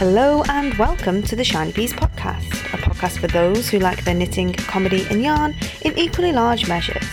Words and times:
Hello 0.00 0.42
and 0.48 0.72
welcome 0.78 1.22
to 1.24 1.36
the 1.36 1.44
Shiny 1.44 1.72
Bees 1.72 1.92
podcast, 1.92 2.48
a 2.72 2.78
podcast 2.78 3.18
for 3.18 3.26
those 3.26 3.68
who 3.68 3.78
like 3.78 4.02
their 4.02 4.14
knitting, 4.14 4.54
comedy, 4.54 5.06
and 5.10 5.22
yarn 5.22 5.54
in 5.82 5.98
equally 5.98 6.32
large 6.32 6.66
measures. 6.66 7.04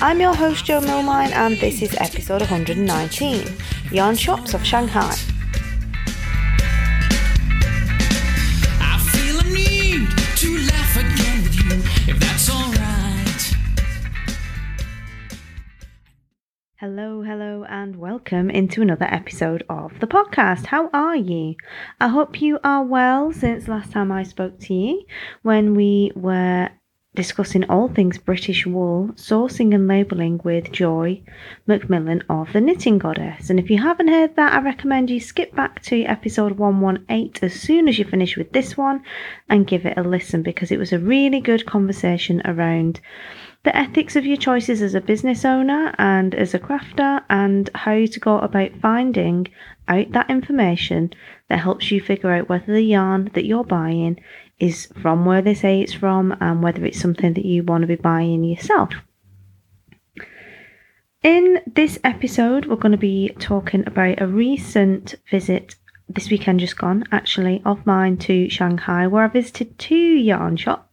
I'm 0.00 0.20
your 0.20 0.32
host, 0.32 0.64
Jo 0.64 0.80
Milmine, 0.80 1.32
and 1.32 1.56
this 1.56 1.82
is 1.82 1.96
episode 1.98 2.40
119 2.42 3.48
Yarn 3.90 4.14
Shops 4.14 4.54
of 4.54 4.64
Shanghai. 4.64 5.16
Hello, 16.82 17.22
hello, 17.22 17.64
and 17.68 17.94
welcome 17.94 18.50
into 18.50 18.82
another 18.82 19.06
episode 19.08 19.62
of 19.70 20.00
the 20.00 20.06
podcast. 20.08 20.66
How 20.66 20.90
are 20.92 21.14
you? 21.14 21.54
I 22.00 22.08
hope 22.08 22.42
you 22.42 22.58
are 22.64 22.82
well 22.82 23.32
since 23.32 23.68
last 23.68 23.92
time 23.92 24.10
I 24.10 24.24
spoke 24.24 24.58
to 24.62 24.74
you 24.74 25.04
when 25.42 25.76
we 25.76 26.10
were 26.16 26.70
discussing 27.14 27.62
all 27.70 27.86
things 27.86 28.18
British 28.18 28.66
wool, 28.66 29.10
sourcing 29.14 29.72
and 29.72 29.86
labelling 29.86 30.40
with 30.42 30.72
Joy 30.72 31.22
Macmillan 31.68 32.24
of 32.28 32.52
the 32.52 32.60
Knitting 32.60 32.98
Goddess. 32.98 33.48
And 33.48 33.60
if 33.60 33.70
you 33.70 33.78
haven't 33.78 34.08
heard 34.08 34.34
that, 34.34 34.52
I 34.52 34.60
recommend 34.60 35.08
you 35.08 35.20
skip 35.20 35.54
back 35.54 35.82
to 35.82 36.02
episode 36.02 36.58
118 36.58 37.48
as 37.48 37.54
soon 37.54 37.86
as 37.86 37.96
you 37.96 38.04
finish 38.04 38.36
with 38.36 38.50
this 38.50 38.76
one 38.76 39.04
and 39.48 39.68
give 39.68 39.86
it 39.86 39.96
a 39.96 40.02
listen 40.02 40.42
because 40.42 40.72
it 40.72 40.78
was 40.78 40.92
a 40.92 40.98
really 40.98 41.38
good 41.38 41.64
conversation 41.64 42.42
around 42.44 43.00
the 43.64 43.76
ethics 43.76 44.16
of 44.16 44.26
your 44.26 44.36
choices 44.36 44.82
as 44.82 44.94
a 44.94 45.00
business 45.00 45.44
owner 45.44 45.94
and 45.98 46.34
as 46.34 46.52
a 46.52 46.58
crafter, 46.58 47.22
and 47.30 47.70
how 47.74 48.04
to 48.04 48.20
go 48.20 48.38
about 48.38 48.72
finding 48.80 49.46
out 49.88 50.10
that 50.12 50.30
information 50.30 51.12
that 51.48 51.60
helps 51.60 51.90
you 51.90 52.00
figure 52.00 52.32
out 52.32 52.48
whether 52.48 52.72
the 52.72 52.82
yarn 52.82 53.30
that 53.34 53.44
you're 53.44 53.64
buying 53.64 54.18
is 54.58 54.86
from 55.00 55.24
where 55.24 55.42
they 55.42 55.54
say 55.54 55.80
it's 55.80 55.92
from 55.92 56.36
and 56.40 56.62
whether 56.62 56.84
it's 56.84 57.00
something 57.00 57.34
that 57.34 57.44
you 57.44 57.62
want 57.62 57.82
to 57.82 57.86
be 57.88 57.96
buying 57.96 58.44
yourself. 58.44 58.92
In 61.22 61.60
this 61.72 62.00
episode, 62.02 62.66
we're 62.66 62.76
going 62.76 62.92
to 62.92 62.98
be 62.98 63.30
talking 63.38 63.84
about 63.86 64.20
a 64.20 64.26
recent 64.26 65.14
visit 65.30 65.76
this 66.08 66.30
weekend 66.30 66.60
just 66.60 66.76
gone, 66.76 67.04
actually, 67.12 67.62
of 67.64 67.86
mine 67.86 68.16
to 68.18 68.48
Shanghai, 68.50 69.06
where 69.06 69.24
I 69.24 69.28
visited 69.28 69.78
two 69.78 69.94
yarn 69.94 70.56
shops. 70.56 70.91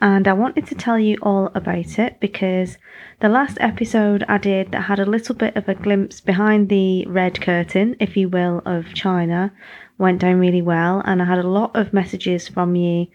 And 0.00 0.26
I 0.28 0.32
wanted 0.32 0.66
to 0.66 0.74
tell 0.74 0.98
you 0.98 1.16
all 1.22 1.50
about 1.54 1.98
it 1.98 2.20
because 2.20 2.78
the 3.20 3.28
last 3.28 3.58
episode 3.60 4.24
I 4.28 4.38
did 4.38 4.72
that 4.72 4.82
had 4.82 4.98
a 4.98 5.06
little 5.06 5.34
bit 5.34 5.56
of 5.56 5.68
a 5.68 5.74
glimpse 5.74 6.20
behind 6.20 6.68
the 6.68 7.06
red 7.06 7.40
curtain, 7.40 7.96
if 8.00 8.16
you 8.16 8.28
will, 8.28 8.62
of 8.64 8.94
China 8.94 9.52
went 9.98 10.20
down 10.20 10.38
really 10.38 10.62
well. 10.62 11.02
And 11.04 11.20
I 11.20 11.24
had 11.24 11.38
a 11.38 11.48
lot 11.48 11.74
of 11.74 11.92
messages 11.92 12.48
from 12.48 12.76
you 12.76 13.06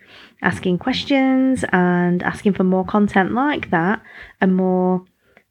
asking 0.41 0.79
questions 0.79 1.63
and 1.71 2.21
asking 2.23 2.53
for 2.53 2.63
more 2.63 2.85
content 2.85 3.33
like 3.33 3.69
that 3.69 4.01
and 4.41 4.55
more 4.55 5.05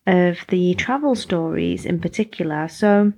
of 0.06 0.38
the 0.48 0.74
travel 0.74 1.14
stories 1.14 1.86
in 1.86 2.00
particular. 2.00 2.68
So, 2.68 3.12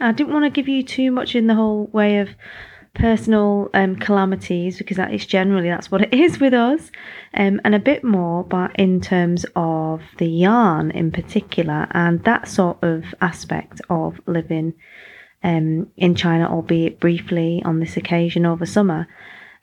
I 0.00 0.12
didn't 0.12 0.32
want 0.32 0.44
to 0.44 0.50
give 0.50 0.68
you 0.68 0.82
too 0.82 1.10
much 1.10 1.34
in 1.34 1.46
the 1.46 1.54
whole 1.54 1.86
way 1.92 2.18
of 2.18 2.30
personal 2.94 3.68
um, 3.74 3.96
calamities 3.96 4.78
because 4.78 4.96
that 4.96 5.12
is 5.12 5.26
generally 5.26 5.68
that's 5.68 5.90
what 5.90 6.02
it 6.02 6.14
is 6.14 6.40
with 6.40 6.54
us, 6.54 6.90
um, 7.34 7.60
and 7.64 7.74
a 7.74 7.78
bit 7.78 8.04
more, 8.04 8.44
but 8.44 8.74
in 8.76 9.00
terms 9.00 9.44
of 9.56 10.02
the 10.18 10.28
yarn 10.28 10.90
in 10.90 11.10
particular 11.10 11.86
and 11.90 12.22
that 12.24 12.48
sort 12.48 12.82
of 12.82 13.04
aspect 13.20 13.80
of 13.90 14.20
living 14.26 14.74
um, 15.42 15.88
in 15.96 16.14
China, 16.14 16.48
albeit 16.48 16.98
briefly 16.98 17.62
on 17.64 17.78
this 17.78 17.96
occasion 17.96 18.46
over 18.46 18.64
summer. 18.64 19.06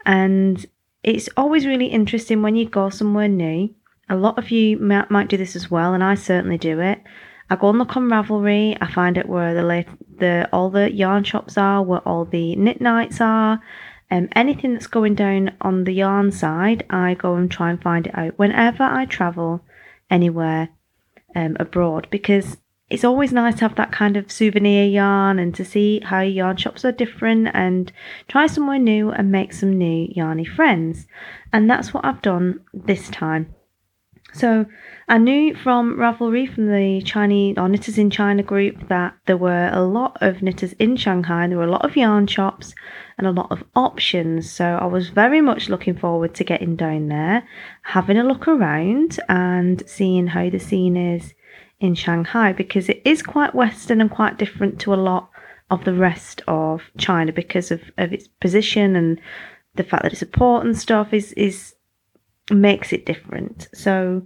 And 0.06 0.64
it's 1.04 1.28
always 1.36 1.66
really 1.66 1.88
interesting 1.88 2.42
when 2.42 2.56
you 2.56 2.70
go 2.70 2.90
somewhere 2.90 3.28
new. 3.28 3.74
A 4.10 4.16
lot 4.16 4.38
of 4.38 4.52
you 4.52 4.78
might, 4.78 5.10
might 5.10 5.30
do 5.30 5.38
this 5.38 5.56
as 5.56 5.72
well, 5.72 5.94
and 5.94 6.04
I 6.04 6.16
certainly 6.16 6.58
do 6.58 6.80
it. 6.80 7.02
I 7.50 7.56
go 7.56 7.70
and 7.70 7.80
look 7.80 7.98
on 7.98 8.10
Ravelry. 8.10 8.78
I 8.80 8.92
find 8.92 9.18
out 9.18 9.28
where 9.28 9.54
the 9.54 9.64
late, 9.64 9.88
the 10.18 10.50
all 10.52 10.70
the 10.70 10.92
yarn 10.92 11.24
shops 11.24 11.58
are, 11.58 11.82
where 11.82 12.00
all 12.00 12.26
the 12.26 12.56
knit 12.56 12.82
nights 12.82 13.20
are, 13.22 13.62
um, 14.10 14.30
anything 14.34 14.74
that's 14.74 14.88
going 14.88 15.16
down 15.16 15.56
on 15.62 15.84
the 15.84 15.94
yarn 15.94 16.32
side. 16.32 16.86
I 16.90 17.14
go 17.14 17.36
and 17.36 17.50
try 17.50 17.70
and 17.70 17.82
find 17.82 18.08
it 18.08 18.18
out 18.18 18.38
whenever 18.38 18.84
I 18.84 19.06
travel 19.06 19.62
anywhere 20.10 20.70
um, 21.36 21.56
abroad 21.60 22.08
because 22.12 22.58
it's 22.90 23.06
always 23.06 23.32
nice 23.32 23.56
to 23.56 23.62
have 23.62 23.76
that 23.76 23.94
kind 23.94 24.18
of 24.18 24.30
souvenir 24.30 24.86
yarn 24.86 25.40
and 25.40 25.56
to 25.56 25.64
see 25.64 26.02
how 26.02 26.20
yarn 26.20 26.58
shops 26.58 26.84
are 26.84 26.92
different 26.92 27.48
and 27.54 27.92
try 28.28 28.48
somewhere 28.48 28.80
new 28.80 29.12
and 29.12 29.32
make 29.32 29.54
some 29.54 29.78
new 29.78 30.08
yarny 30.14 30.46
friends. 30.46 31.08
And 31.54 31.70
that's 31.70 31.94
what 31.94 32.04
I've 32.04 32.22
done 32.22 32.60
this 32.74 33.10
time. 33.10 33.56
So 34.34 34.66
I 35.08 35.18
knew 35.18 35.56
from 35.56 35.98
Ravelry, 35.98 36.54
from 36.54 36.68
the 36.68 37.02
Chinese 37.02 37.58
or 37.58 37.68
Knitters 37.68 37.98
in 37.98 38.10
China 38.10 38.44
group, 38.44 38.88
that 38.88 39.16
there 39.26 39.38
were 39.38 39.70
a 39.74 39.84
lot 39.84 40.18
of 40.22 40.42
knitters 40.42 40.74
in 40.74 40.96
Shanghai. 40.96 41.48
There 41.48 41.58
were 41.58 41.66
a 41.66 41.72
lot 41.72 41.84
of 41.84 41.98
yarn 41.98 42.28
shops 42.28 42.74
and 43.18 43.28
a 43.28 43.32
lot 43.32 43.52
of 43.52 43.64
options. 43.76 44.50
So 44.50 44.66
I 44.66 44.86
was 44.86 45.10
very 45.10 45.42
much 45.42 45.70
looking 45.70 45.98
forward 45.98 46.34
to 46.36 46.44
getting 46.44 46.76
down 46.76 47.10
there, 47.10 47.48
having 47.82 48.18
a 48.18 48.24
look 48.24 48.48
around, 48.48 49.20
and 49.28 49.84
seeing 49.86 50.28
how 50.28 50.50
the 50.50 50.60
scene 50.60 50.96
is 50.96 51.34
in 51.82 51.96
Shanghai 51.96 52.54
because 52.54 52.88
it 52.88 53.02
is 53.04 53.22
quite 53.22 53.56
Western 53.56 54.00
and 54.00 54.10
quite 54.10 54.38
different 54.38 54.80
to 54.80 54.94
a 54.94 54.96
lot 54.96 55.30
of 55.70 55.84
the 55.84 55.94
rest 55.94 56.42
of 56.48 56.84
China 56.98 57.34
because 57.34 57.72
of, 57.72 57.82
of 57.98 58.14
its 58.14 58.28
position 58.28 58.96
and 58.96 59.20
the 59.76 59.84
fact 59.84 60.04
that 60.04 60.14
it's 60.14 60.22
a 60.22 60.26
port 60.26 60.66
and 60.66 60.78
stuff 60.78 61.14
is 61.14 61.32
is 61.34 61.74
makes 62.52 62.94
it 62.94 63.06
different. 63.06 63.68
So 63.74 64.24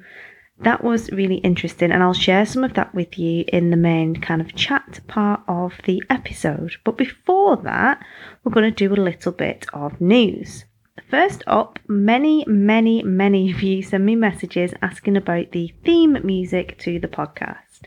that 0.59 0.83
was 0.83 1.11
really 1.11 1.37
interesting, 1.37 1.91
and 1.91 2.01
I'll 2.01 2.13
share 2.13 2.45
some 2.45 2.63
of 2.63 2.73
that 2.75 2.93
with 2.95 3.19
you 3.19 3.43
in 3.49 3.71
the 3.71 3.77
main 3.77 4.15
kind 4.15 4.41
of 4.41 4.55
chat 4.55 5.01
part 5.07 5.41
of 5.47 5.73
the 5.83 6.01
episode. 6.09 6.77
But 6.83 6.97
before 6.97 7.57
that, 7.57 8.03
we're 8.43 8.53
going 8.53 8.71
to 8.71 8.87
do 8.87 8.93
a 8.93 8.95
little 8.95 9.33
bit 9.33 9.65
of 9.73 9.99
news. 9.99 10.65
First 11.09 11.43
up, 11.45 11.77
many, 11.87 12.45
many, 12.47 13.03
many 13.03 13.51
of 13.51 13.61
you 13.61 13.83
send 13.83 14.05
me 14.05 14.15
messages 14.15 14.73
asking 14.81 15.17
about 15.17 15.51
the 15.51 15.73
theme 15.83 16.17
music 16.23 16.79
to 16.79 16.99
the 16.99 17.09
podcast. 17.09 17.83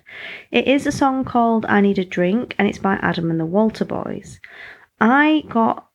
It 0.53 0.69
is 0.69 0.87
a 0.87 0.93
song 0.93 1.25
called 1.25 1.65
I 1.67 1.81
Need 1.81 1.99
a 1.99 2.05
Drink, 2.05 2.55
and 2.59 2.69
it's 2.69 2.79
by 2.79 2.97
Adam 2.97 3.31
and 3.31 3.41
the 3.41 3.47
Walter 3.47 3.87
Boys. 3.87 4.41
I 5.01 5.45
got 5.49 5.89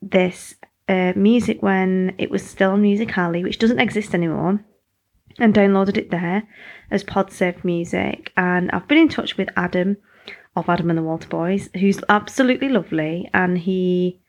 this 0.00 0.54
uh, 0.88 1.12
music 1.16 1.62
when 1.62 2.14
it 2.18 2.30
was 2.30 2.44
still 2.44 2.72
on 2.72 2.82
Music 2.82 3.16
Alley, 3.16 3.42
which 3.42 3.58
doesn't 3.58 3.80
exist 3.80 4.14
anymore, 4.14 4.64
and 5.38 5.54
downloaded 5.54 5.96
it 5.96 6.10
there 6.10 6.44
as 6.90 7.04
PodSafe 7.04 7.64
Music. 7.64 8.32
And 8.36 8.70
I've 8.70 8.88
been 8.88 8.98
in 8.98 9.08
touch 9.08 9.36
with 9.36 9.48
Adam 9.56 9.96
of 10.54 10.68
Adam 10.68 10.88
and 10.90 10.98
the 10.98 11.02
Walter 11.02 11.28
Boys, 11.28 11.68
who's 11.74 12.00
absolutely 12.08 12.68
lovely, 12.68 13.28
and 13.34 13.58
he 13.58 14.20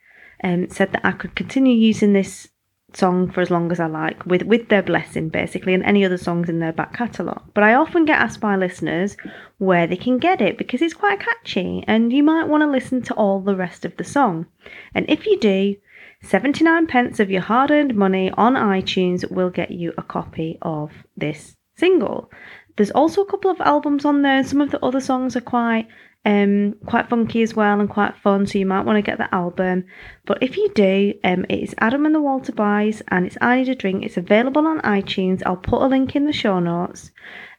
um, 0.44 0.70
said 0.70 0.92
that 0.92 1.06
I 1.06 1.12
could 1.12 1.36
continue 1.36 1.74
using 1.74 2.14
this 2.14 2.50
song 2.94 3.30
for 3.32 3.42
as 3.42 3.52
long 3.52 3.72
as 3.72 3.80
I 3.80 3.86
like, 3.86 4.26
with 4.26 4.44
with 4.44 4.70
their 4.70 4.84
blessing 4.84 5.30
basically, 5.30 5.74
and 5.74 5.84
any 5.84 6.04
other 6.04 6.18
songs 6.18 6.50
in 6.50 6.60
their 6.60 6.74
back 6.74 6.94
catalogue. 6.94 7.44
But 7.54 7.64
I 7.64 7.76
often 7.76 8.06
get 8.06 8.20
asked 8.20 8.42
by 8.42 8.56
listeners 8.56 9.16
where 9.58 9.88
they 9.88 9.96
can 9.96 10.18
get 10.18 10.42
it 10.42 10.58
because 10.58 10.82
it's 10.82 10.94
quite 10.94 11.20
catchy, 11.20 11.84
and 11.88 12.12
you 12.12 12.24
might 12.24 12.48
want 12.48 12.62
to 12.62 12.70
listen 12.70 13.02
to 13.04 13.14
all 13.14 13.40
the 13.40 13.56
rest 13.56 13.86
of 13.86 13.96
the 13.98 14.04
song. 14.04 14.48
And 14.94 15.10
if 15.10 15.26
you 15.26 15.40
do, 15.40 15.76
79 16.24 16.88
pence 16.88 17.20
of 17.20 17.30
your 17.30 17.42
hard 17.42 17.72
earned 17.72 17.96
money 17.96 18.32
on 18.32 18.56
iTunes 18.56 19.30
will 19.32 19.50
get 19.50 19.72
you 19.72 19.94
a 19.98 20.04
copy 20.04 20.58
of 20.62 20.92
this 21.16 21.56
single. 21.78 22.32
There's 22.76 22.92
also 22.92 23.22
a 23.22 23.26
couple 23.30 23.52
of 23.52 23.62
albums 23.62 24.06
on 24.06 24.22
there. 24.22 24.44
Some 24.44 24.62
of 24.62 24.72
the 24.72 24.84
other 24.84 25.00
songs 25.00 25.36
are 25.36 25.42
quite 25.42 25.88
um 26.26 26.76
quite 26.86 27.08
funky 27.08 27.42
as 27.42 27.56
well 27.56 27.80
and 27.80 27.90
quite 27.90 28.18
fun, 28.18 28.46
so 28.46 28.58
you 28.58 28.66
might 28.66 28.86
want 28.86 28.98
to 28.98 29.10
get 29.10 29.18
the 29.18 29.34
album. 29.34 29.86
But 30.26 30.42
if 30.42 30.58
you 30.58 30.70
do, 30.74 31.14
um 31.24 31.46
it 31.50 31.64
is 31.64 31.76
Adam 31.78 32.06
and 32.06 32.16
the 32.16 32.22
Walter 32.22 32.52
Boys 32.52 33.02
and 33.10 33.26
it's 33.26 33.38
I 33.40 33.58
Need 33.58 33.70
a 33.70 33.76
Drink. 33.76 34.04
It's 34.04 34.18
available 34.18 34.66
on 34.68 34.82
iTunes. 34.82 35.44
I'll 35.46 35.56
put 35.56 35.84
a 35.84 35.88
link 35.88 36.16
in 36.16 36.26
the 36.26 36.34
show 36.34 36.60
notes. 36.60 37.12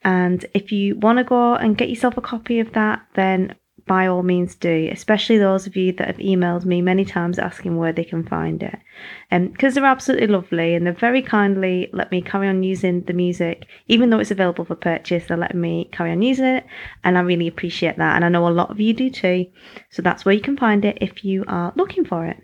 And 0.02 0.44
if 0.54 0.72
you 0.72 0.96
want 0.96 1.19
to 1.19 1.25
go 1.25 1.54
and 1.54 1.78
get 1.78 1.88
yourself 1.88 2.16
a 2.16 2.20
copy 2.20 2.61
of 2.61 2.72
that, 2.72 3.02
then 3.14 3.54
by 3.88 4.06
all 4.06 4.23
means 4.23 4.55
do, 4.55 4.88
especially 4.93 5.38
those 5.38 5.67
of 5.67 5.75
you 5.75 5.93
that 5.94 6.06
have 6.06 6.19
emailed 6.19 6.64
me 6.64 6.81
many 6.81 7.05
times 7.05 7.38
asking 7.38 7.76
where 7.76 7.93
they 7.93 8.05
can 8.05 8.23
find 8.23 8.62
it. 8.62 8.79
And 9.32 9.52
because 9.52 9.76
um, 9.76 9.82
they're 9.82 9.90
absolutely 9.90 10.29
lovely 10.29 10.75
and 10.75 10.87
they're 10.87 10.93
very 10.93 11.23
kindly 11.23 11.90
let 11.93 12.12
me 12.12 12.23
carry 12.23 12.46
on 12.46 12.62
using 12.62 13.02
the 13.02 13.12
music, 13.12 13.67
even 13.88 14.11
though 14.11 14.20
it's 14.20 14.31
available 14.31 14.64
for 14.64 14.76
purchase, 14.76 15.26
they're 15.26 15.37
letting 15.37 15.61
me 15.61 15.88
carry 15.90 16.12
on 16.12 16.23
using 16.23 16.44
it. 16.44 16.67
And 17.02 17.19
I 17.19 17.23
really 17.23 17.49
appreciate 17.49 17.99
that. 17.99 18.14
And 18.14 18.25
I 18.25 18.29
know 18.29 18.46
a 18.46 18.50
lot 18.50 18.70
of 18.70 18.79
you 18.79 18.94
do 18.94 19.11
too. 19.11 19.46
So 19.90 20.02
that's 20.02 20.25
where 20.25 20.35
you 20.35 20.40
can 20.40 20.56
find 20.56 20.85
it 20.85 20.99
if 21.00 21.25
you 21.25 21.44
are 21.49 21.73
looking 21.75 22.05
for 22.05 22.26
it. 22.26 22.37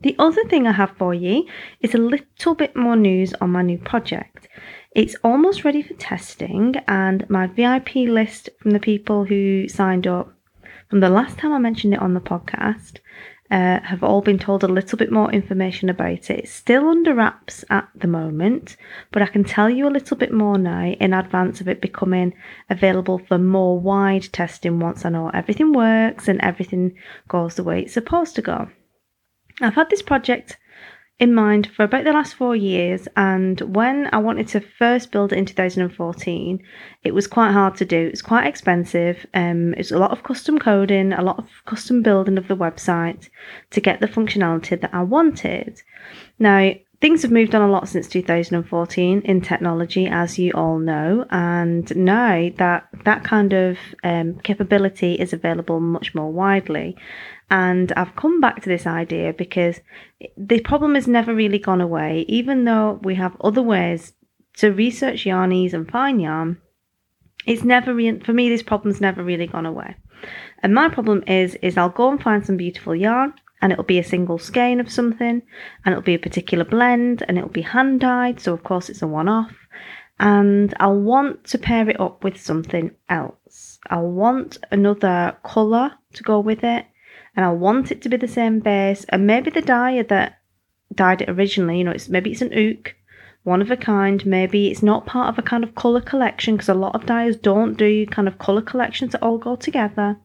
The 0.00 0.16
other 0.18 0.44
thing 0.44 0.66
I 0.66 0.72
have 0.72 0.96
for 0.98 1.14
you 1.14 1.46
is 1.80 1.94
a 1.94 1.98
little 1.98 2.54
bit 2.54 2.76
more 2.76 2.96
news 2.96 3.32
on 3.34 3.50
my 3.50 3.62
new 3.62 3.78
project. 3.78 4.48
It's 4.94 5.16
almost 5.22 5.64
ready 5.64 5.82
for 5.82 5.94
testing, 5.94 6.76
and 6.88 7.28
my 7.28 7.46
VIP 7.46 7.96
list 7.96 8.48
from 8.60 8.70
the 8.70 8.80
people 8.80 9.24
who 9.24 9.68
signed 9.68 10.06
up 10.06 10.35
from 10.88 11.00
the 11.00 11.08
last 11.08 11.38
time 11.38 11.52
I 11.52 11.58
mentioned 11.58 11.94
it 11.94 12.00
on 12.00 12.14
the 12.14 12.20
podcast 12.20 13.00
uh, 13.50 13.80
have 13.80 14.02
all 14.02 14.22
been 14.22 14.38
told 14.38 14.64
a 14.64 14.68
little 14.68 14.98
bit 14.98 15.12
more 15.12 15.30
information 15.30 15.88
about 15.88 16.30
it. 16.30 16.40
It's 16.40 16.52
still 16.52 16.88
under 16.88 17.14
wraps 17.14 17.64
at 17.70 17.88
the 17.94 18.08
moment, 18.08 18.76
but 19.12 19.22
I 19.22 19.26
can 19.26 19.44
tell 19.44 19.70
you 19.70 19.86
a 19.86 19.90
little 19.90 20.16
bit 20.16 20.32
more 20.32 20.58
now 20.58 20.84
in 20.84 21.14
advance 21.14 21.60
of 21.60 21.68
it 21.68 21.80
becoming 21.80 22.34
available 22.68 23.18
for 23.18 23.38
more 23.38 23.78
wide 23.78 24.24
testing 24.32 24.80
once 24.80 25.04
I 25.04 25.10
know 25.10 25.30
everything 25.30 25.72
works 25.72 26.28
and 26.28 26.40
everything 26.40 26.96
goes 27.28 27.54
the 27.54 27.64
way 27.64 27.82
it's 27.82 27.94
supposed 27.94 28.34
to 28.36 28.42
go. 28.42 28.68
I've 29.60 29.74
had 29.74 29.90
this 29.90 30.02
project 30.02 30.56
in 31.18 31.34
mind 31.34 31.70
for 31.74 31.84
about 31.84 32.04
the 32.04 32.12
last 32.12 32.34
four 32.34 32.54
years. 32.54 33.08
And 33.16 33.60
when 33.60 34.08
I 34.12 34.18
wanted 34.18 34.48
to 34.48 34.60
first 34.60 35.10
build 35.10 35.32
it 35.32 35.38
in 35.38 35.46
2014, 35.46 36.62
it 37.04 37.14
was 37.14 37.26
quite 37.26 37.52
hard 37.52 37.76
to 37.76 37.84
do. 37.84 38.10
It's 38.12 38.20
quite 38.20 38.46
expensive. 38.46 39.26
Um, 39.32 39.72
it's 39.74 39.92
a 39.92 39.98
lot 39.98 40.10
of 40.10 40.22
custom 40.22 40.58
coding, 40.58 41.12
a 41.12 41.22
lot 41.22 41.38
of 41.38 41.48
custom 41.64 42.02
building 42.02 42.36
of 42.36 42.48
the 42.48 42.56
website 42.56 43.30
to 43.70 43.80
get 43.80 44.00
the 44.00 44.08
functionality 44.08 44.78
that 44.80 44.92
I 44.92 45.02
wanted. 45.02 45.82
Now, 46.38 46.72
things 47.06 47.22
have 47.22 47.30
moved 47.30 47.54
on 47.54 47.62
a 47.62 47.70
lot 47.70 47.88
since 47.88 48.08
2014 48.08 49.20
in 49.20 49.40
technology, 49.40 50.08
as 50.08 50.40
you 50.40 50.50
all 50.56 50.80
know, 50.80 51.24
and 51.30 51.96
now 51.96 52.50
that 52.56 52.88
that 53.04 53.22
kind 53.22 53.52
of 53.52 53.78
um, 54.02 54.36
capability 54.40 55.12
is 55.14 55.32
available 55.32 55.78
much 55.78 56.16
more 56.16 56.32
widely. 56.32 56.96
And 57.48 57.92
I've 57.92 58.16
come 58.16 58.40
back 58.40 58.60
to 58.60 58.68
this 58.68 58.88
idea 58.88 59.32
because 59.32 59.78
the 60.36 60.58
problem 60.62 60.96
has 60.96 61.06
never 61.06 61.32
really 61.32 61.60
gone 61.60 61.80
away, 61.80 62.24
even 62.26 62.64
though 62.64 62.98
we 63.04 63.14
have 63.14 63.36
other 63.40 63.62
ways 63.62 64.12
to 64.56 64.72
research 64.72 65.26
yarnies 65.26 65.74
and 65.74 65.88
find 65.88 66.20
yarn. 66.20 66.60
It's 67.46 67.62
never 67.62 67.94
re- 67.94 68.18
for 68.18 68.32
me. 68.32 68.48
This 68.48 68.64
problem's 68.64 69.00
never 69.00 69.22
really 69.22 69.46
gone 69.46 69.66
away. 69.66 69.94
And 70.60 70.74
my 70.74 70.88
problem 70.88 71.22
is, 71.28 71.54
is 71.62 71.76
I'll 71.76 71.88
go 71.88 72.10
and 72.10 72.20
find 72.20 72.44
some 72.44 72.56
beautiful 72.56 72.96
yarn, 72.96 73.32
and 73.60 73.72
it'll 73.72 73.84
be 73.84 73.98
a 73.98 74.04
single 74.04 74.38
skein 74.38 74.80
of 74.80 74.90
something, 74.90 75.42
and 75.84 75.92
it'll 75.92 76.02
be 76.02 76.14
a 76.14 76.18
particular 76.18 76.64
blend, 76.64 77.22
and 77.26 77.38
it'll 77.38 77.50
be 77.50 77.62
hand 77.62 78.00
dyed. 78.00 78.40
So 78.40 78.52
of 78.52 78.62
course 78.62 78.88
it's 78.88 79.02
a 79.02 79.06
one-off, 79.06 79.54
and 80.18 80.74
I'll 80.80 81.00
want 81.00 81.44
to 81.44 81.58
pair 81.58 81.88
it 81.88 82.00
up 82.00 82.24
with 82.24 82.40
something 82.40 82.90
else. 83.08 83.78
I'll 83.88 84.10
want 84.10 84.58
another 84.70 85.36
colour 85.44 85.92
to 86.14 86.22
go 86.22 86.40
with 86.40 86.64
it 86.64 86.86
and 87.36 87.44
I 87.44 87.50
want 87.50 87.92
it 87.92 88.02
to 88.02 88.08
be 88.08 88.16
the 88.16 88.28
same 88.28 88.60
base. 88.60 89.04
And 89.10 89.26
maybe 89.26 89.50
the 89.50 89.62
dyer 89.62 90.02
that 90.04 90.38
dyed 90.94 91.22
it 91.22 91.28
originally, 91.28 91.78
you 91.78 91.84
know, 91.84 91.90
it's 91.90 92.08
maybe 92.08 92.32
it's 92.32 92.42
an 92.42 92.54
ook, 92.54 92.94
one 93.44 93.60
of 93.60 93.70
a 93.70 93.76
kind. 93.76 94.24
Maybe 94.24 94.70
it's 94.70 94.82
not 94.82 95.06
part 95.06 95.28
of 95.28 95.38
a 95.38 95.46
kind 95.46 95.62
of 95.62 95.74
color 95.74 96.00
collection 96.00 96.56
because 96.56 96.70
a 96.70 96.74
lot 96.74 96.94
of 96.94 97.06
dyers 97.06 97.36
don't 97.36 97.76
do 97.76 98.06
kind 98.06 98.26
of 98.26 98.38
color 98.38 98.62
collections 98.62 99.12
that 99.12 99.22
all 99.22 99.38
go 99.38 99.54
together. 99.54 100.16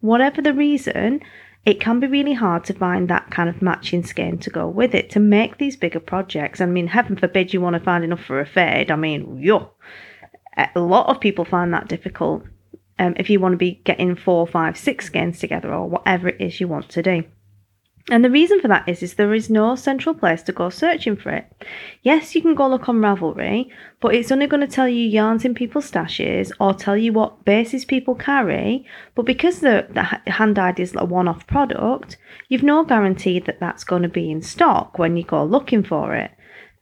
Whatever 0.00 0.40
the 0.40 0.54
reason, 0.54 1.20
it 1.66 1.80
can 1.80 1.98
be 1.98 2.06
really 2.06 2.32
hard 2.32 2.64
to 2.64 2.72
find 2.72 3.08
that 3.08 3.30
kind 3.30 3.48
of 3.48 3.60
matching 3.60 4.04
skin 4.04 4.38
to 4.38 4.50
go 4.50 4.68
with 4.68 4.94
it 4.94 5.10
to 5.10 5.20
make 5.20 5.58
these 5.58 5.76
bigger 5.76 5.98
projects. 5.98 6.60
I 6.60 6.66
mean, 6.66 6.86
heaven 6.86 7.16
forbid 7.16 7.52
you 7.52 7.60
want 7.60 7.74
to 7.74 7.80
find 7.80 8.04
enough 8.04 8.22
for 8.22 8.40
a 8.40 8.46
fade. 8.46 8.90
I 8.90 8.96
mean, 8.96 9.38
yo, 9.38 9.72
a 10.56 10.80
lot 10.80 11.08
of 11.08 11.20
people 11.20 11.44
find 11.44 11.74
that 11.74 11.88
difficult 11.88 12.44
um, 13.00 13.14
if 13.18 13.28
you 13.28 13.40
want 13.40 13.52
to 13.52 13.58
be 13.58 13.80
getting 13.84 14.14
four, 14.14 14.46
five, 14.46 14.78
six 14.78 15.06
skins 15.06 15.40
together 15.40 15.74
or 15.74 15.88
whatever 15.88 16.28
it 16.28 16.40
is 16.40 16.60
you 16.60 16.68
want 16.68 16.88
to 16.90 17.02
do. 17.02 17.24
And 18.08 18.24
the 18.24 18.30
reason 18.30 18.60
for 18.60 18.68
that 18.68 18.88
is, 18.88 19.02
is 19.02 19.14
there 19.14 19.34
is 19.34 19.50
no 19.50 19.74
central 19.74 20.14
place 20.14 20.40
to 20.44 20.52
go 20.52 20.70
searching 20.70 21.16
for 21.16 21.30
it. 21.30 21.44
Yes, 22.02 22.36
you 22.36 22.42
can 22.42 22.54
go 22.54 22.68
look 22.68 22.88
on 22.88 23.00
Ravelry, 23.00 23.68
but 24.00 24.14
it's 24.14 24.30
only 24.30 24.46
going 24.46 24.60
to 24.60 24.68
tell 24.68 24.88
you 24.88 25.02
yarns 25.02 25.44
in 25.44 25.56
people's 25.56 25.90
stashes 25.90 26.52
or 26.60 26.72
tell 26.72 26.96
you 26.96 27.12
what 27.12 27.44
bases 27.44 27.84
people 27.84 28.14
carry. 28.14 28.86
But 29.16 29.26
because 29.26 29.58
the, 29.58 29.88
the 29.90 30.30
hand 30.30 30.54
dyed 30.54 30.78
is 30.78 30.94
a 30.94 31.04
one 31.04 31.26
off 31.26 31.48
product, 31.48 32.16
you've 32.48 32.62
no 32.62 32.84
guarantee 32.84 33.40
that 33.40 33.58
that's 33.58 33.82
going 33.82 34.02
to 34.02 34.08
be 34.08 34.30
in 34.30 34.40
stock 34.40 35.00
when 35.00 35.16
you 35.16 35.24
go 35.24 35.44
looking 35.44 35.82
for 35.82 36.14
it. 36.14 36.30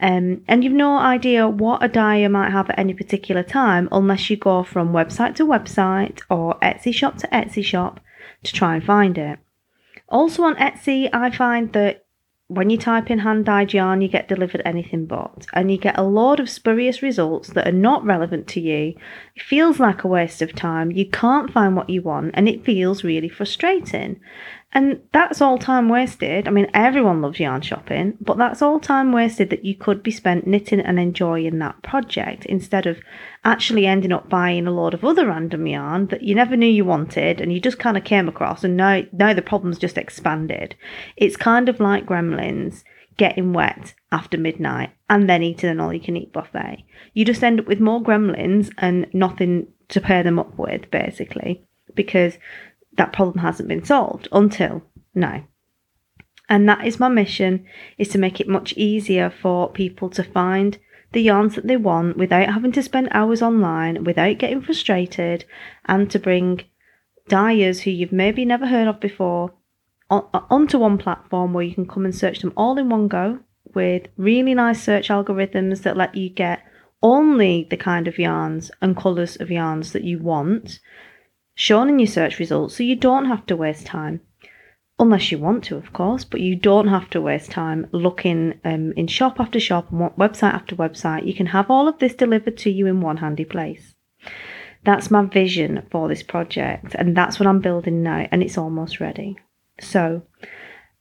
Um, 0.01 0.43
and 0.47 0.63
you've 0.63 0.75
no 0.75 0.99
idea 0.99 1.49
what 1.49 1.83
a 1.83 1.89
dyer 1.89 2.29
might 2.29 2.51
have 2.51 2.69
at 2.69 2.79
any 2.79 2.93
particular 2.93 3.43
time 3.43 3.89
unless 3.91 4.29
you 4.29 4.37
go 4.37 4.63
from 4.63 4.93
website 4.93 5.37
to 5.37 5.47
website 5.47 6.21
or 6.29 6.59
Etsy 6.61 6.93
shop 6.93 7.17
to 7.19 7.29
Etsy 7.29 7.65
shop 7.65 8.01
to 8.43 8.53
try 8.53 8.75
and 8.75 8.85
find 8.85 9.17
it. 9.17 9.39
Also 10.15 10.45
on 10.45 10.55
Etsy, 10.55 11.11
I 11.13 11.29
find 11.29 11.73
that 11.73 12.05
when 12.47 12.71
you 12.71 12.79
type 12.79 13.11
in 13.11 13.19
hand 13.19 13.47
dyed 13.47 13.73
yarn, 13.73 14.01
you 14.01 14.07
get 14.07 14.29
delivered 14.29 14.63
anything 14.65 15.07
but, 15.07 15.45
and 15.53 15.73
you 15.73 15.77
get 15.77 15.99
a 15.99 16.05
load 16.05 16.39
of 16.39 16.49
spurious 16.49 17.03
results 17.03 17.49
that 17.49 17.67
are 17.67 17.73
not 17.73 18.05
relevant 18.05 18.47
to 18.47 18.61
you. 18.61 18.95
It 19.35 19.43
feels 19.43 19.81
like 19.81 20.05
a 20.05 20.09
waste 20.09 20.41
of 20.41 20.55
time. 20.55 20.93
You 20.93 21.11
can't 21.11 21.53
find 21.53 21.75
what 21.75 21.91
you 21.91 22.01
want, 22.01 22.31
and 22.35 22.49
it 22.49 22.65
feels 22.65 23.03
really 23.03 23.29
frustrating. 23.29 24.21
And 24.77 25.01
that's 25.13 25.41
all 25.41 25.57
time 25.57 25.89
wasted. 25.89 26.49
I 26.49 26.51
mean, 26.51 26.69
everyone 26.75 27.23
loves 27.23 27.39
yarn 27.39 27.63
shopping, 27.63 28.19
but 28.21 28.39
that's 28.39 28.61
all 28.61 28.81
time 28.81 29.13
wasted 29.13 29.51
that 29.51 29.65
you 29.65 29.77
could 29.77 30.03
be 30.03 30.11
spent 30.11 30.49
knitting 30.49 30.81
and 30.81 30.99
enjoying 30.99 31.61
that 31.61 31.81
project 31.83 32.45
instead 32.47 32.85
of 32.87 32.99
actually 33.45 33.87
ending 33.87 34.11
up 34.11 34.29
buying 34.29 34.67
a 34.67 34.73
load 34.73 34.93
of 34.93 35.05
other 35.05 35.29
random 35.29 35.69
yarn 35.69 36.09
that 36.09 36.23
you 36.23 36.35
never 36.35 36.57
knew 36.57 36.67
you 36.67 36.85
wanted 36.85 37.41
and 37.41 37.53
you 37.53 37.61
just 37.61 37.79
kind 37.79 37.97
of 37.97 38.03
came 38.03 38.29
across 38.29 38.65
and 38.65 38.77
now, 38.77 39.03
now 39.13 39.33
the 39.33 39.43
problem's 39.43 39.79
just 39.79 39.97
expanded. 39.97 40.75
It's 41.17 41.37
kind 41.37 41.69
of 41.69 41.79
like 41.79 42.05
gremlins 42.05 42.83
getting 43.17 43.53
wet 43.53 43.95
after 44.11 44.37
midnight 44.37 44.91
and 45.09 45.29
then 45.31 45.43
eating 45.43 45.71
an 45.71 45.79
all 45.79 45.93
you 45.93 46.01
can 46.01 46.17
eat 46.17 46.33
buffet. 46.33 46.85
You 47.13 47.25
just 47.25 47.45
end 47.45 47.61
up 47.61 47.67
with 47.67 47.79
more 47.79 48.03
gremlins 48.03 48.73
and 48.79 49.07
nothing 49.13 49.69
to 49.89 50.01
pair 50.01 50.25
them 50.25 50.41
up 50.41 50.59
with, 50.59 50.91
basically, 50.91 51.65
because 51.95 52.39
that 52.97 53.13
problem 53.13 53.39
hasn't 53.39 53.69
been 53.69 53.85
solved 53.85 54.29
until 54.33 54.83
now. 55.15 55.47
And 56.49 56.69
that 56.69 56.87
is 56.87 57.01
my 57.01 57.09
mission 57.09 57.67
is 57.99 58.09
to 58.09 58.19
make 58.19 58.41
it 58.41 58.49
much 58.49 58.75
easier 58.75 59.31
for 59.31 59.71
people 59.71 60.11
to 60.11 60.23
find 60.23 60.79
the 61.13 61.23
yarns 61.23 61.55
that 61.55 61.67
they 61.67 61.77
want 61.77 62.17
without 62.17 62.53
having 62.53 62.73
to 62.73 62.83
spend 62.83 63.09
hours 63.13 63.41
online, 63.41 64.05
without 64.05 64.39
getting 64.39 64.61
frustrated, 64.61 65.45
and 65.87 66.11
to 66.11 66.19
bring 66.19 66.63
dyers 67.29 67.83
who 67.83 67.91
you've 67.91 68.13
maybe 68.13 68.45
never 68.45 68.67
heard 68.67 68.89
of 68.89 69.01
before 69.01 69.55
on, 70.11 70.29
onto 70.51 70.79
one 70.79 70.99
platform 70.99 71.53
where 71.53 71.65
you 71.65 71.75
can 71.75 71.87
come 71.87 72.05
and 72.05 72.15
search 72.15 72.41
them 72.41 72.53
all 72.57 72.79
in 72.79 72.89
one 72.89 73.09
go 73.09 73.39
with 73.75 74.09
really 74.17 74.55
nice 74.55 74.83
search 74.83 75.09
algorithms 75.09 75.83
that 75.83 75.97
let 75.97 76.15
you 76.15 76.29
get 76.29 76.63
only 77.03 77.67
the 77.71 77.77
kind 77.77 78.07
of 78.07 78.19
yarns 78.19 78.71
and 78.81 78.97
colours 78.97 79.37
of 79.37 79.51
yarns 79.51 79.93
that 79.93 80.05
you 80.05 80.19
want 80.19 80.81
shown 81.55 81.89
in 81.89 81.99
your 81.99 82.07
search 82.07 82.39
results 82.39 82.77
so 82.77 82.83
you 82.83 82.97
don't 82.97 83.27
have 83.27 83.47
to 83.47 83.57
waste 83.57 83.87
time. 83.87 84.21
Unless 84.99 85.33
you 85.33 85.39
want 85.39 85.65
to, 85.65 85.77
of 85.77 85.93
course, 85.93 86.25
but 86.25 86.41
you 86.41 86.55
don't 86.55 86.87
have 86.87 87.11
to 87.11 87.21
waste 87.21 87.51
time 87.51 87.89
looking 87.91 88.61
um, 88.65 88.93
in 88.93 89.09
shop 89.09 89.41
after 89.41 89.59
shop 89.59 89.91
and 89.91 90.01
website 90.13 90.55
after 90.55 90.77
website. 90.77 91.27
You 91.27 91.35
can 91.35 91.47
have 91.47 91.69
all 91.69 91.89
of 91.89 91.99
this 91.99 92.15
delivered 92.15 92.57
to 92.59 92.71
you 92.71 92.87
in 92.87 93.01
one 93.01 93.17
handy 93.17 93.45
place. 93.45 93.97
That's 94.85 95.11
my 95.11 95.25
vision 95.25 95.87
for 95.91 96.09
this 96.09 96.23
project, 96.23 96.95
and 96.95 97.17
that's 97.17 97.41
what 97.41 97.47
I'm 97.49 97.61
building 97.61 98.03
now, 98.03 98.29
and 98.31 98.43
it's 98.43 98.59
almost 98.59 99.01
ready. 99.01 99.37
So, 99.81 100.23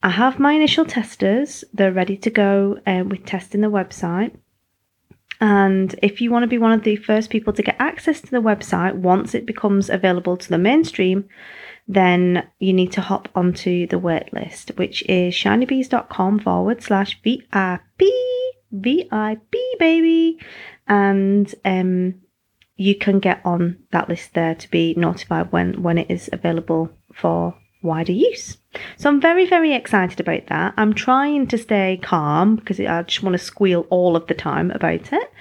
I 0.01 0.09
have 0.09 0.39
my 0.39 0.53
initial 0.53 0.85
testers, 0.85 1.63
they're 1.73 1.91
ready 1.91 2.17
to 2.17 2.29
go 2.29 2.79
uh, 2.87 3.03
with 3.05 3.25
testing 3.25 3.61
the 3.61 3.67
website. 3.67 4.35
And 5.41 5.93
if 6.01 6.21
you 6.21 6.31
want 6.31 6.43
to 6.43 6.47
be 6.47 6.57
one 6.57 6.71
of 6.71 6.83
the 6.83 6.95
first 6.95 7.29
people 7.29 7.53
to 7.53 7.63
get 7.63 7.75
access 7.79 8.21
to 8.21 8.31
the 8.31 8.41
website 8.41 8.95
once 8.95 9.35
it 9.35 9.45
becomes 9.45 9.89
available 9.89 10.37
to 10.37 10.49
the 10.49 10.57
mainstream, 10.57 11.27
then 11.87 12.47
you 12.59 12.73
need 12.73 12.91
to 12.93 13.01
hop 13.01 13.27
onto 13.35 13.87
the 13.87 13.99
waitlist, 13.99 14.77
which 14.77 15.03
is 15.09 15.33
shinybees.com 15.33 16.39
forward 16.39 16.81
slash 16.81 17.21
VIP, 17.21 18.01
VIP 18.71 19.55
baby. 19.79 20.39
And 20.87 21.53
um, 21.65 22.15
you 22.75 22.95
can 22.95 23.19
get 23.19 23.41
on 23.43 23.79
that 23.91 24.09
list 24.09 24.33
there 24.33 24.55
to 24.55 24.71
be 24.71 24.93
notified 24.95 25.51
when, 25.51 25.83
when 25.83 25.97
it 25.97 26.09
is 26.09 26.29
available 26.31 26.89
for 27.13 27.55
wider 27.83 28.11
use. 28.11 28.57
So 28.97 29.09
I'm 29.09 29.21
very, 29.21 29.45
very 29.45 29.73
excited 29.73 30.19
about 30.19 30.47
that. 30.47 30.73
I'm 30.77 30.93
trying 30.93 31.47
to 31.47 31.57
stay 31.57 31.99
calm 32.01 32.55
because 32.55 32.79
I 32.79 33.03
just 33.03 33.21
want 33.21 33.33
to 33.33 33.43
squeal 33.43 33.85
all 33.89 34.15
of 34.15 34.27
the 34.27 34.33
time 34.33 34.71
about 34.71 35.13
it. 35.13 35.31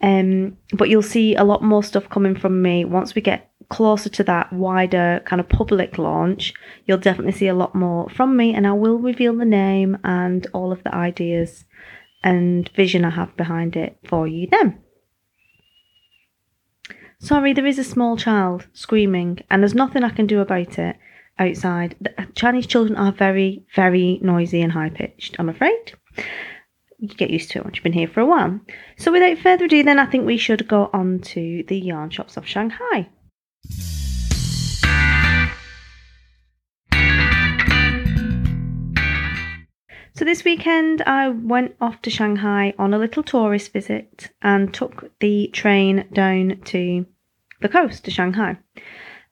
Um, 0.00 0.56
but 0.72 0.88
you'll 0.88 1.02
see 1.02 1.36
a 1.36 1.44
lot 1.44 1.62
more 1.62 1.84
stuff 1.84 2.08
coming 2.08 2.34
from 2.34 2.60
me 2.60 2.84
once 2.84 3.14
we 3.14 3.22
get 3.22 3.50
closer 3.68 4.08
to 4.10 4.24
that 4.24 4.52
wider 4.52 5.22
kind 5.24 5.40
of 5.40 5.48
public 5.48 5.98
launch. 5.98 6.54
You'll 6.86 6.98
definitely 6.98 7.32
see 7.32 7.48
a 7.48 7.54
lot 7.54 7.74
more 7.74 8.08
from 8.10 8.36
me, 8.36 8.54
and 8.54 8.66
I 8.66 8.72
will 8.72 8.98
reveal 8.98 9.36
the 9.36 9.44
name 9.44 9.98
and 10.02 10.46
all 10.52 10.72
of 10.72 10.82
the 10.82 10.94
ideas 10.94 11.64
and 12.24 12.68
vision 12.70 13.04
I 13.04 13.10
have 13.10 13.36
behind 13.36 13.76
it 13.76 13.98
for 14.04 14.26
you 14.26 14.48
then. 14.48 14.78
Sorry, 17.18 17.52
there 17.52 17.66
is 17.66 17.78
a 17.78 17.84
small 17.84 18.16
child 18.16 18.66
screaming, 18.72 19.38
and 19.48 19.62
there's 19.62 19.74
nothing 19.74 20.02
I 20.02 20.10
can 20.10 20.26
do 20.26 20.40
about 20.40 20.78
it 20.78 20.96
outside. 21.42 21.96
The 22.00 22.28
Chinese 22.34 22.66
children 22.66 22.96
are 22.96 23.12
very, 23.12 23.64
very 23.74 24.18
noisy 24.22 24.62
and 24.62 24.72
high 24.72 24.90
pitched, 24.90 25.36
I'm 25.38 25.48
afraid. 25.48 25.92
You 26.98 27.08
get 27.08 27.30
used 27.30 27.50
to 27.50 27.58
it 27.58 27.64
once 27.64 27.76
you've 27.76 27.84
been 27.84 27.92
here 27.92 28.08
for 28.08 28.20
a 28.20 28.26
while. 28.26 28.60
So, 28.96 29.10
without 29.10 29.38
further 29.38 29.64
ado, 29.64 29.82
then 29.82 29.98
I 29.98 30.06
think 30.06 30.24
we 30.24 30.36
should 30.36 30.68
go 30.68 30.88
on 30.92 31.18
to 31.20 31.64
the 31.66 31.78
yarn 31.78 32.10
shops 32.10 32.36
of 32.36 32.46
Shanghai. 32.46 33.08
So 40.14 40.26
this 40.26 40.44
weekend, 40.44 41.02
I 41.02 41.30
went 41.30 41.74
off 41.80 42.02
to 42.02 42.10
Shanghai 42.10 42.74
on 42.78 42.92
a 42.92 42.98
little 42.98 43.22
tourist 43.22 43.72
visit 43.72 44.30
and 44.42 44.72
took 44.72 45.10
the 45.20 45.48
train 45.52 46.06
down 46.12 46.60
to 46.66 47.06
the 47.60 47.68
coast 47.68 48.04
to 48.04 48.10
Shanghai. 48.10 48.58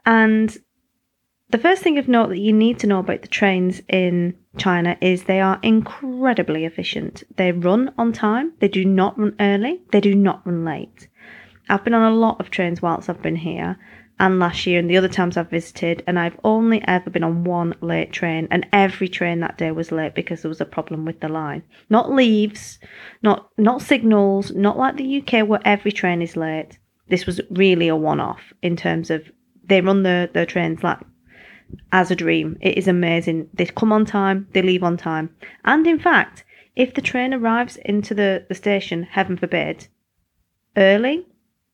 And 0.07 0.57
the 1.51 1.59
first 1.59 1.83
thing 1.83 1.99
of 1.99 2.09
note 2.09 2.29
that 2.29 2.39
you 2.39 2.53
need 2.53 2.79
to 2.81 2.87
know 2.87 3.01
about 3.01 3.23
the 3.23 3.29
trains 3.29 3.83
in 3.89 4.37
China 4.57 4.97
is 5.01 5.25
they 5.25 5.41
are 5.41 5.59
incredibly 5.63 6.65
efficient. 6.65 7.23
They 7.37 7.53
run 7.53 7.93
on 7.99 8.13
time, 8.13 8.53
they 8.61 8.69
do 8.69 8.85
not 8.85 9.19
run 9.19 9.35
early, 9.41 9.81
they 9.93 10.01
do 10.01 10.15
not 10.15 10.47
run 10.47 10.65
late. 10.65 11.09
I've 11.69 11.85
been 11.85 11.95
on 11.95 12.13
a 12.13 12.17
lot 12.17 12.41
of 12.41 12.51
trains 12.51 12.83
whilst 12.83 13.09
I've 13.09 13.23
been 13.23 13.37
here 13.37 13.79
and 14.21 14.39
last 14.39 14.67
year 14.67 14.79
and 14.79 14.89
the 14.89 14.99
other 14.99 15.09
times 15.09 15.37
I've 15.37 15.49
visited, 15.49 16.05
and 16.07 16.19
I've 16.19 16.39
only 16.45 16.83
ever 16.87 17.09
been 17.09 17.25
on 17.25 17.43
one 17.43 17.75
late 17.81 18.13
train, 18.13 18.47
and 18.51 18.67
every 18.71 19.09
train 19.09 19.41
that 19.41 19.57
day 19.57 19.71
was 19.73 19.91
late 19.91 20.15
because 20.15 20.43
there 20.43 20.51
was 20.51 20.61
a 20.61 20.67
problem 20.67 21.07
with 21.07 21.21
the 21.21 21.29
line. 21.29 21.63
Not 21.89 22.13
leaves, 22.13 22.79
not 23.23 23.49
not 23.57 23.81
signals, 23.81 24.53
not 24.53 24.77
like 24.77 24.97
the 24.97 25.23
UK 25.23 25.49
where 25.49 25.63
every 25.65 25.91
train 25.91 26.21
is 26.21 26.37
late. 26.37 26.79
This 27.09 27.25
was 27.25 27.41
really 27.51 27.89
a 27.89 27.97
one-off 27.97 28.53
in 28.63 28.77
terms 28.77 29.11
of 29.11 29.25
they 29.65 29.81
run 29.81 30.03
the 30.03 30.29
their 30.35 30.47
trains 30.47 30.83
like 30.83 30.99
as 31.93 32.11
a 32.11 32.17
dream. 32.17 32.57
It 32.61 32.77
is 32.79 32.89
amazing. 32.89 33.49
They 33.55 33.67
come 33.67 33.93
on 33.93 34.05
time, 34.05 34.49
they 34.53 34.63
leave 34.63 34.83
on 34.83 34.97
time, 34.97 35.35
and 35.65 35.87
in 35.87 35.99
fact, 35.99 36.45
if 36.77 36.95
the 36.95 37.03
train 37.03 37.35
arrives 37.35 37.77
into 37.77 38.15
the, 38.15 38.47
the 38.49 38.55
station, 38.55 39.03
heaven 39.03 39.37
forbid, 39.37 39.89
early, 40.77 41.27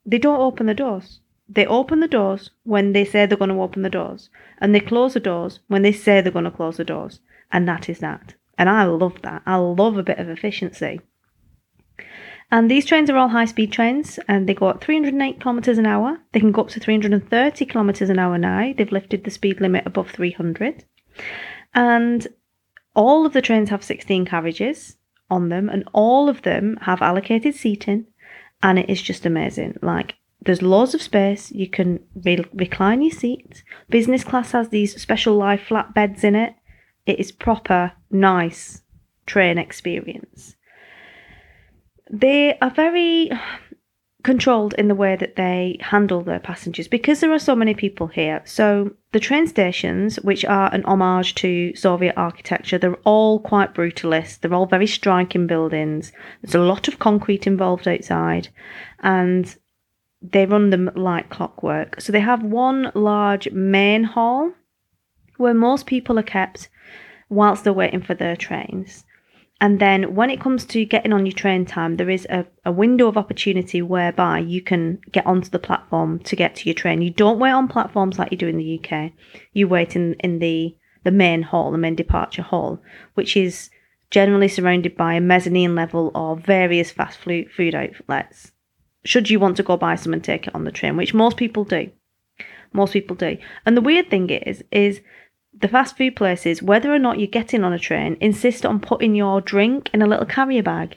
they 0.04 0.18
don't 0.18 0.40
open 0.40 0.66
the 0.66 0.74
doors 0.74 1.20
they 1.48 1.64
open 1.66 2.00
the 2.00 2.08
doors 2.08 2.50
when 2.64 2.92
they 2.92 3.04
say 3.04 3.24
they're 3.24 3.38
going 3.38 3.50
to 3.50 3.62
open 3.62 3.82
the 3.82 3.90
doors, 3.90 4.30
and 4.58 4.74
they 4.74 4.80
close 4.80 5.14
the 5.14 5.20
doors 5.20 5.60
when 5.68 5.82
they 5.82 5.92
say 5.92 6.20
they're 6.20 6.32
going 6.32 6.44
to 6.44 6.50
close 6.50 6.76
the 6.76 6.84
doors. 6.84 7.20
And 7.52 7.68
that 7.68 7.88
is 7.88 8.00
that. 8.00 8.34
And 8.58 8.68
I 8.68 8.84
love 8.84 9.22
that. 9.22 9.42
I 9.46 9.56
love 9.56 9.96
a 9.96 10.02
bit 10.02 10.18
of 10.18 10.28
efficiency. 10.28 11.00
And 12.50 12.70
these 12.70 12.86
trains 12.86 13.10
are 13.10 13.16
all 13.16 13.28
high 13.28 13.44
speed 13.44 13.72
trains 13.72 14.20
and 14.28 14.48
they 14.48 14.54
go 14.54 14.70
at 14.70 14.80
308 14.80 15.40
kilometres 15.40 15.78
an 15.78 15.86
hour. 15.86 16.18
They 16.32 16.40
can 16.40 16.52
go 16.52 16.62
up 16.62 16.68
to 16.68 16.80
330 16.80 17.66
kilometres 17.66 18.08
an 18.08 18.18
hour 18.18 18.38
now. 18.38 18.72
They've 18.76 18.92
lifted 18.92 19.24
the 19.24 19.30
speed 19.30 19.60
limit 19.60 19.84
above 19.86 20.10
300. 20.10 20.84
And 21.74 22.26
all 22.94 23.26
of 23.26 23.32
the 23.32 23.42
trains 23.42 23.70
have 23.70 23.82
16 23.82 24.26
carriages 24.26 24.96
on 25.28 25.48
them 25.48 25.68
and 25.68 25.88
all 25.92 26.28
of 26.28 26.42
them 26.42 26.78
have 26.82 27.02
allocated 27.02 27.54
seating. 27.54 28.06
And 28.62 28.78
it 28.78 28.88
is 28.88 29.02
just 29.02 29.26
amazing. 29.26 29.76
Like, 29.82 30.14
there's 30.40 30.62
loads 30.62 30.94
of 30.94 31.02
space. 31.02 31.50
You 31.50 31.68
can 31.68 32.00
re- 32.24 32.44
recline 32.54 33.02
your 33.02 33.10
seat. 33.10 33.64
Business 33.90 34.22
class 34.24 34.52
has 34.52 34.68
these 34.68 35.00
special 35.00 35.34
live 35.34 35.60
flat 35.60 35.92
beds 35.94 36.22
in 36.22 36.36
it. 36.36 36.54
It 37.04 37.18
is 37.18 37.32
proper, 37.32 37.92
nice 38.10 38.82
train 39.26 39.58
experience. 39.58 40.55
They 42.10 42.58
are 42.58 42.70
very 42.70 43.30
controlled 44.26 44.74
in 44.74 44.88
the 44.88 44.94
way 44.94 45.14
that 45.14 45.36
they 45.36 45.78
handle 45.80 46.20
their 46.20 46.40
passengers 46.40 46.88
because 46.88 47.20
there 47.20 47.32
are 47.32 47.38
so 47.38 47.54
many 47.54 47.74
people 47.74 48.08
here. 48.08 48.42
So 48.44 48.90
the 49.12 49.20
train 49.20 49.46
stations, 49.46 50.16
which 50.16 50.44
are 50.44 50.68
an 50.74 50.84
homage 50.84 51.36
to 51.36 51.74
Soviet 51.76 52.14
architecture, 52.16 52.76
they're 52.76 52.98
all 53.04 53.38
quite 53.38 53.72
brutalist. 53.72 54.40
They're 54.40 54.52
all 54.52 54.66
very 54.66 54.88
striking 54.88 55.46
buildings. 55.46 56.12
There's 56.42 56.56
a 56.56 56.58
lot 56.58 56.88
of 56.88 56.98
concrete 56.98 57.46
involved 57.46 57.86
outside, 57.86 58.48
and 59.00 59.56
they 60.20 60.44
run 60.44 60.70
them 60.70 60.90
like 60.96 61.30
clockwork. 61.30 62.00
So 62.00 62.10
they 62.10 62.20
have 62.20 62.42
one 62.42 62.90
large 62.96 63.50
main 63.52 64.02
hall 64.02 64.52
where 65.36 65.54
most 65.54 65.86
people 65.86 66.18
are 66.18 66.24
kept 66.24 66.68
whilst 67.28 67.62
they're 67.62 67.72
waiting 67.72 68.02
for 68.02 68.14
their 68.14 68.34
trains. 68.34 69.04
And 69.60 69.80
then 69.80 70.14
when 70.14 70.28
it 70.28 70.40
comes 70.40 70.66
to 70.66 70.84
getting 70.84 71.14
on 71.14 71.24
your 71.24 71.32
train 71.32 71.64
time, 71.64 71.96
there 71.96 72.10
is 72.10 72.26
a, 72.28 72.46
a 72.64 72.72
window 72.72 73.08
of 73.08 73.16
opportunity 73.16 73.80
whereby 73.80 74.40
you 74.40 74.60
can 74.60 74.98
get 75.12 75.26
onto 75.26 75.48
the 75.48 75.58
platform 75.58 76.18
to 76.20 76.36
get 76.36 76.56
to 76.56 76.66
your 76.66 76.74
train. 76.74 77.00
You 77.00 77.10
don't 77.10 77.38
wait 77.38 77.52
on 77.52 77.66
platforms 77.66 78.18
like 78.18 78.30
you 78.30 78.36
do 78.36 78.48
in 78.48 78.58
the 78.58 78.80
UK. 78.80 79.12
You 79.54 79.66
wait 79.66 79.96
in, 79.96 80.14
in 80.14 80.40
the, 80.40 80.76
the 81.04 81.10
main 81.10 81.42
hall, 81.42 81.72
the 81.72 81.78
main 81.78 81.94
departure 81.94 82.42
hall, 82.42 82.82
which 83.14 83.34
is 83.34 83.70
generally 84.10 84.48
surrounded 84.48 84.94
by 84.96 85.14
a 85.14 85.20
mezzanine 85.20 85.74
level 85.74 86.12
of 86.14 86.40
various 86.40 86.90
fast 86.90 87.18
food 87.18 87.74
outlets 87.74 88.52
should 89.06 89.30
you 89.30 89.40
want 89.40 89.56
to 89.56 89.62
go 89.62 89.76
buy 89.76 89.94
some 89.94 90.12
and 90.12 90.22
take 90.22 90.46
it 90.46 90.54
on 90.54 90.64
the 90.64 90.72
train, 90.72 90.96
which 90.96 91.14
most 91.14 91.36
people 91.36 91.64
do. 91.64 91.90
Most 92.72 92.92
people 92.92 93.16
do. 93.16 93.38
And 93.64 93.76
the 93.76 93.82
weird 93.82 94.10
thing 94.10 94.28
is, 94.28 94.62
is 94.70 95.00
the 95.60 95.68
fast 95.68 95.96
food 95.96 96.16
places, 96.16 96.62
whether 96.62 96.92
or 96.92 96.98
not 96.98 97.18
you're 97.18 97.26
getting 97.26 97.64
on 97.64 97.72
a 97.72 97.78
train, 97.78 98.16
insist 98.20 98.66
on 98.66 98.80
putting 98.80 99.14
your 99.14 99.40
drink 99.40 99.90
in 99.92 100.02
a 100.02 100.06
little 100.06 100.26
carrier 100.26 100.62
bag, 100.62 100.96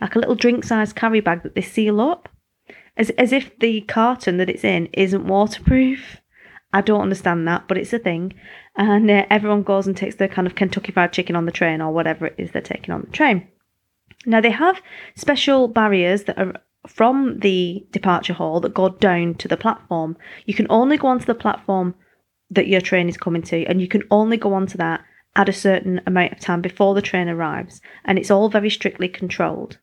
like 0.00 0.14
a 0.14 0.18
little 0.18 0.34
drink 0.34 0.64
sized 0.64 0.96
carrier 0.96 1.22
bag 1.22 1.42
that 1.42 1.54
they 1.54 1.62
seal 1.62 2.00
up, 2.00 2.28
as, 2.96 3.10
as 3.10 3.32
if 3.32 3.58
the 3.58 3.80
carton 3.82 4.36
that 4.38 4.50
it's 4.50 4.64
in 4.64 4.86
isn't 4.92 5.26
waterproof. 5.26 6.20
I 6.72 6.80
don't 6.80 7.02
understand 7.02 7.46
that, 7.48 7.68
but 7.68 7.78
it's 7.78 7.92
a 7.92 7.98
thing. 7.98 8.34
And 8.76 9.10
uh, 9.10 9.24
everyone 9.30 9.62
goes 9.62 9.86
and 9.86 9.96
takes 9.96 10.16
their 10.16 10.28
kind 10.28 10.46
of 10.46 10.54
Kentucky 10.54 10.92
Fried 10.92 11.12
Chicken 11.12 11.36
on 11.36 11.46
the 11.46 11.52
train 11.52 11.80
or 11.80 11.92
whatever 11.92 12.26
it 12.26 12.34
is 12.38 12.50
they're 12.50 12.62
taking 12.62 12.92
on 12.92 13.02
the 13.02 13.10
train. 13.12 13.48
Now, 14.26 14.40
they 14.40 14.50
have 14.50 14.82
special 15.14 15.68
barriers 15.68 16.24
that 16.24 16.38
are 16.38 16.60
from 16.86 17.38
the 17.40 17.86
departure 17.90 18.32
hall 18.32 18.60
that 18.60 18.74
go 18.74 18.90
down 18.90 19.34
to 19.36 19.48
the 19.48 19.56
platform. 19.56 20.16
You 20.44 20.54
can 20.54 20.66
only 20.68 20.96
go 20.96 21.08
onto 21.08 21.24
the 21.24 21.34
platform 21.34 21.94
that 22.50 22.68
your 22.68 22.80
train 22.80 23.08
is 23.08 23.16
coming 23.16 23.42
to, 23.42 23.64
and 23.66 23.80
you 23.80 23.88
can 23.88 24.02
only 24.10 24.36
go 24.36 24.54
onto 24.54 24.78
that 24.78 25.04
at 25.34 25.48
a 25.48 25.52
certain 25.52 26.00
amount 26.06 26.32
of 26.32 26.40
time 26.40 26.62
before 26.62 26.94
the 26.94 27.02
train 27.02 27.28
arrives, 27.28 27.80
and 28.04 28.18
it's 28.18 28.30
all 28.30 28.48
very 28.48 28.70
strictly 28.70 29.08
controlled. 29.08 29.78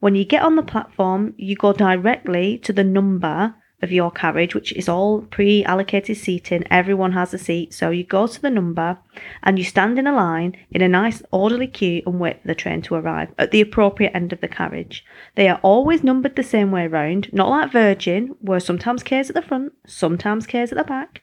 When 0.00 0.14
you 0.14 0.24
get 0.24 0.42
on 0.42 0.56
the 0.56 0.62
platform, 0.62 1.34
you 1.36 1.56
go 1.56 1.72
directly 1.72 2.58
to 2.58 2.72
the 2.72 2.84
number 2.84 3.54
of 3.82 3.92
your 3.92 4.10
carriage, 4.10 4.54
which 4.54 4.72
is 4.72 4.88
all 4.88 5.22
pre 5.22 5.64
allocated 5.64 6.16
seating. 6.16 6.64
Everyone 6.70 7.12
has 7.12 7.32
a 7.32 7.38
seat. 7.38 7.72
So 7.72 7.90
you 7.90 8.04
go 8.04 8.26
to 8.26 8.42
the 8.42 8.50
number 8.50 8.98
and 9.42 9.58
you 9.58 9.64
stand 9.64 9.98
in 9.98 10.06
a 10.06 10.14
line 10.14 10.56
in 10.70 10.82
a 10.82 10.88
nice 10.88 11.22
orderly 11.30 11.68
queue 11.68 12.02
and 12.06 12.18
wait 12.18 12.42
for 12.42 12.48
the 12.48 12.54
train 12.54 12.82
to 12.82 12.96
arrive 12.96 13.28
at 13.38 13.50
the 13.50 13.60
appropriate 13.60 14.12
end 14.14 14.32
of 14.32 14.40
the 14.40 14.48
carriage. 14.48 15.04
They 15.36 15.48
are 15.48 15.60
always 15.62 16.02
numbered 16.02 16.36
the 16.36 16.42
same 16.42 16.70
way 16.70 16.86
round, 16.86 17.32
not 17.32 17.50
like 17.50 17.72
Virgin, 17.72 18.34
where 18.40 18.60
sometimes 18.60 19.02
K's 19.02 19.30
at 19.30 19.34
the 19.34 19.42
front, 19.42 19.72
sometimes 19.86 20.46
K's 20.46 20.72
at 20.72 20.78
the 20.78 20.84
back. 20.84 21.22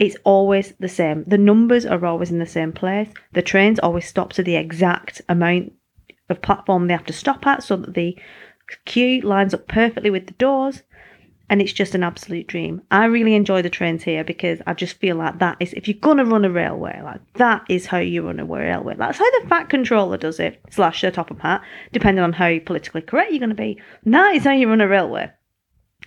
It's 0.00 0.16
always 0.24 0.72
the 0.80 0.88
same. 0.88 1.24
The 1.26 1.38
numbers 1.38 1.84
are 1.84 2.04
always 2.06 2.30
in 2.30 2.38
the 2.38 2.46
same 2.46 2.72
place. 2.72 3.10
The 3.32 3.42
trains 3.42 3.78
always 3.78 4.06
stop 4.06 4.32
to 4.32 4.42
the 4.42 4.56
exact 4.56 5.20
amount 5.28 5.74
of 6.30 6.40
platform 6.40 6.86
they 6.86 6.94
have 6.94 7.04
to 7.06 7.12
stop 7.12 7.46
at 7.46 7.62
so 7.62 7.76
that 7.76 7.94
the 7.94 8.18
queue 8.86 9.20
lines 9.20 9.52
up 9.52 9.68
perfectly 9.68 10.08
with 10.08 10.26
the 10.26 10.32
doors 10.34 10.82
and 11.50 11.60
it's 11.60 11.72
just 11.72 11.96
an 11.96 12.04
absolute 12.04 12.46
dream. 12.46 12.80
I 12.92 13.06
really 13.06 13.34
enjoy 13.34 13.60
the 13.60 13.68
trains 13.68 14.04
here 14.04 14.22
because 14.24 14.62
I 14.66 14.72
just 14.72 14.96
feel 14.98 15.16
like 15.16 15.40
that 15.40 15.56
is 15.60 15.72
if 15.74 15.88
you're 15.88 15.98
gonna 16.00 16.24
run 16.24 16.44
a 16.44 16.50
railway, 16.50 17.00
like 17.02 17.20
that 17.34 17.66
is 17.68 17.86
how 17.86 17.98
you 17.98 18.24
run 18.24 18.38
a 18.40 18.44
railway. 18.44 18.94
That's 18.96 19.18
how 19.18 19.40
the 19.42 19.48
fat 19.48 19.68
controller 19.68 20.16
does 20.16 20.38
it, 20.38 20.62
slash 20.70 21.00
the 21.02 21.10
Topham 21.10 21.40
Hatt, 21.40 21.62
depending 21.92 22.22
on 22.22 22.32
how 22.32 22.56
politically 22.60 23.02
correct 23.02 23.32
you're 23.32 23.40
gonna 23.40 23.54
be. 23.54 23.78
And 24.04 24.14
that 24.14 24.36
is 24.36 24.44
how 24.44 24.52
you 24.52 24.68
run 24.68 24.80
a 24.80 24.88
railway. 24.88 25.30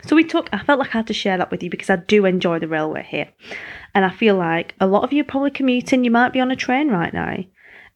So 0.06 0.16
we 0.16 0.24
took 0.24 0.50
I 0.54 0.60
felt 0.60 0.80
like 0.80 0.96
I 0.96 1.00
had 1.00 1.08
to 1.08 1.14
share 1.14 1.38
that 1.38 1.52
with 1.52 1.62
you 1.62 1.70
because 1.70 1.90
I 1.90 1.98
do 1.98 2.26
enjoy 2.26 2.60
the 2.60 2.68
railway 2.70 3.06
here. 3.08 3.28
And 3.96 4.06
I 4.06 4.10
feel 4.10 4.36
like 4.36 4.76
a 4.80 4.88
lot 4.88 5.04
of 5.04 5.14
you 5.14 5.22
are 5.22 5.26
probably 5.26 5.52
commuting, 5.52 6.04
you 6.04 6.12
might 6.12 6.34
be 6.34 6.40
on 6.40 6.52
a 6.52 6.56
train 6.56 6.90
right 6.90 7.14
now. 7.14 7.38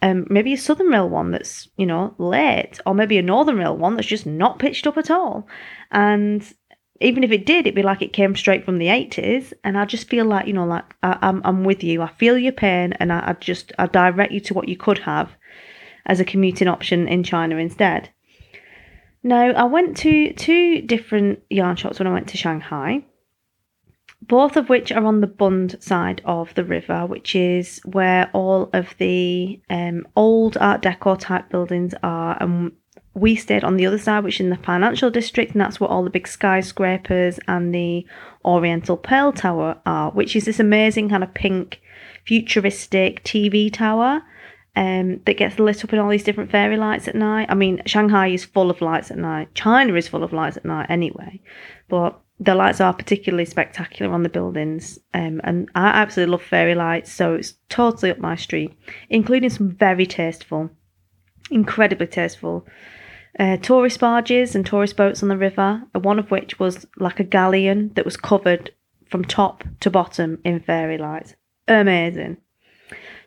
Um, 0.02 0.28
maybe 0.30 0.54
a 0.54 0.58
Southern 0.58 0.88
Rail 0.88 1.10
one 1.10 1.32
that's, 1.32 1.70
you 1.76 1.88
know, 1.88 2.14
late, 2.20 2.80
or 2.86 2.94
maybe 2.94 3.18
a 3.18 3.24
Northern 3.24 3.58
Rail 3.58 3.76
one 3.76 3.96
that's 3.96 4.08
just 4.08 4.28
not 4.28 4.60
pitched 4.60 4.86
up 4.86 4.98
at 4.98 5.10
all. 5.10 5.48
And 5.92 6.44
even 7.02 7.24
if 7.24 7.32
it 7.32 7.46
did, 7.46 7.66
it'd 7.66 7.76
be 7.76 7.82
like 7.82 8.02
it 8.02 8.14
came 8.14 8.36
straight 8.36 8.64
from 8.64 8.78
the 8.78 8.88
80s. 8.88 9.54
And 9.64 9.78
I 9.78 9.86
just 9.86 10.08
feel 10.08 10.26
like, 10.26 10.46
you 10.46 10.54
know, 10.54 10.66
like 10.66 10.96
I, 11.02 11.14
am 11.14 11.18
I'm, 11.22 11.42
I'm 11.46 11.64
with 11.64 11.84
you. 11.84 12.04
I 12.04 12.10
feel 12.10 12.38
your 12.38 12.52
pain 12.52 12.94
and 12.94 13.12
I, 13.12 13.30
I 13.30 13.34
just, 13.34 13.72
I 13.80 13.88
direct 13.88 14.32
you 14.32 14.40
to 14.42 14.54
what 14.54 14.70
you 14.70 14.78
could 14.78 15.00
have 15.00 15.32
as 16.06 16.20
a 16.20 16.26
commuting 16.26 16.68
option 16.68 17.08
in 17.08 17.24
China 17.24 17.58
instead. 17.58 18.10
Now, 19.24 19.52
I 19.52 19.64
went 19.64 19.98
to 19.98 20.32
two 20.34 20.82
different 20.82 21.42
yarn 21.50 21.76
shops 21.76 22.00
when 22.00 22.08
I 22.08 22.14
went 22.14 22.30
to 22.30 22.38
Shanghai, 22.38 23.04
both 24.28 24.58
of 24.58 24.70
which 24.70 24.92
are 24.92 25.06
on 25.06 25.22
the 25.22 25.28
Bund 25.28 25.78
side 25.80 26.22
of 26.26 26.54
the 26.56 26.64
river, 26.64 27.06
which 27.06 27.36
is 27.36 27.80
where 27.86 28.30
all 28.34 28.70
of 28.74 28.94
the 28.98 29.60
um, 29.70 30.06
old 30.16 30.58
Art 30.58 30.82
Deco 30.82 31.18
type 31.18 31.50
buildings 31.50 31.94
are. 32.04 32.38
And 32.40 32.74
we 33.14 33.36
stayed 33.36 33.64
on 33.64 33.78
the 33.78 33.86
other 33.86 33.98
side, 33.98 34.24
which 34.24 34.36
is 34.36 34.42
in 34.42 34.50
the 34.50 34.58
financial 34.58 35.10
district, 35.10 35.54
and 35.54 35.62
that's 35.62 35.80
where 35.80 35.90
all 35.90 36.04
the 36.04 36.10
big 36.10 36.28
skyscrapers 36.28 37.40
and 37.48 37.74
the 37.74 38.06
Oriental 38.44 38.98
Pearl 38.98 39.32
Tower 39.32 39.80
are, 39.86 40.12
which 40.12 40.36
is 40.36 40.46
this 40.46 40.60
amazing 40.60 41.10
kind 41.10 41.24
of 41.24 41.34
pink, 41.34 41.80
futuristic 42.26 43.24
TV 43.24 43.72
tower 43.72 44.22
um, 44.76 45.22
that 45.26 45.38
gets 45.38 45.58
lit 45.58 45.84
up 45.84 45.94
in 45.94 46.00
all 46.00 46.10
these 46.10 46.24
different 46.24 46.52
fairy 46.52 46.78
lights 46.78 47.08
at 47.08 47.16
night. 47.16 47.48
I 47.50 47.56
mean, 47.56 47.82
Shanghai 47.86 48.28
is 48.28 48.46
full 48.46 48.70
of 48.70 48.82
lights 48.82 49.10
at 49.10 49.18
night. 49.18 49.56
China 49.56 49.96
is 49.96 50.08
full 50.08 50.24
of 50.24 50.34
lights 50.34 50.58
at 50.58 50.66
night 50.66 50.88
anyway, 50.90 51.42
but 51.90 52.22
the 52.40 52.56
lights 52.56 52.82
are 52.82 52.94
particularly 52.94 53.46
spectacular 53.46 54.14
on 54.14 54.24
the 54.24 54.30
buildings, 54.30 55.00
um, 55.14 55.42
and 55.44 55.70
I 55.74 55.88
absolutely 55.88 56.32
love 56.32 56.44
fairy 56.44 56.76
lights, 56.76 57.12
so 57.12 57.34
it's 57.34 57.56
totally 57.70 58.12
up 58.12 58.20
my 58.20 58.36
street, 58.36 58.78
including 59.10 59.50
some 59.50 59.72
very 59.72 60.06
tasteful 60.06 60.70
incredibly 61.52 62.08
tasteful. 62.08 62.66
Uh, 63.40 63.58
tourist 63.58 64.00
barges 64.00 64.56
and 64.56 64.66
tourist 64.66 64.98
boats 64.98 65.22
on 65.22 65.30
the 65.30 65.38
river, 65.38 65.84
uh, 65.94 66.00
one 66.00 66.18
of 66.18 66.32
which 66.32 66.60
was 66.60 66.88
like 66.98 67.20
a 67.20 67.24
galleon 67.24 67.92
that 67.94 68.06
was 68.06 68.18
covered 68.18 68.72
from 69.10 69.24
top 69.24 69.64
to 69.80 69.90
bottom 69.90 70.40
in 70.44 70.60
fairy 70.60 70.98
lights. 70.98 71.36
Amazing. 71.68 72.38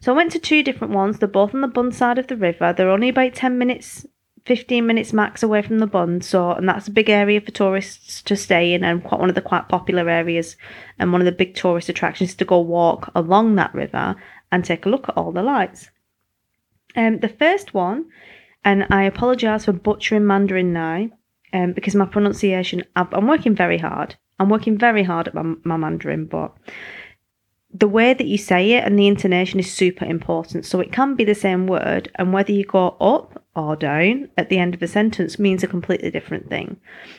So 0.01 0.13
I 0.13 0.17
went 0.17 0.33
to 0.33 0.39
two 0.39 0.63
different 0.63 0.95
ones. 0.95 1.19
They're 1.19 1.29
both 1.29 1.55
on 1.55 1.61
the 1.61 1.69
Bund 1.69 1.95
side 1.95 2.19
of 2.19 2.27
the 2.27 2.37
river. 2.37 2.73
They're 2.73 2.91
only 2.91 3.11
about 3.11 3.35
10 3.35 3.59
minutes, 3.59 4.07
15 4.51 4.85
minutes 4.85 5.13
max 5.13 5.45
away 5.45 5.63
from 5.63 5.79
the 5.79 5.87
Bund. 5.87 6.25
So, 6.25 6.51
and 6.51 6.69
that's 6.69 6.89
a 6.89 6.91
big 6.91 7.09
area 7.09 7.41
for 7.41 7.53
tourists 7.53 8.21
to 8.23 8.35
stay 8.35 8.75
in 8.75 8.83
and 8.83 9.05
quite 9.05 9.21
one 9.21 9.29
of 9.29 9.37
the 9.37 9.41
quite 9.41 9.69
popular 9.69 10.11
areas 10.11 10.57
and 10.99 11.13
one 11.13 11.21
of 11.21 11.25
the 11.25 11.31
big 11.31 11.55
tourist 11.55 11.89
attractions 11.89 12.35
to 12.35 12.45
go 12.45 12.59
walk 12.59 13.13
along 13.15 13.55
that 13.55 13.73
river 13.73 14.17
and 14.51 14.65
take 14.65 14.87
a 14.87 14.89
look 14.89 15.09
at 15.09 15.17
all 15.17 15.31
the 15.31 15.45
lights. 15.45 15.91
Um, 16.97 17.21
the 17.21 17.29
first 17.29 17.75
one, 17.75 18.07
and 18.65 18.89
I 18.91 19.05
apologise 19.05 19.67
for 19.67 19.73
butchering 19.73 20.27
Mandarin 20.27 20.73
now, 20.73 21.09
um, 21.53 21.73
because 21.73 21.95
my 21.95 22.07
pronunciation, 22.07 22.83
I've- 22.97 23.15
I'm 23.15 23.29
working 23.29 23.55
very 23.55 23.79
hard. 23.79 24.17
I'm 24.41 24.49
working 24.49 24.77
very 24.77 25.05
hard 25.05 25.29
at 25.29 25.35
my, 25.35 25.45
my 25.63 25.77
Mandarin, 25.77 26.25
but 26.25 26.53
the 27.73 27.87
way 27.87 28.15
that 28.15 28.27
you 28.27 28.37
say 28.37 28.73
it 28.73 28.83
and 28.83 28.99
the 28.99 29.07
intonation 29.07 29.61
is 29.61 29.73
super 29.73 30.05
important. 30.05 30.67
So 30.67 30.81
it 30.81 30.91
can 30.91 31.15
be 31.15 31.23
the 31.23 31.37
same 31.37 31.69
word, 31.69 32.11
and 32.17 32.33
whether 32.33 32.51
you 32.51 32.65
go 32.65 32.97
up 33.01 33.40
or 33.57 33.75
down 33.75 34.29
at 34.37 34.49
the 34.49 34.59
end 34.59 34.75
of 34.75 34.83
a 34.83 34.87
sentence 34.87 35.39
means 35.39 35.63
a 35.63 35.69
completely 35.69 36.11
different 36.11 36.49
thing. 36.49 36.77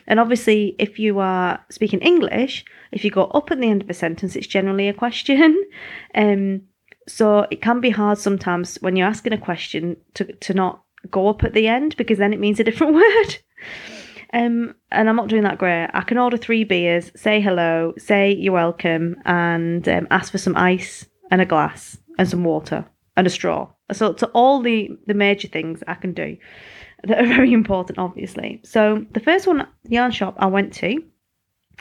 And 0.07 0.19
obviously, 0.19 0.75
if 0.79 0.97
you 0.97 1.19
are 1.19 1.59
speaking 1.69 1.99
English, 1.99 2.63
if 2.91 3.03
you 3.03 3.11
go 3.11 3.25
up 3.25 3.51
at 3.51 3.59
the 3.59 3.69
end 3.69 3.81
of 3.81 3.89
a 3.89 3.93
sentence, 3.93 4.35
it's 4.35 4.47
generally 4.47 4.87
a 4.87 4.93
question. 4.93 5.63
Um, 6.13 6.63
so 7.07 7.47
it 7.49 7.61
can 7.61 7.79
be 7.79 7.89
hard 7.89 8.17
sometimes 8.17 8.77
when 8.81 8.95
you're 8.95 9.07
asking 9.07 9.33
a 9.33 9.37
question 9.37 9.97
to, 10.13 10.25
to 10.25 10.53
not 10.53 10.83
go 11.09 11.29
up 11.29 11.43
at 11.43 11.53
the 11.53 11.67
end 11.67 11.97
because 11.97 12.17
then 12.17 12.33
it 12.33 12.39
means 12.39 12.59
a 12.59 12.63
different 12.63 12.93
word. 13.01 13.37
Um, 14.33 14.75
and 14.91 15.09
I'm 15.09 15.15
not 15.15 15.29
doing 15.29 15.43
that 15.43 15.57
great. 15.57 15.89
I 15.93 16.01
can 16.01 16.17
order 16.17 16.37
three 16.37 16.63
beers, 16.63 17.11
say 17.15 17.41
hello, 17.41 17.93
say 17.97 18.33
you're 18.33 18.53
welcome, 18.53 19.15
and 19.25 19.87
um, 19.89 20.07
ask 20.11 20.31
for 20.31 20.37
some 20.37 20.55
ice 20.55 21.07
and 21.31 21.41
a 21.41 21.45
glass 21.45 21.97
and 22.17 22.29
some 22.29 22.43
water 22.43 22.85
and 23.17 23.27
a 23.27 23.29
straw. 23.29 23.67
So, 23.91 24.15
so 24.15 24.29
all 24.33 24.61
the 24.61 24.89
the 25.07 25.13
major 25.13 25.47
things 25.47 25.83
I 25.87 25.95
can 25.95 26.13
do 26.13 26.37
that 27.03 27.19
are 27.19 27.27
very 27.35 27.53
important, 27.53 27.99
obviously. 27.99 28.61
So 28.63 29.05
the 29.11 29.19
first 29.19 29.47
one 29.47 29.67
yarn 29.87 30.11
shop 30.11 30.35
I 30.39 30.47
went 30.47 30.73
to 30.75 31.03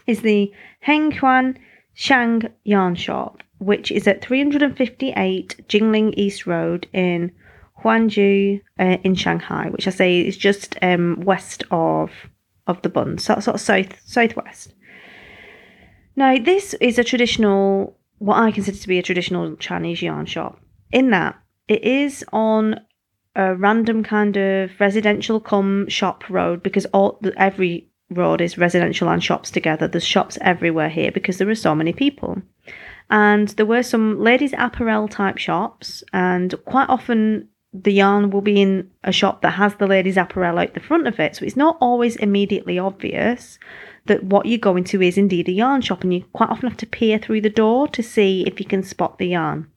is 0.07 0.23
the 0.23 0.53
Hengquan 0.87 1.57
Shang 1.95 2.43
Yarn 2.65 2.95
Shop, 2.95 3.43
which 3.59 3.91
is 3.91 4.07
at 4.09 4.23
358 4.23 5.69
Jinling 5.69 6.15
East 6.17 6.47
Road 6.47 6.89
in 6.93 7.33
Huangpu 7.83 8.61
uh, 8.79 8.97
in 9.05 9.15
Shanghai, 9.15 9.69
which 9.71 9.87
I 9.87 9.91
say 9.91 10.21
is 10.21 10.37
just 10.37 10.77
um, 10.83 11.21
west 11.25 11.65
of 11.71 12.11
of 12.67 12.81
the 12.83 12.89
Bund, 12.89 13.21
so 13.21 13.39
sort 13.41 13.57
of 13.57 13.61
south 13.61 14.01
southwest. 14.05 14.75
Now, 16.17 16.39
this 16.39 16.75
is 16.75 16.99
a 16.99 17.05
traditional, 17.05 17.97
what 18.19 18.37
I 18.37 18.51
consider 18.51 18.77
to 18.77 18.89
be 18.89 18.99
a 18.99 19.03
traditional 19.03 19.57
Chinese 19.57 20.03
yarn 20.03 20.27
shop. 20.27 20.61
In 20.93 21.11
that, 21.11 21.39
it 21.69 21.83
is 21.85 22.25
on 22.33 22.81
a 23.37 23.55
random 23.55 24.03
kind 24.03 24.37
of 24.37 24.71
residential 24.81 25.41
come 25.41 25.89
shop 25.89 26.29
road 26.29 26.63
because 26.63 26.87
all 26.87 27.21
every 27.37 27.89
road 28.11 28.41
is 28.41 28.59
residential 28.59 29.09
and 29.09 29.23
shops 29.23 29.51
together. 29.51 29.87
There's 29.87 30.05
shops 30.05 30.37
everywhere 30.41 30.89
here 30.89 31.13
because 31.13 31.39
there 31.39 31.49
are 31.49 31.55
so 31.55 31.75
many 31.75 31.93
people. 31.93 32.43
And 33.09 33.49
there 33.51 33.67
were 33.67 33.83
some 33.83 34.21
ladies' 34.21 34.55
apparel 34.57 35.09
type 35.09 35.39
shops, 35.39 36.03
and 36.13 36.55
quite 36.65 36.89
often 36.89 37.49
the 37.73 37.93
yarn 37.93 38.31
will 38.31 38.41
be 38.41 38.61
in 38.61 38.91
a 39.05 39.13
shop 39.13 39.43
that 39.43 39.51
has 39.51 39.75
the 39.77 39.87
ladies' 39.87 40.17
apparel 40.17 40.59
out 40.59 40.75
the 40.75 40.81
front 40.81 41.07
of 41.07 41.21
it. 41.21 41.37
So 41.37 41.45
it's 41.45 41.57
not 41.57 41.77
always 41.81 42.17
immediately 42.17 42.79
obvious 42.79 43.59
that 44.07 44.25
what 44.25 44.47
you're 44.47 44.59
going 44.59 44.85
to 44.85 45.03
is 45.03 45.19
indeed 45.19 45.49
a 45.49 45.53
yarn 45.53 45.83
shop, 45.83 46.03
and 46.03 46.13
you 46.13 46.25
quite 46.33 46.51
often 46.51 46.69
have 46.69 46.79
to 46.79 46.87
peer 46.87 47.19
through 47.19 47.43
the 47.43 47.51
door 47.51 47.87
to 47.89 48.03
see 48.03 48.45
if 48.47 48.59
you 48.59 48.67
can 48.67 48.83
spot 48.83 49.19
the 49.19 49.29
yarn. 49.29 49.69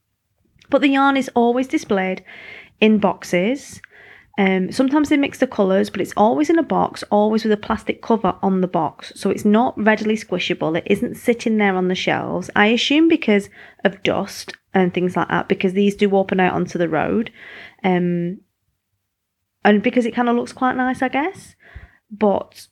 But 0.73 0.81
the 0.81 0.89
yarn 0.89 1.17
is 1.17 1.29
always 1.35 1.67
displayed 1.67 2.25
in 2.81 2.97
boxes. 2.97 3.79
Um, 4.39 4.71
sometimes 4.71 5.09
they 5.09 5.17
mix 5.17 5.37
the 5.37 5.45
colours, 5.45 5.91
but 5.91 6.01
it's 6.01 6.15
always 6.17 6.49
in 6.49 6.57
a 6.57 6.63
box, 6.63 7.03
always 7.11 7.43
with 7.43 7.53
a 7.53 7.57
plastic 7.57 8.01
cover 8.01 8.35
on 8.41 8.61
the 8.61 8.67
box. 8.67 9.13
So 9.15 9.29
it's 9.29 9.45
not 9.45 9.77
readily 9.77 10.15
squishable. 10.15 10.75
It 10.75 10.87
isn't 10.87 11.17
sitting 11.17 11.57
there 11.57 11.75
on 11.75 11.89
the 11.89 11.93
shelves. 11.93 12.49
I 12.55 12.69
assume 12.69 13.07
because 13.07 13.51
of 13.85 14.01
dust 14.01 14.55
and 14.73 14.91
things 14.91 15.15
like 15.15 15.27
that, 15.27 15.47
because 15.47 15.73
these 15.73 15.95
do 15.95 16.09
open 16.15 16.39
out 16.39 16.53
onto 16.53 16.79
the 16.79 16.89
road. 16.89 17.31
Um, 17.83 18.39
and 19.63 19.83
because 19.83 20.07
it 20.07 20.15
kind 20.15 20.27
of 20.27 20.35
looks 20.35 20.53
quite 20.53 20.75
nice, 20.75 21.03
I 21.03 21.09
guess. 21.09 21.55
But 22.09 22.65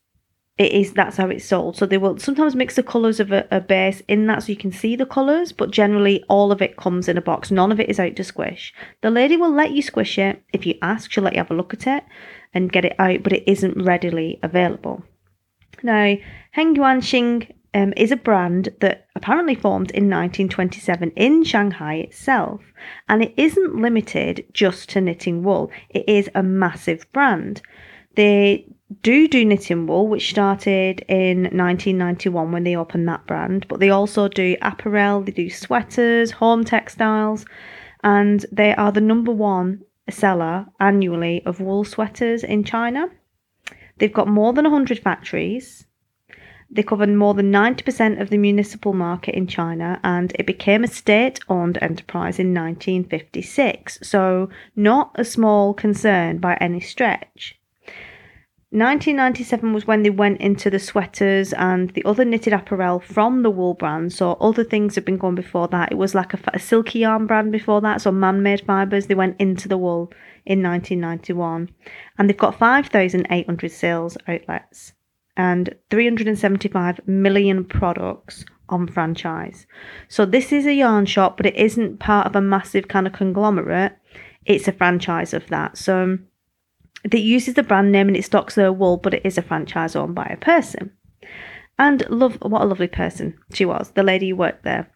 it 0.62 0.74
is 0.74 0.93
that's 0.93 1.17
how 1.17 1.28
it's 1.28 1.45
sold. 1.45 1.76
So 1.76 1.88
they 1.88 1.97
will 1.97 2.19
sometimes 2.19 2.56
mix 2.56 2.76
the 2.76 2.84
colours 2.84 3.19
of 3.19 3.32
a, 3.32 3.47
a 3.50 3.60
base 3.60 4.04
in 4.08 4.28
that 4.28 4.43
so 4.43 4.52
you 4.52 4.56
can 4.56 4.71
see 4.71 4.95
the 4.95 5.08
colours, 5.08 5.52
but 5.52 5.71
generally 5.71 6.24
all 6.30 6.52
of 6.52 6.62
it 6.62 6.78
comes 6.78 7.08
in 7.08 7.17
a 7.17 7.21
box. 7.21 7.50
None 7.50 7.71
of 7.71 7.80
it 7.80 7.89
is 7.89 8.00
out 8.00 8.15
to 8.17 8.24
squish. 8.24 8.71
The 9.02 9.10
lady 9.10 9.38
will 9.38 9.52
let 9.52 9.71
you 9.71 9.82
squish 9.82 10.19
it 10.19 10.43
if 10.54 10.67
you 10.67 10.76
ask. 10.84 11.12
She'll 11.12 11.24
let 11.24 11.34
you 11.34 11.39
have 11.39 11.50
a 11.50 11.56
look 11.56 11.74
at 11.74 11.88
it 11.88 12.04
and 12.54 12.71
get 12.71 12.86
it 12.86 12.93
out, 13.00 13.24
but 13.24 13.34
it 13.34 13.43
isn't 13.47 13.84
readily 13.84 14.39
available. 14.43 15.04
Now, 15.82 16.15
Hengyuanxiang 16.56 17.52
um, 17.74 17.93
is 17.97 18.12
a 18.12 18.17
brand 18.17 18.69
that 18.82 19.08
apparently 19.15 19.56
formed 19.56 19.89
in 19.91 20.04
1927 20.04 21.12
in 21.15 21.43
Shanghai 21.43 21.95
itself, 21.95 22.62
and 23.10 23.24
it 23.24 23.34
isn't 23.36 23.82
limited 23.82 24.45
just 24.54 24.89
to 24.89 25.02
knitting 25.02 25.41
wool. 25.41 25.71
It 25.89 26.08
is 26.08 26.30
a 26.36 26.43
massive 26.43 27.12
brand. 27.13 27.63
They 28.15 28.67
do 29.02 29.28
do 29.28 29.46
knitting 29.46 29.88
wool, 29.88 30.08
which 30.08 30.30
started 30.30 31.06
in 31.08 31.44
1991 31.44 32.52
when 32.52 32.64
they 32.64 32.76
opened 32.76 33.08
that 33.08 33.26
brand, 33.26 33.68
but 33.68 33.80
they 33.80 33.90
also 33.90 34.28
do 34.28 34.58
apparel, 34.62 35.22
they 35.22 35.32
do 35.32 35.50
sweaters, 35.50 36.32
home 36.32 36.64
textiles, 36.64 37.46
and 38.04 38.46
they 38.52 38.76
are 38.76 38.92
the 38.92 39.02
number 39.02 39.32
one 39.32 39.82
seller 40.10 40.66
annually 40.80 41.42
of 41.46 41.62
wool 41.62 41.84
sweaters 41.84 42.44
in 42.44 42.64
China. 42.64 43.08
They've 43.98 44.12
got 44.12 44.28
more 44.28 44.52
than 44.54 44.66
100 44.66 45.00
factories. 45.00 45.86
They 46.70 46.84
cover 46.84 47.06
more 47.06 47.34
than 47.34 47.52
90% 47.52 48.22
of 48.22 48.30
the 48.30 48.38
municipal 48.38 48.94
market 48.94 49.36
in 49.36 49.46
China, 49.46 50.00
and 50.04 50.32
it 50.40 50.46
became 50.46 50.84
a 50.84 50.88
state 50.88 51.40
owned 51.50 51.78
enterprise 51.82 52.40
in 52.40 52.54
1956. 52.54 54.00
So, 54.02 54.50
not 54.76 55.12
a 55.16 55.26
small 55.26 55.74
concern 55.74 56.40
by 56.40 56.56
any 56.56 56.80
stretch. 56.80 57.61
1997 58.74 59.74
was 59.74 59.86
when 59.86 60.04
they 60.04 60.10
went 60.10 60.40
into 60.40 60.70
the 60.70 60.80
sweaters 60.80 61.52
and 61.52 61.90
the 61.90 62.06
other 62.06 62.24
knitted 62.24 62.54
apparel 62.54 63.02
from 63.02 63.44
the 63.44 63.50
wool 63.50 63.74
brand. 63.74 64.14
So 64.14 64.34
other 64.34 64.64
things 64.64 64.96
had 64.96 65.04
been 65.04 65.18
going 65.18 65.36
before 65.36 65.68
that. 65.68 65.92
It 65.92 65.98
was 65.98 66.16
like 66.16 66.34
a, 66.34 66.40
a 66.54 66.60
silky 66.60 67.00
yarn 67.00 67.28
brand 67.28 67.52
before 67.52 67.82
that. 67.82 68.00
So 68.00 68.14
man-made 68.14 68.66
fibers. 68.66 69.08
They 69.08 69.16
went 69.16 69.36
into 69.42 69.68
the 69.68 69.78
wool 69.78 70.14
in 70.46 70.64
1991, 70.64 71.70
and 72.18 72.30
they've 72.30 72.38
got 72.38 72.58
5,800 72.58 73.72
sales 73.72 74.18
outlets 74.26 74.94
and 75.36 75.76
375 75.90 77.02
million 77.08 77.66
products 77.66 78.46
on 78.70 78.88
franchise. 78.88 79.68
So 80.08 80.26
this 80.26 80.54
is 80.54 80.66
a 80.66 80.74
yarn 80.74 81.06
shop, 81.08 81.36
but 81.36 81.46
it 81.46 81.56
isn't 81.56 82.00
part 82.00 82.26
of 82.26 82.38
a 82.38 82.42
massive 82.42 82.88
kind 82.88 83.06
of 83.06 83.12
conglomerate. 83.12 83.98
It's 84.46 84.70
a 84.70 84.72
franchise 84.72 85.34
of 85.34 85.46
that. 85.48 85.78
So 85.78 86.20
that 87.10 87.20
uses 87.20 87.56
the 87.56 87.64
brand 87.64 87.92
name 87.92 88.08
and 88.08 88.18
it 88.18 88.26
stocks 88.26 88.56
their 88.56 88.72
wool, 88.72 88.98
but 88.98 89.14
it 89.14 89.26
is 89.26 89.38
a 89.38 89.42
franchise 89.42 89.96
owned 89.96 90.16
by 90.16 90.26
a 90.26 90.38
person. 90.38 90.92
And 91.80 92.08
love, 92.10 92.38
what 92.42 92.62
a 92.62 92.66
lovely 92.66 92.88
person 92.88 93.38
she 93.54 93.66
was, 93.66 93.92
the 93.92 94.04
lady 94.04 94.30
who 94.30 94.36
worked 94.36 94.64
there. 94.64 94.92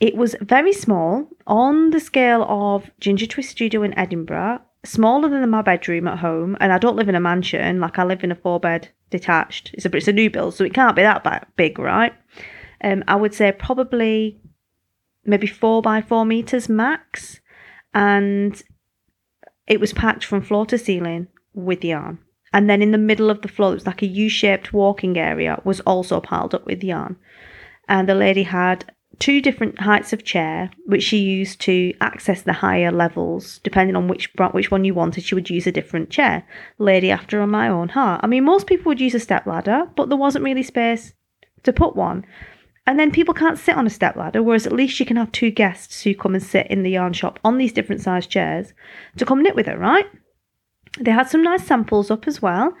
It 0.00 0.16
was 0.16 0.36
very 0.42 0.72
small, 0.72 1.28
on 1.46 1.90
the 1.90 2.00
scale 2.00 2.44
of 2.48 2.90
Ginger 3.00 3.26
Twist 3.26 3.50
Studio 3.50 3.82
in 3.82 3.98
Edinburgh, 3.98 4.60
smaller 4.84 5.30
than 5.30 5.48
my 5.48 5.62
bedroom 5.62 6.06
at 6.06 6.18
home. 6.18 6.56
And 6.60 6.72
I 6.72 6.78
don't 6.78 6.96
live 6.96 7.08
in 7.08 7.14
a 7.14 7.20
mansion, 7.20 7.80
like 7.80 7.98
I 7.98 8.04
live 8.04 8.22
in 8.22 8.32
a 8.32 8.36
four 8.36 8.60
bed 8.60 8.90
detached. 9.08 9.70
It's 9.72 9.86
a, 9.86 9.96
it's 9.96 10.08
a 10.08 10.12
new 10.12 10.28
build, 10.28 10.54
so 10.54 10.64
it 10.64 10.74
can't 10.74 10.96
be 10.96 11.02
that 11.02 11.56
big, 11.56 11.78
right? 11.78 12.12
Um, 12.82 13.02
I 13.08 13.16
would 13.16 13.32
say 13.32 13.50
probably 13.52 14.38
maybe 15.24 15.46
four 15.46 15.80
by 15.80 16.02
four 16.02 16.26
meters 16.26 16.68
max. 16.68 17.40
And 17.94 18.62
it 19.66 19.80
was 19.80 19.94
packed 19.94 20.24
from 20.24 20.42
floor 20.42 20.66
to 20.66 20.76
ceiling 20.76 21.28
with 21.56 21.84
yarn. 21.84 22.18
And 22.52 22.70
then 22.70 22.80
in 22.80 22.92
the 22.92 22.98
middle 22.98 23.28
of 23.28 23.42
the 23.42 23.48
floor, 23.48 23.72
it 23.72 23.74
was 23.74 23.86
like 23.86 24.02
a 24.02 24.06
U 24.06 24.28
shaped 24.28 24.72
walking 24.72 25.18
area, 25.18 25.60
was 25.64 25.80
also 25.80 26.20
piled 26.20 26.54
up 26.54 26.64
with 26.64 26.84
yarn. 26.84 27.16
And 27.88 28.08
the 28.08 28.14
lady 28.14 28.44
had 28.44 28.92
two 29.18 29.40
different 29.40 29.80
heights 29.80 30.12
of 30.12 30.24
chair, 30.24 30.70
which 30.84 31.02
she 31.02 31.18
used 31.18 31.60
to 31.62 31.92
access 32.00 32.42
the 32.42 32.52
higher 32.52 32.92
levels. 32.92 33.58
Depending 33.64 33.96
on 33.96 34.08
which 34.08 34.30
which 34.52 34.70
one 34.70 34.84
you 34.84 34.94
wanted, 34.94 35.24
she 35.24 35.34
would 35.34 35.50
use 35.50 35.66
a 35.66 35.72
different 35.72 36.10
chair. 36.10 36.44
Lady 36.78 37.10
after 37.10 37.40
on 37.40 37.50
my 37.50 37.68
own 37.68 37.90
heart. 37.90 38.20
I 38.22 38.26
mean, 38.26 38.44
most 38.44 38.66
people 38.66 38.90
would 38.90 39.00
use 39.00 39.14
a 39.14 39.20
step 39.20 39.46
ladder, 39.46 39.90
but 39.96 40.08
there 40.08 40.18
wasn't 40.18 40.44
really 40.44 40.62
space 40.62 41.14
to 41.62 41.72
put 41.72 41.96
one. 41.96 42.24
And 42.86 43.00
then 43.00 43.10
people 43.10 43.34
can't 43.34 43.58
sit 43.58 43.76
on 43.76 43.86
a 43.86 43.90
step 43.90 44.14
ladder, 44.14 44.42
whereas 44.42 44.66
at 44.66 44.72
least 44.72 45.00
you 45.00 45.06
can 45.06 45.16
have 45.16 45.32
two 45.32 45.50
guests 45.50 46.02
who 46.02 46.14
come 46.14 46.34
and 46.34 46.42
sit 46.42 46.68
in 46.68 46.84
the 46.84 46.92
yarn 46.92 47.12
shop 47.12 47.40
on 47.42 47.58
these 47.58 47.72
different 47.72 48.00
sized 48.00 48.30
chairs 48.30 48.72
to 49.16 49.26
come 49.26 49.42
knit 49.42 49.56
with 49.56 49.66
her, 49.66 49.76
right? 49.76 50.06
They 50.98 51.10
had 51.10 51.28
some 51.28 51.42
nice 51.42 51.66
samples 51.66 52.10
up 52.10 52.26
as 52.26 52.40
well, 52.40 52.74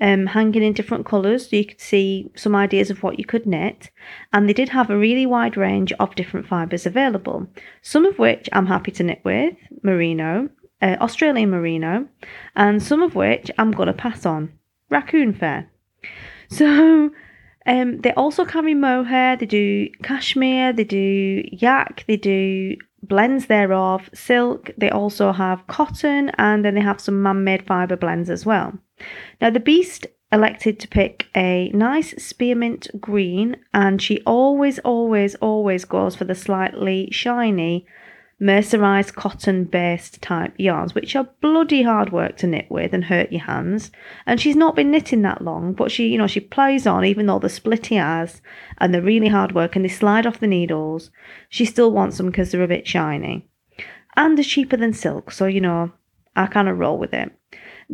um, 0.00 0.26
hanging 0.26 0.62
in 0.62 0.72
different 0.72 1.06
colours 1.06 1.48
so 1.48 1.56
you 1.56 1.64
could 1.64 1.80
see 1.80 2.30
some 2.36 2.54
ideas 2.54 2.90
of 2.90 3.02
what 3.02 3.18
you 3.18 3.24
could 3.24 3.46
knit. 3.46 3.90
And 4.32 4.48
they 4.48 4.52
did 4.52 4.70
have 4.70 4.90
a 4.90 4.98
really 4.98 5.26
wide 5.26 5.56
range 5.56 5.92
of 5.94 6.14
different 6.14 6.46
fibres 6.46 6.86
available, 6.86 7.46
some 7.80 8.04
of 8.04 8.18
which 8.18 8.48
I'm 8.52 8.66
happy 8.66 8.90
to 8.92 9.02
knit 9.02 9.20
with, 9.24 9.54
merino, 9.82 10.50
uh, 10.82 10.96
Australian 11.00 11.50
merino, 11.50 12.08
and 12.56 12.82
some 12.82 13.02
of 13.02 13.14
which 13.14 13.50
I'm 13.58 13.70
going 13.70 13.86
to 13.86 13.92
pass 13.92 14.26
on, 14.26 14.52
raccoon 14.90 15.32
fur. 15.32 15.66
So 16.48 17.10
um, 17.66 18.00
they 18.02 18.12
also 18.12 18.44
carry 18.44 18.74
mohair, 18.74 19.38
they 19.38 19.46
do 19.46 19.88
cashmere, 20.02 20.74
they 20.74 20.84
do 20.84 21.42
yak, 21.50 22.04
they 22.06 22.18
do 22.18 22.76
blends 23.02 23.46
thereof, 23.46 24.08
silk, 24.14 24.70
they 24.76 24.90
also 24.90 25.32
have 25.32 25.66
cotton, 25.66 26.30
and 26.38 26.64
then 26.64 26.74
they 26.74 26.80
have 26.80 27.00
some 27.00 27.22
man 27.22 27.44
made 27.44 27.66
fibre 27.66 27.96
blends 27.96 28.30
as 28.30 28.46
well. 28.46 28.72
Now, 29.40 29.50
the 29.50 29.60
Beast 29.60 30.06
elected 30.30 30.80
to 30.80 30.88
pick 30.88 31.26
a 31.36 31.70
nice 31.74 32.10
spearmint 32.22 32.88
green, 33.00 33.56
and 33.74 34.00
she 34.00 34.22
always, 34.22 34.78
always, 34.80 35.34
always 35.36 35.84
goes 35.84 36.16
for 36.16 36.24
the 36.24 36.34
slightly 36.34 37.08
shiny 37.10 37.86
mercerized 38.42 39.14
cotton 39.14 39.64
based 39.64 40.20
type 40.20 40.52
yarns, 40.58 40.94
which 40.94 41.14
are 41.14 41.28
bloody 41.40 41.82
hard 41.82 42.12
work 42.12 42.36
to 42.36 42.46
knit 42.46 42.66
with 42.68 42.92
and 42.92 43.04
hurt 43.04 43.30
your 43.30 43.42
hands. 43.42 43.92
And 44.26 44.40
she's 44.40 44.56
not 44.56 44.74
been 44.74 44.90
knitting 44.90 45.22
that 45.22 45.42
long, 45.42 45.72
but 45.72 45.92
she, 45.92 46.08
you 46.08 46.18
know, 46.18 46.26
she 46.26 46.40
plays 46.40 46.86
on 46.86 47.04
even 47.04 47.26
though 47.26 47.38
the 47.38 47.48
splitty 47.48 47.96
has 47.96 48.42
and 48.78 48.92
they're 48.92 49.00
really 49.00 49.28
hard 49.28 49.54
work 49.54 49.76
and 49.76 49.84
they 49.84 49.88
slide 49.88 50.26
off 50.26 50.40
the 50.40 50.46
needles. 50.48 51.10
She 51.48 51.64
still 51.64 51.92
wants 51.92 52.16
them 52.16 52.26
because 52.26 52.50
they're 52.50 52.62
a 52.62 52.68
bit 52.68 52.86
shiny. 52.86 53.48
And 54.16 54.36
they're 54.36 54.44
cheaper 54.44 54.76
than 54.76 54.92
silk, 54.92 55.30
so 55.30 55.46
you 55.46 55.60
know, 55.60 55.92
I 56.36 56.46
kind 56.46 56.68
of 56.68 56.78
roll 56.78 56.98
with 56.98 57.14
it. 57.14 57.32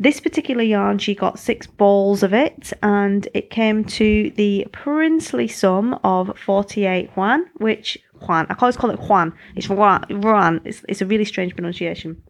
This 0.00 0.20
particular 0.20 0.62
yarn, 0.62 0.98
she 0.98 1.12
got 1.12 1.40
six 1.40 1.66
balls 1.66 2.22
of 2.22 2.32
it, 2.32 2.72
and 2.84 3.26
it 3.34 3.50
came 3.50 3.84
to 3.87 4.30
the 4.37 4.64
princely 4.70 5.48
sum 5.48 5.98
of 6.04 6.38
48 6.38 7.11
yuan, 7.16 7.46
which 7.56 7.98
Juan, 8.20 8.46
I 8.48 8.54
always 8.61 8.76
call 8.76 8.90
it 8.90 9.00
Juan. 9.00 9.34
It's 9.56 9.68
Juan. 9.68 10.61
It's, 10.64 10.84
it's 10.88 11.02
a 11.02 11.06
really 11.06 11.24
strange 11.24 11.56
pronunciation. 11.56 12.22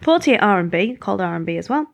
48 0.00 0.40
RMB, 0.40 1.00
called 1.00 1.20
RMB 1.20 1.58
as 1.58 1.68
well, 1.68 1.90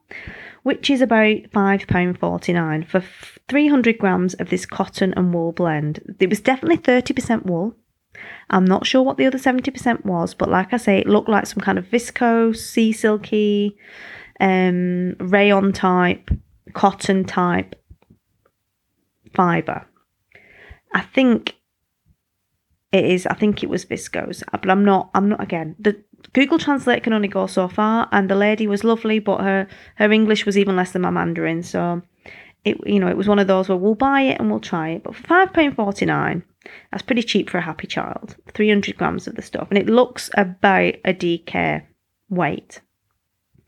which 0.63 0.91
is 0.91 1.01
about 1.01 1.43
£5.49 1.53 2.87
for 2.87 3.03
300 3.49 3.99
grams 3.99 4.35
of 4.35 4.49
this 4.49 4.65
cotton 4.65 5.13
and 5.17 5.35
wool 5.35 5.51
blend. 5.51 6.15
It 6.21 6.31
was 6.31 6.39
definitely 6.39 6.79
30% 6.79 7.47
wool. 7.47 7.75
I'm 8.49 8.65
not 8.65 8.87
sure 8.87 9.03
what 9.03 9.17
the 9.17 9.27
other 9.27 9.39
70% 9.39 10.05
was, 10.05 10.35
but 10.35 10.49
like 10.49 10.73
I 10.73 10.77
say, 10.77 10.99
it 10.99 11.09
looked 11.09 11.29
like 11.29 11.47
some 11.47 11.61
kind 11.61 11.79
of 11.79 11.87
viscose, 11.87 12.59
sea 12.59 12.93
silky, 12.93 13.77
um, 14.41 15.17
rayon 15.19 15.73
type, 15.73 16.31
cotton 16.73 17.25
type 17.25 17.75
fibre. 19.35 19.87
I 20.95 21.03
think 21.03 21.57
it 22.93 23.05
is. 23.05 23.27
I 23.27 23.35
think 23.35 23.63
it 23.63 23.69
was 23.69 23.85
viscose, 23.85 24.43
but 24.51 24.71
I'm 24.71 24.85
not. 24.85 25.11
I'm 25.15 25.29
not. 25.29 25.43
Again, 25.43 25.77
the 25.79 26.03
Google 26.33 26.59
Translate 26.59 27.03
can 27.03 27.13
only 27.13 27.29
go 27.29 27.47
so 27.47 27.69
far, 27.69 28.09
and 28.13 28.31
the 28.31 28.35
lady 28.35 28.67
was 28.67 28.85
lovely, 28.85 29.19
but 29.19 29.41
her 29.41 29.69
her 29.97 30.11
English 30.13 30.47
was 30.47 30.57
even 30.57 30.77
less 30.77 30.93
than 30.93 31.03
my 31.03 31.11
Mandarin. 31.11 31.63
So, 31.63 32.03
it 32.65 32.79
you 32.87 32.99
know 33.01 33.09
it 33.09 33.17
was 33.17 33.29
one 33.29 33.39
of 33.39 33.47
those 33.47 33.69
where 33.69 33.79
we'll 33.79 33.95
buy 33.95 34.23
it 34.23 34.41
and 34.41 34.51
we'll 34.51 34.61
try 34.61 34.91
it, 34.91 35.03
but 35.03 35.15
for 35.15 35.23
five 35.23 35.53
pound 35.53 35.77
forty 35.77 36.07
nine, 36.07 36.43
that's 36.91 37.03
pretty 37.03 37.23
cheap 37.23 37.51
for 37.51 37.59
a 37.59 37.63
happy 37.63 37.87
child. 37.87 38.37
Three 38.55 38.69
hundred 38.69 38.97
grams 38.97 39.27
of 39.27 39.35
the 39.35 39.43
stuff, 39.43 39.69
and 39.71 39.79
it 39.79 39.89
looks 39.89 40.31
about 40.35 40.95
a 41.05 41.13
DK 41.13 41.83
weight. 42.31 42.81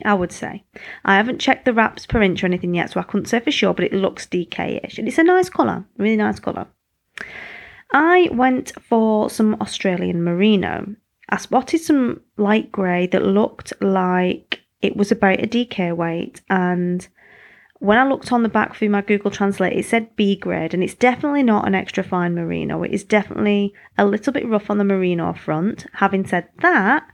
I 0.05 0.15
would 0.15 0.33
say. 0.33 0.65
I 1.05 1.17
haven't 1.17 1.41
checked 1.41 1.65
the 1.65 1.73
wraps 1.73 2.07
per 2.07 2.23
inch 2.23 2.43
or 2.43 2.47
anything 2.47 2.75
yet, 2.75 2.91
so 2.91 3.01
I 3.01 3.05
couldn't 3.05 3.27
say 3.27 3.41
for 3.41 3.51
sure, 3.51 3.75
but 3.75 3.85
it 3.85 3.93
looks 3.93 4.27
DK-ish. 4.27 4.99
And 4.99 5.09
it's 5.09 5.19
a 5.19 5.25
nice 5.25 5.49
colour, 5.49 5.85
really 5.97 6.17
nice 6.17 6.39
colour. 6.39 6.67
I 7.93 8.29
went 8.33 8.73
for 8.81 9.29
some 9.31 9.57
Australian 9.61 10.23
merino. 10.23 10.95
I 11.29 11.37
spotted 11.37 11.81
some 11.81 12.21
light 12.37 12.71
grey 12.71 13.07
that 13.09 13.25
looked 13.25 13.73
like 13.83 14.63
it 14.81 14.97
was 14.97 15.11
about 15.11 15.43
a 15.43 15.47
DK 15.47 15.95
weight 15.97 16.43
and 16.49 17.09
when 17.81 17.99
I 17.99 18.09
looked 18.09 18.33
on 18.33 18.43
the 18.43 18.49
back 18.49 18.75
through 18.75 18.89
my 18.89 19.03
Google 19.03 19.31
Translate, 19.31 19.77
it 19.77 19.85
said 19.85 20.17
B 20.17 20.35
grade, 20.35 20.75
and 20.75 20.83
it's 20.83 20.95
definitely 20.95 21.45
not 21.45 21.67
an 21.67 21.75
extra 21.75 22.03
fine 22.03 22.35
merino. 22.35 22.83
It 22.83 22.93
is 22.93 23.05
definitely 23.05 23.73
a 23.97 24.05
little 24.05 24.33
bit 24.33 24.49
rough 24.49 24.71
on 24.71 24.79
the 24.79 24.85
merino 24.85 25.33
front. 25.33 25.87
Having 25.95 26.27
said 26.27 26.49
that, 26.61 27.09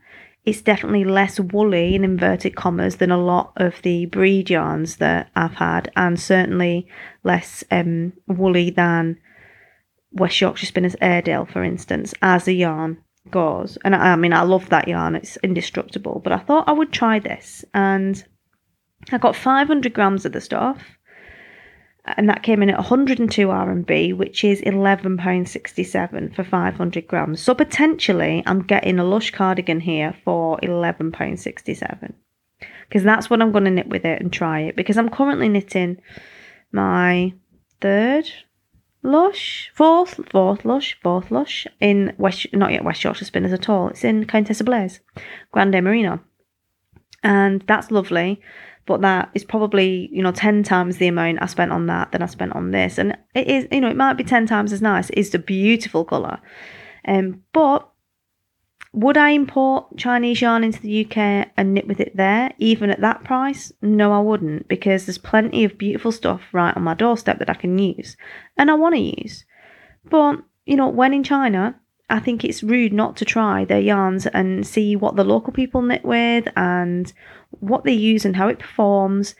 it's 0.44 0.60
definitely 0.60 1.04
less 1.04 1.40
woolly 1.40 1.94
in 1.94 2.04
inverted 2.04 2.54
commas 2.54 2.96
than 2.96 3.10
a 3.10 3.22
lot 3.22 3.52
of 3.56 3.80
the 3.82 4.06
breed 4.06 4.50
yarns 4.50 4.96
that 4.96 5.30
I've 5.34 5.54
had, 5.54 5.90
and 5.96 6.20
certainly 6.20 6.86
less 7.22 7.64
um, 7.70 8.12
woolly 8.26 8.70
than 8.70 9.18
West 10.12 10.40
Yorkshire 10.40 10.66
Spinners 10.66 10.96
Airedale, 11.00 11.46
for 11.46 11.64
instance, 11.64 12.14
as 12.20 12.46
a 12.46 12.52
yarn 12.52 12.98
goes. 13.30 13.78
And 13.84 13.94
I, 13.96 14.12
I 14.12 14.16
mean, 14.16 14.34
I 14.34 14.42
love 14.42 14.68
that 14.68 14.86
yarn, 14.86 15.16
it's 15.16 15.38
indestructible, 15.38 16.20
but 16.22 16.32
I 16.32 16.38
thought 16.38 16.68
I 16.68 16.72
would 16.72 16.92
try 16.92 17.18
this, 17.18 17.64
and 17.72 18.22
I 19.12 19.18
got 19.18 19.36
500 19.36 19.94
grams 19.94 20.26
of 20.26 20.32
the 20.32 20.42
stuff. 20.42 20.82
And 22.06 22.28
that 22.28 22.42
came 22.42 22.62
in 22.62 22.68
at 22.68 22.76
102 22.76 23.46
RMB, 23.46 24.16
which 24.16 24.44
is 24.44 24.60
£11.67 24.60 26.34
for 26.34 26.44
500 26.44 27.06
grams. 27.08 27.40
So 27.40 27.54
potentially, 27.54 28.42
I'm 28.44 28.62
getting 28.62 28.98
a 28.98 29.04
Lush 29.04 29.30
cardigan 29.30 29.80
here 29.80 30.14
for 30.22 30.58
£11.67 30.58 32.12
because 32.88 33.02
that's 33.02 33.30
what 33.30 33.40
I'm 33.40 33.52
going 33.52 33.64
to 33.64 33.70
knit 33.70 33.88
with 33.88 34.04
it 34.04 34.20
and 34.20 34.32
try 34.32 34.60
it. 34.60 34.76
Because 34.76 34.98
I'm 34.98 35.08
currently 35.08 35.48
knitting 35.48 36.00
my 36.72 37.32
third 37.80 38.30
Lush, 39.02 39.70
fourth, 39.74 40.20
fourth 40.30 40.64
Lush, 40.64 40.98
fourth 41.02 41.30
Lush 41.30 41.66
in 41.80 42.14
West, 42.16 42.46
not 42.52 42.72
yet 42.72 42.84
West 42.84 43.04
Yorkshire 43.04 43.26
Spinners 43.26 43.52
at 43.52 43.68
all. 43.68 43.88
It's 43.88 44.04
in 44.04 44.26
Countess 44.26 44.60
Ablaze, 44.60 45.00
Grande 45.52 45.82
Merino, 45.82 46.20
and 47.24 47.64
that's 47.66 47.90
lovely 47.90 48.40
but 48.86 49.00
that 49.00 49.30
is 49.34 49.44
probably 49.44 50.08
you 50.12 50.22
know 50.22 50.32
10 50.32 50.62
times 50.62 50.98
the 50.98 51.08
amount 51.08 51.42
i 51.42 51.46
spent 51.46 51.72
on 51.72 51.86
that 51.86 52.12
than 52.12 52.22
i 52.22 52.26
spent 52.26 52.54
on 52.54 52.70
this. 52.70 52.98
And 52.98 53.16
it 53.34 53.46
is 53.48 53.66
you 53.72 53.80
know 53.80 53.90
it 53.90 53.96
might 53.96 54.14
be 54.14 54.24
10 54.24 54.46
times 54.46 54.72
as 54.72 54.82
nice. 54.82 55.10
It's 55.10 55.34
a 55.34 55.38
beautiful 55.38 56.04
color 56.04 56.38
um 57.06 57.42
but 57.52 57.88
would 58.92 59.16
i 59.16 59.30
import 59.30 59.86
chinese 59.96 60.40
yarn 60.40 60.62
into 60.62 60.80
the 60.80 61.04
uk 61.04 61.16
and 61.16 61.74
knit 61.74 61.88
with 61.88 62.00
it 62.00 62.16
there 62.16 62.52
even 62.58 62.90
at 62.90 63.00
that 63.00 63.24
price? 63.24 63.72
No 63.82 64.12
i 64.12 64.20
wouldn't 64.20 64.68
because 64.68 65.06
there's 65.06 65.18
plenty 65.18 65.64
of 65.64 65.78
beautiful 65.78 66.12
stuff 66.12 66.42
right 66.52 66.76
on 66.76 66.82
my 66.82 66.94
doorstep 66.94 67.38
that 67.38 67.50
i 67.50 67.54
can 67.54 67.78
use 67.78 68.16
and 68.56 68.70
i 68.70 68.74
want 68.74 68.94
to 68.94 69.00
use. 69.00 69.44
But 70.04 70.42
you 70.66 70.76
know 70.76 70.88
when 70.88 71.14
in 71.14 71.24
china 71.24 71.80
I 72.10 72.20
think 72.20 72.44
it's 72.44 72.62
rude 72.62 72.92
not 72.92 73.16
to 73.16 73.24
try 73.24 73.64
their 73.64 73.80
yarns 73.80 74.26
and 74.26 74.66
see 74.66 74.94
what 74.94 75.16
the 75.16 75.24
local 75.24 75.52
people 75.52 75.82
knit 75.82 76.04
with 76.04 76.46
and 76.56 77.12
what 77.50 77.84
they 77.84 77.92
use 77.92 78.24
and 78.24 78.36
how 78.36 78.48
it 78.48 78.58
performs. 78.58 79.34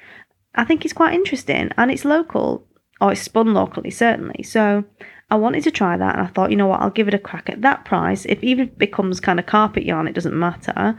I 0.55 0.65
think 0.65 0.85
it's 0.85 0.95
quite 0.95 1.15
interesting 1.15 1.71
and 1.77 1.91
it's 1.91 2.05
local, 2.05 2.67
or 3.01 3.13
it's 3.13 3.21
spun 3.21 3.53
locally, 3.53 3.91
certainly. 3.91 4.43
So 4.43 4.85
I 5.31 5.37
wanted 5.37 5.65
to 5.65 5.71
try 5.71 5.97
that 5.97 6.17
and 6.17 6.27
I 6.27 6.31
thought, 6.31 6.51
you 6.51 6.57
know 6.57 6.67
what, 6.67 6.81
I'll 6.81 6.91
give 6.91 7.09
it 7.09 7.15
a 7.15 7.19
crack 7.19 7.51
at 7.51 7.63
that 7.63 7.85
price. 7.85 8.25
If 8.25 8.43
even 8.43 8.69
it 8.69 8.79
becomes 8.79 9.21
kind 9.21 9.39
of 9.39 9.47
carpet 9.47 9.85
yarn, 9.85 10.09
it 10.09 10.15
doesn't 10.15 10.39
matter. 10.39 10.99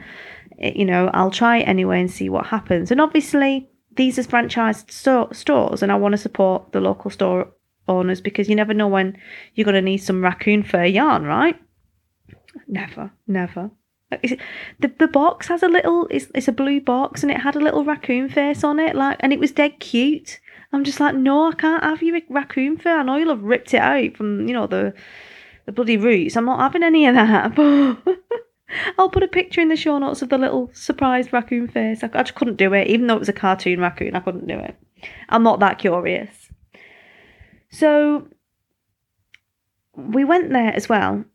It, 0.58 0.76
you 0.76 0.86
know, 0.86 1.10
I'll 1.14 1.32
try 1.32 1.58
it 1.58 1.68
anyway 1.68 2.00
and 2.00 2.12
see 2.12 2.30
what 2.30 2.48
happens. 2.48 2.92
And 2.92 3.02
obviously, 3.02 3.70
these 3.96 4.20
are 4.20 4.24
franchised 4.24 4.92
store, 4.92 5.34
stores 5.34 5.82
and 5.82 5.92
I 5.92 5.96
want 5.96 6.14
to 6.14 6.18
support 6.18 6.74
the 6.74 6.82
local 6.82 7.10
store 7.10 7.52
owners 7.88 8.22
because 8.22 8.50
you 8.50 8.56
never 8.56 8.74
know 8.74 8.88
when 8.88 9.18
you're 9.54 9.66
going 9.66 9.76
to 9.76 9.82
need 9.82 9.98
some 9.98 10.24
raccoon 10.24 10.64
fur 10.64 10.86
yarn, 10.86 11.24
right? 11.24 11.60
Never, 12.68 13.12
never. 13.28 13.72
The 14.12 14.92
the 15.00 15.08
box 15.08 15.48
has 15.48 15.64
a 15.64 15.68
little. 15.68 16.08
It's 16.10 16.28
it's 16.34 16.48
a 16.48 16.54
blue 16.54 16.80
box 16.80 17.24
and 17.24 17.32
it 17.32 17.42
had 17.42 17.56
a 17.56 17.60
little 17.60 17.84
raccoon 17.84 18.30
face 18.30 18.64
on 18.64 18.80
it, 18.80 18.96
like, 18.96 19.18
and 19.20 19.34
it 19.34 19.40
was 19.40 19.52
dead 19.52 19.80
cute. 19.80 20.40
I'm 20.72 20.84
just 20.84 21.00
like, 21.00 21.16
no, 21.16 21.50
I 21.50 21.56
can't 21.56 21.84
have 21.84 22.04
your 22.04 22.20
raccoon 22.30 22.78
fur. 22.78 23.00
I 23.00 23.04
know 23.04 23.16
you'll 23.18 23.30
have 23.30 23.44
ripped 23.44 23.74
it 23.74 23.82
out 23.82 24.16
from 24.16 24.48
you 24.48 24.54
know 24.54 24.68
the 24.68 24.94
the 25.66 25.72
bloody 25.72 25.98
roots. 25.98 26.38
I'm 26.38 26.46
not 26.46 26.60
having 26.60 26.84
any 26.84 27.08
of 27.08 27.16
that. 27.16 27.58
I'll 28.98 29.10
put 29.10 29.24
a 29.24 29.28
picture 29.28 29.62
in 29.62 29.70
the 29.70 29.76
show 29.76 29.98
notes 29.98 30.22
of 30.22 30.30
the 30.30 30.38
little 30.38 30.70
surprised 30.74 31.34
raccoon 31.34 31.68
face. 31.68 32.04
I, 32.04 32.10
I 32.14 32.24
just 32.24 32.36
couldn't 32.36 32.58
do 32.58 32.74
it, 32.74 32.88
even 32.88 33.08
though 33.08 33.16
it 33.16 33.20
was 33.20 33.30
a 33.30 33.34
cartoon 33.34 33.80
raccoon. 33.80 34.16
I 34.16 34.20
couldn't 34.20 34.48
do 34.48 34.58
it. 34.58 34.76
I'm 35.30 35.44
not 35.44 35.60
that 35.60 35.80
curious. 35.80 36.45
So 37.76 38.28
we 39.96 40.24
went 40.24 40.52
there 40.52 40.74
as 40.74 40.88
well 40.88 41.26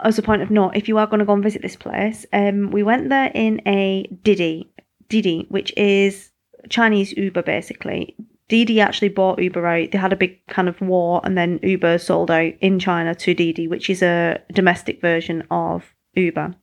as 0.00 0.18
a 0.18 0.22
point 0.22 0.42
of 0.42 0.50
note, 0.50 0.72
if 0.74 0.88
you 0.88 0.98
are 0.98 1.06
going 1.06 1.20
to 1.20 1.24
go 1.24 1.34
and 1.34 1.42
visit 1.42 1.62
this 1.62 1.76
place, 1.76 2.26
um, 2.32 2.70
we 2.70 2.82
went 2.82 3.08
there 3.08 3.30
in 3.34 3.60
a 3.66 4.06
Didi, 4.22 4.70
Didi, 5.08 5.46
which 5.48 5.72
is 5.76 6.30
Chinese 6.68 7.12
Uber 7.12 7.42
basically. 7.42 8.16
Didi 8.48 8.80
actually 8.80 9.08
bought 9.08 9.40
Uber 9.40 9.66
out. 9.66 9.90
They 9.90 9.98
had 9.98 10.12
a 10.12 10.16
big 10.16 10.46
kind 10.46 10.68
of 10.68 10.80
war, 10.80 11.20
and 11.24 11.38
then 11.38 11.58
Uber 11.62 11.98
sold 11.98 12.30
out 12.30 12.52
in 12.60 12.78
China 12.78 13.14
to 13.14 13.34
Didi, 13.34 13.66
which 13.66 13.88
is 13.88 14.02
a 14.02 14.40
domestic 14.52 15.00
version 15.00 15.44
of 15.50 15.94
Uber. 16.14 16.54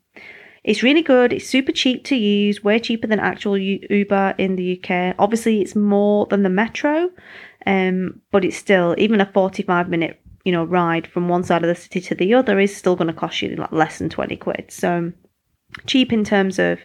It's 0.63 0.83
really 0.83 1.01
good. 1.01 1.33
It's 1.33 1.47
super 1.47 1.71
cheap 1.71 2.03
to 2.05 2.15
use, 2.15 2.63
way 2.63 2.79
cheaper 2.79 3.07
than 3.07 3.19
actual 3.19 3.57
Uber 3.57 4.35
in 4.37 4.55
the 4.55 4.77
UK. 4.77 5.15
Obviously, 5.17 5.61
it's 5.61 5.75
more 5.75 6.27
than 6.27 6.43
the 6.43 6.49
metro, 6.49 7.09
um, 7.69 8.19
but 8.31 8.43
it's 8.43 8.57
still 8.57 8.95
even 8.97 9.21
a 9.21 9.31
45 9.31 9.89
minute 9.89 10.19
you 10.43 10.51
know 10.51 10.63
ride 10.63 11.05
from 11.05 11.29
one 11.29 11.43
side 11.43 11.63
of 11.63 11.67
the 11.67 11.79
city 11.79 12.01
to 12.01 12.15
the 12.15 12.33
other 12.33 12.59
is 12.59 12.75
still 12.75 12.95
going 12.95 13.07
to 13.07 13.13
cost 13.13 13.41
you 13.41 13.55
like 13.55 13.71
less 13.71 13.99
than 13.99 14.09
20 14.09 14.35
quid. 14.37 14.65
So 14.69 15.13
cheap 15.85 16.11
in 16.11 16.23
terms 16.23 16.57
of 16.57 16.79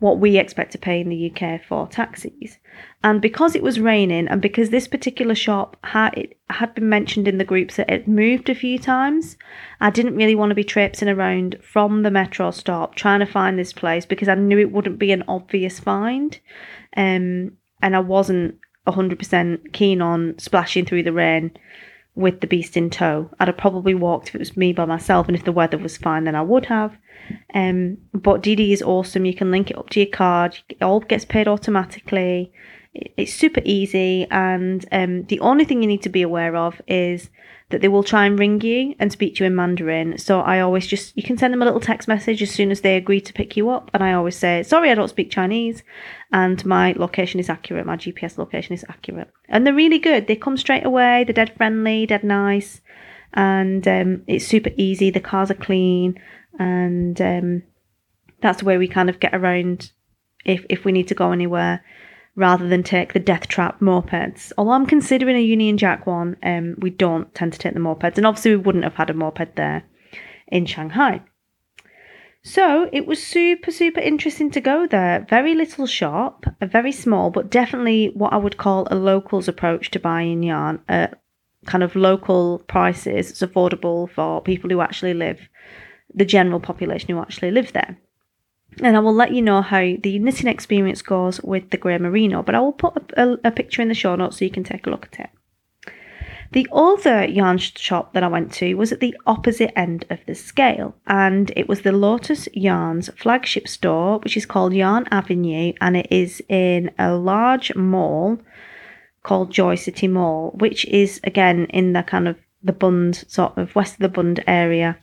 what 0.00 0.18
we 0.18 0.36
expect 0.36 0.72
to 0.72 0.78
pay 0.78 1.00
in 1.00 1.08
the 1.08 1.30
UK 1.30 1.62
for 1.62 1.86
taxis. 1.86 2.58
And 3.04 3.22
because 3.22 3.54
it 3.54 3.62
was 3.62 3.78
raining, 3.78 4.26
and 4.26 4.42
because 4.42 4.70
this 4.70 4.88
particular 4.88 5.36
shop 5.36 5.76
had 5.84 6.14
it 6.14 6.36
had 6.50 6.74
been 6.74 6.88
mentioned 6.88 7.28
in 7.28 7.38
the 7.38 7.44
groups 7.44 7.76
that 7.76 7.88
it 7.88 8.08
moved 8.08 8.48
a 8.48 8.56
few 8.56 8.76
times, 8.76 9.36
I 9.80 9.90
didn't 9.90 10.16
really 10.16 10.34
want 10.34 10.50
to 10.50 10.56
be 10.56 10.64
traipsing 10.64 11.08
around 11.08 11.58
from 11.62 12.02
the 12.02 12.10
metro 12.10 12.50
stop 12.50 12.96
trying 12.96 13.20
to 13.20 13.26
find 13.26 13.56
this 13.56 13.72
place 13.72 14.04
because 14.04 14.28
I 14.28 14.34
knew 14.34 14.58
it 14.58 14.72
wouldn't 14.72 14.98
be 14.98 15.12
an 15.12 15.22
obvious 15.28 15.78
find, 15.78 16.36
um, 16.96 17.52
and 17.80 17.94
I 17.94 18.00
wasn't 18.00 18.58
hundred 18.92 19.18
percent 19.18 19.72
keen 19.72 20.02
on 20.02 20.38
splashing 20.38 20.84
through 20.84 21.04
the 21.04 21.12
rain 21.12 21.52
with 22.14 22.40
the 22.40 22.46
beast 22.46 22.76
in 22.76 22.90
tow. 22.90 23.28
I'd 23.40 23.48
have 23.48 23.56
probably 23.56 23.94
walked 23.94 24.28
if 24.28 24.34
it 24.34 24.38
was 24.38 24.56
me 24.56 24.72
by 24.72 24.84
myself, 24.84 25.26
and 25.26 25.36
if 25.36 25.44
the 25.44 25.52
weather 25.52 25.78
was 25.78 25.96
fine, 25.96 26.24
then 26.24 26.36
I 26.36 26.42
would 26.42 26.66
have. 26.66 26.96
Um, 27.54 27.98
but 28.12 28.42
Didi 28.42 28.72
is 28.72 28.82
awesome. 28.82 29.24
You 29.24 29.34
can 29.34 29.50
link 29.50 29.70
it 29.70 29.78
up 29.78 29.90
to 29.90 30.00
your 30.00 30.10
card. 30.10 30.58
It 30.68 30.82
all 30.82 31.00
gets 31.00 31.24
paid 31.24 31.48
automatically. 31.48 32.52
It's 32.92 33.34
super 33.34 33.60
easy, 33.64 34.26
and 34.30 34.84
um, 34.92 35.24
the 35.24 35.40
only 35.40 35.64
thing 35.64 35.82
you 35.82 35.88
need 35.88 36.02
to 36.02 36.08
be 36.08 36.22
aware 36.22 36.54
of 36.54 36.80
is 36.86 37.30
that 37.70 37.80
they 37.80 37.88
will 37.88 38.02
try 38.02 38.26
and 38.26 38.38
ring 38.38 38.60
you 38.60 38.94
and 38.98 39.10
speak 39.10 39.36
to 39.36 39.44
you 39.44 39.46
in 39.46 39.56
Mandarin. 39.56 40.18
So 40.18 40.40
I 40.40 40.60
always 40.60 40.86
just 40.86 41.16
you 41.16 41.22
can 41.22 41.38
send 41.38 41.52
them 41.52 41.62
a 41.62 41.64
little 41.64 41.80
text 41.80 42.06
message 42.06 42.42
as 42.42 42.50
soon 42.50 42.70
as 42.70 42.82
they 42.82 42.96
agree 42.96 43.20
to 43.20 43.32
pick 43.32 43.56
you 43.56 43.70
up, 43.70 43.90
and 43.94 44.02
I 44.02 44.12
always 44.12 44.36
say, 44.36 44.62
"Sorry, 44.62 44.90
I 44.90 44.94
don't 44.94 45.08
speak 45.08 45.30
Chinese," 45.30 45.82
and 46.32 46.64
my 46.66 46.92
location 46.96 47.40
is 47.40 47.48
accurate. 47.48 47.86
My 47.86 47.96
GPS 47.96 48.38
location 48.38 48.74
is 48.74 48.84
accurate, 48.88 49.30
and 49.48 49.66
they're 49.66 49.74
really 49.74 49.98
good. 49.98 50.26
They 50.26 50.36
come 50.36 50.56
straight 50.56 50.84
away. 50.84 51.24
They're 51.24 51.32
dead 51.32 51.56
friendly, 51.56 52.06
dead 52.06 52.24
nice, 52.24 52.80
and 53.32 53.86
um, 53.88 54.22
it's 54.26 54.46
super 54.46 54.70
easy. 54.76 55.10
The 55.10 55.20
cars 55.20 55.50
are 55.50 55.54
clean, 55.54 56.20
and 56.58 57.20
um, 57.20 57.62
that's 58.40 58.58
the 58.58 58.66
way 58.66 58.76
we 58.76 58.88
kind 58.88 59.08
of 59.08 59.20
get 59.20 59.34
around 59.34 59.90
if 60.44 60.66
if 60.68 60.84
we 60.84 60.92
need 60.92 61.08
to 61.08 61.14
go 61.14 61.32
anywhere 61.32 61.82
rather 62.36 62.68
than 62.68 62.82
take 62.82 63.12
the 63.12 63.20
death 63.20 63.48
trap 63.48 63.80
mopeds. 63.80 64.52
Although 64.58 64.72
I'm 64.72 64.86
considering 64.86 65.36
a 65.36 65.40
Union 65.40 65.78
Jack 65.78 66.06
one, 66.06 66.36
um, 66.42 66.74
we 66.78 66.90
don't 66.90 67.32
tend 67.34 67.52
to 67.52 67.58
take 67.58 67.74
the 67.74 67.80
mopeds, 67.80 68.16
and 68.16 68.26
obviously 68.26 68.52
we 68.52 68.62
wouldn't 68.62 68.84
have 68.84 68.94
had 68.94 69.10
a 69.10 69.14
moped 69.14 69.56
there 69.56 69.84
in 70.48 70.66
Shanghai. 70.66 71.22
So 72.42 72.90
it 72.92 73.06
was 73.06 73.22
super, 73.22 73.70
super 73.70 74.00
interesting 74.00 74.50
to 74.50 74.60
go 74.60 74.86
there. 74.86 75.26
Very 75.30 75.54
little 75.54 75.86
shop, 75.86 76.44
a 76.60 76.66
very 76.66 76.92
small, 76.92 77.30
but 77.30 77.50
definitely 77.50 78.10
what 78.14 78.34
I 78.34 78.36
would 78.36 78.58
call 78.58 78.86
a 78.90 78.96
local's 78.96 79.48
approach 79.48 79.90
to 79.92 79.98
buying 79.98 80.42
yarn 80.42 80.80
at 80.88 81.22
kind 81.64 81.82
of 81.82 81.96
local 81.96 82.58
prices. 82.68 83.30
It's 83.30 83.40
affordable 83.40 84.10
for 84.10 84.42
people 84.42 84.68
who 84.68 84.82
actually 84.82 85.14
live, 85.14 85.40
the 86.12 86.26
general 86.26 86.60
population 86.60 87.08
who 87.08 87.20
actually 87.20 87.50
live 87.50 87.72
there 87.72 87.96
and 88.80 88.96
I 88.96 89.00
will 89.00 89.14
let 89.14 89.32
you 89.32 89.42
know 89.42 89.62
how 89.62 89.80
the 89.80 90.18
knitting 90.18 90.48
experience 90.48 91.02
goes 91.02 91.40
with 91.42 91.70
the 91.70 91.76
grey 91.76 91.98
merino, 91.98 92.42
but 92.42 92.54
I 92.54 92.60
will 92.60 92.72
put 92.72 93.12
a, 93.16 93.22
a, 93.22 93.38
a, 93.44 93.50
picture 93.50 93.82
in 93.82 93.88
the 93.88 93.94
show 93.94 94.16
notes 94.16 94.38
so 94.38 94.44
you 94.44 94.50
can 94.50 94.64
take 94.64 94.86
a 94.86 94.90
look 94.90 95.08
at 95.12 95.20
it. 95.20 95.30
The 96.52 96.68
other 96.72 97.24
yarn 97.24 97.58
shop 97.58 98.12
that 98.12 98.22
I 98.22 98.28
went 98.28 98.52
to 98.54 98.74
was 98.74 98.92
at 98.92 99.00
the 99.00 99.16
opposite 99.26 99.76
end 99.76 100.04
of 100.08 100.20
the 100.26 100.36
scale, 100.36 100.94
and 101.06 101.52
it 101.56 101.68
was 101.68 101.82
the 101.82 101.90
Lotus 101.90 102.48
Yarns 102.52 103.10
flagship 103.16 103.66
store, 103.66 104.18
which 104.20 104.36
is 104.36 104.46
called 104.46 104.72
Yarn 104.72 105.08
Avenue, 105.10 105.72
and 105.80 105.96
it 105.96 106.06
is 106.10 106.40
in 106.48 106.92
a 106.96 107.12
large 107.14 107.74
mall 107.74 108.38
called 109.24 109.50
Joy 109.50 109.74
City 109.74 110.06
Mall, 110.06 110.52
which 110.54 110.84
is 110.86 111.20
again 111.24 111.66
in 111.70 111.92
the 111.92 112.04
kind 112.04 112.28
of 112.28 112.36
the 112.62 112.72
Bund 112.72 113.24
sort 113.28 113.58
of 113.58 113.74
west 113.74 113.94
of 113.94 114.00
the 114.00 114.08
Bund 114.08 114.42
area 114.46 114.98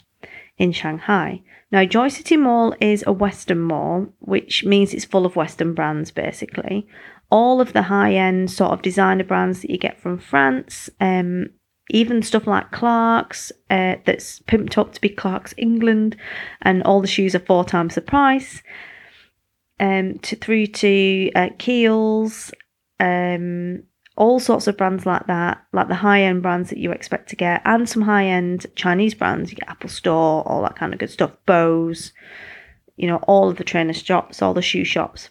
in 0.58 0.72
Shanghai. 0.72 1.42
Now, 1.72 1.86
Joy 1.86 2.10
City 2.10 2.36
Mall 2.36 2.76
is 2.82 3.04
a 3.08 3.14
Western 3.14 3.62
mall, 3.62 4.08
which 4.20 4.66
means 4.66 4.94
it's 4.94 5.06
full 5.06 5.26
of 5.26 5.38
Western 5.38 5.74
brands 5.74 6.12
basically. 6.12 6.86
All 7.30 7.62
of 7.62 7.72
the 7.72 7.84
high 7.84 8.14
end 8.14 8.52
sort 8.52 8.72
of 8.72 8.82
designer 8.82 9.24
brands 9.24 9.62
that 9.62 9.72
you 9.72 9.78
get 9.78 10.00
from 10.00 10.18
France, 10.18 10.90
um, 11.00 11.48
even 11.90 12.22
stuff 12.22 12.46
like 12.46 12.72
Clark's, 12.72 13.54
uh, 13.70 13.96
that's 14.06 14.40
pimped 14.42 14.78
up 14.78 14.94
to 14.94 15.02
be 15.02 15.10
Clark's 15.10 15.54
England, 15.58 16.18
and 16.62 16.84
all 16.84 17.00
the 17.00 17.08
shoes 17.08 17.36
are 17.36 17.40
four 17.40 17.64
times 17.64 17.96
the 17.96 18.02
price. 18.02 18.62
Um, 19.80 20.20
to 20.20 20.36
through 20.36 20.68
to 20.68 21.32
uh, 21.36 21.50
Kiehl's, 21.58 22.52
um, 23.00 23.84
all 24.18 24.40
sorts 24.40 24.68
of 24.68 24.78
brands 24.78 25.06
like 25.06 25.28
that, 25.28 25.64
like 25.74 25.88
the 25.88 25.96
high 25.96 26.22
end 26.22 26.42
brands 26.42 26.70
that 26.70 26.78
you 26.78 26.92
expect 26.92 27.30
to 27.30 27.36
get, 27.36 27.62
and 27.66 27.88
some 27.88 28.04
high 28.04 28.26
end 28.26 28.66
Chinese 28.76 29.14
brands. 29.14 29.52
You 29.52 29.58
get 29.58 29.70
Apple 29.70 29.90
Store, 29.90 30.48
all 30.48 30.62
that 30.64 30.76
kind 30.76 30.94
of 30.94 31.00
good 31.00 31.10
stuff, 31.10 31.32
Bose, 31.46 32.12
you 32.98 33.08
know, 33.08 33.18
all 33.28 33.50
of 33.50 33.58
the 33.58 33.64
trainer 33.64 33.94
shops, 33.94 34.42
all 34.42 34.54
the 34.54 34.62
shoe 34.62 34.84
shops, 34.84 35.30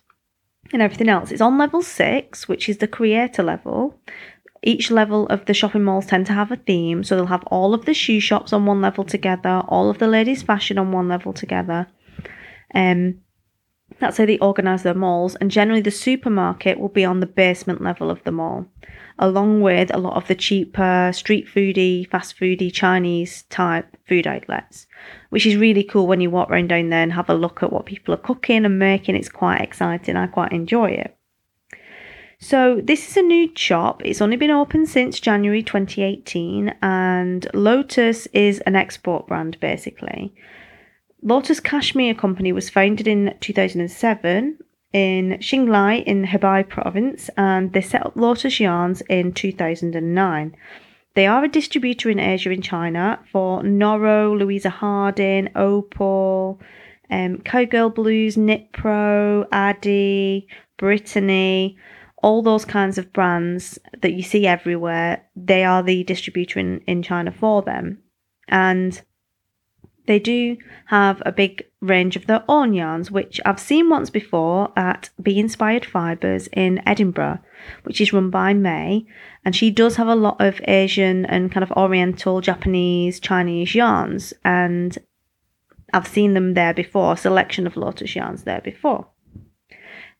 and 0.72 0.82
everything 0.82 1.08
else. 1.08 1.30
It's 1.30 1.40
on 1.40 1.58
level 1.58 1.82
six, 1.82 2.48
which 2.48 2.68
is 2.68 2.78
the 2.78 2.88
creator 2.88 3.42
level. 3.42 4.00
Each 4.62 4.90
level 4.90 5.26
of 5.28 5.46
the 5.46 5.54
shopping 5.54 5.84
malls 5.84 6.06
tend 6.06 6.26
to 6.26 6.34
have 6.34 6.52
a 6.52 6.56
theme, 6.56 7.02
so 7.02 7.16
they'll 7.16 7.26
have 7.26 7.44
all 7.44 7.72
of 7.72 7.86
the 7.86 7.94
shoe 7.94 8.20
shops 8.20 8.52
on 8.52 8.66
one 8.66 8.82
level 8.82 9.04
together, 9.04 9.62
all 9.68 9.88
of 9.88 9.98
the 9.98 10.08
ladies' 10.08 10.42
fashion 10.42 10.78
on 10.78 10.92
one 10.92 11.08
level 11.08 11.32
together. 11.32 11.86
Um, 12.74 13.20
that's 14.00 14.16
how 14.16 14.26
they 14.26 14.38
organise 14.38 14.82
their 14.82 14.94
malls, 14.94 15.36
and 15.36 15.50
generally 15.50 15.82
the 15.82 15.90
supermarket 15.90 16.80
will 16.80 16.88
be 16.88 17.04
on 17.04 17.20
the 17.20 17.26
basement 17.26 17.82
level 17.82 18.10
of 18.10 18.22
the 18.24 18.32
mall, 18.32 18.66
along 19.18 19.60
with 19.60 19.94
a 19.94 19.98
lot 19.98 20.16
of 20.16 20.26
the 20.26 20.34
cheaper 20.34 21.10
street 21.14 21.46
foody, 21.46 22.08
fast 22.08 22.38
foody, 22.38 22.72
Chinese 22.72 23.42
type 23.44 23.96
food 24.08 24.26
outlets, 24.26 24.86
which 25.28 25.46
is 25.46 25.56
really 25.56 25.84
cool 25.84 26.06
when 26.06 26.20
you 26.20 26.30
walk 26.30 26.50
around 26.50 26.68
down 26.68 26.88
there 26.88 27.02
and 27.02 27.12
have 27.12 27.28
a 27.28 27.34
look 27.34 27.62
at 27.62 27.72
what 27.72 27.86
people 27.86 28.14
are 28.14 28.18
cooking 28.18 28.64
and 28.64 28.78
making. 28.78 29.14
It's 29.14 29.28
quite 29.28 29.60
exciting. 29.60 30.16
I 30.16 30.26
quite 30.26 30.52
enjoy 30.52 30.90
it. 30.90 31.16
So, 32.42 32.80
this 32.82 33.06
is 33.06 33.18
a 33.18 33.22
new 33.22 33.50
shop. 33.54 34.00
It's 34.02 34.22
only 34.22 34.36
been 34.36 34.50
open 34.50 34.86
since 34.86 35.20
January 35.20 35.62
2018, 35.62 36.74
and 36.80 37.46
Lotus 37.52 38.26
is 38.28 38.60
an 38.60 38.76
export 38.76 39.26
brand 39.26 39.60
basically. 39.60 40.34
Lotus 41.22 41.60
Cashmere 41.60 42.14
Company 42.14 42.52
was 42.52 42.70
founded 42.70 43.06
in 43.06 43.34
2007 43.40 44.58
in 44.92 45.30
Xingtai 45.38 46.02
in 46.04 46.24
Hebei 46.24 46.68
province 46.68 47.28
and 47.36 47.72
they 47.72 47.80
set 47.80 48.04
up 48.06 48.16
Lotus 48.16 48.58
Yarns 48.58 49.02
in 49.02 49.32
2009. 49.32 50.56
They 51.14 51.26
are 51.26 51.44
a 51.44 51.48
distributor 51.48 52.08
in 52.08 52.18
Asia 52.18 52.50
and 52.50 52.64
China 52.64 53.20
for 53.30 53.62
Noro, 53.62 54.38
Louisa 54.38 54.70
Harding, 54.70 55.48
Opal, 55.54 56.60
um, 57.10 57.38
Cowgirl 57.38 57.90
Blues, 57.90 58.36
Knit 58.36 58.72
Pro, 58.72 59.44
Addi, 59.52 60.46
Brittany, 60.78 61.76
all 62.22 62.42
those 62.42 62.64
kinds 62.64 62.96
of 62.96 63.12
brands 63.12 63.78
that 64.00 64.12
you 64.12 64.22
see 64.22 64.46
everywhere. 64.46 65.22
They 65.36 65.64
are 65.64 65.82
the 65.82 66.04
distributor 66.04 66.60
in, 66.60 66.80
in 66.86 67.02
China 67.02 67.32
for 67.32 67.62
them. 67.62 67.98
And 68.48 69.00
they 70.10 70.18
do 70.18 70.56
have 70.86 71.22
a 71.24 71.30
big 71.30 71.64
range 71.80 72.16
of 72.16 72.26
their 72.26 72.42
own 72.48 72.74
yarns, 72.74 73.12
which 73.12 73.40
I've 73.46 73.60
seen 73.60 73.88
once 73.88 74.10
before 74.10 74.72
at 74.76 75.08
Be 75.22 75.38
Inspired 75.38 75.86
Fibres 75.86 76.48
in 76.48 76.82
Edinburgh, 76.84 77.38
which 77.84 78.00
is 78.00 78.12
run 78.12 78.28
by 78.28 78.52
May. 78.52 79.06
And 79.44 79.54
she 79.54 79.70
does 79.70 79.94
have 79.94 80.08
a 80.08 80.16
lot 80.16 80.40
of 80.40 80.60
Asian 80.66 81.26
and 81.26 81.52
kind 81.52 81.62
of 81.62 81.70
Oriental, 81.70 82.40
Japanese, 82.40 83.20
Chinese 83.20 83.76
yarns. 83.76 84.34
And 84.44 84.98
I've 85.94 86.08
seen 86.08 86.34
them 86.34 86.54
there 86.54 86.74
before, 86.74 87.16
selection 87.16 87.64
of 87.64 87.76
Lotus 87.76 88.16
yarns 88.16 88.42
there 88.42 88.62
before. 88.62 89.06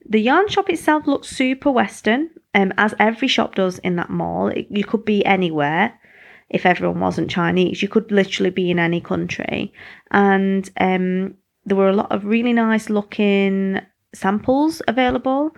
The 0.09 0.21
yarn 0.21 0.47
shop 0.47 0.71
itself 0.71 1.09
looks 1.09 1.27
super 1.27 1.73
Western, 1.73 2.31
um, 2.55 2.73
as 2.79 2.95
every 3.01 3.27
shop 3.27 3.57
does 3.57 3.81
in 3.81 3.97
that 3.97 4.09
mall. 4.09 4.47
It, 4.47 4.69
you 4.71 4.85
could 4.85 5.05
be 5.05 5.27
anywhere 5.27 6.00
if 6.51 6.67
everyone 6.67 7.01
wasn't 7.01 7.31
Chinese. 7.31 7.81
You 7.81 7.89
could 7.89 8.11
literally 8.11 8.51
be 8.51 8.71
in 8.71 8.79
any 8.79 9.01
country. 9.01 9.73
And 10.11 10.69
um, 10.79 11.35
there 11.65 11.77
were 11.77 11.89
a 11.89 11.97
lot 11.97 12.11
of 12.13 12.25
really 12.25 12.53
nice 12.53 12.91
looking 12.91 13.81
samples 14.13 14.83
available. 14.89 15.53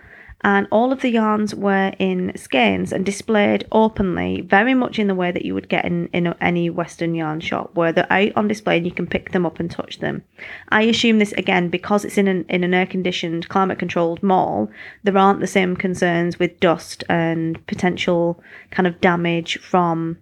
And 0.45 0.67
all 0.73 0.93
of 0.93 1.03
the 1.03 1.11
yarns 1.11 1.55
were 1.55 1.93
in 2.01 2.33
skeins 2.35 2.93
and 2.93 3.07
displayed 3.07 3.65
openly, 3.71 4.41
very 4.41 4.75
much 4.75 4.99
in 4.99 5.07
the 5.07 5.15
way 5.15 5.31
that 5.31 5.45
you 5.45 5.55
would 5.55 5.69
get 5.69 5.85
in, 5.85 6.09
in 6.09 6.35
any 6.41 6.69
Western 6.69 7.15
yarn 7.15 7.39
shop, 7.39 7.71
where 7.75 7.93
they're 7.93 8.13
out 8.13 8.33
on 8.35 8.49
display 8.49 8.79
and 8.79 8.85
you 8.85 8.91
can 8.91 9.07
pick 9.07 9.31
them 9.31 9.47
up 9.47 9.61
and 9.61 9.71
touch 9.71 10.01
them. 10.01 10.25
I 10.71 10.83
assume 10.83 11.21
this 11.21 11.31
again 11.35 11.69
because 11.69 12.05
it's 12.05 12.19
in 12.19 12.27
an 12.27 12.45
in 12.49 12.65
an 12.65 12.75
air 12.75 12.87
conditioned, 12.87 13.49
climate 13.49 13.79
controlled 13.79 14.21
mall. 14.21 14.69
There 15.05 15.17
aren't 15.17 15.39
the 15.39 15.47
same 15.47 15.77
concerns 15.77 16.41
with 16.41 16.59
dust 16.59 17.05
and 17.09 17.65
potential 17.69 18.43
kind 18.73 18.89
of 18.89 19.01
damage 19.01 19.59
from 19.59 20.19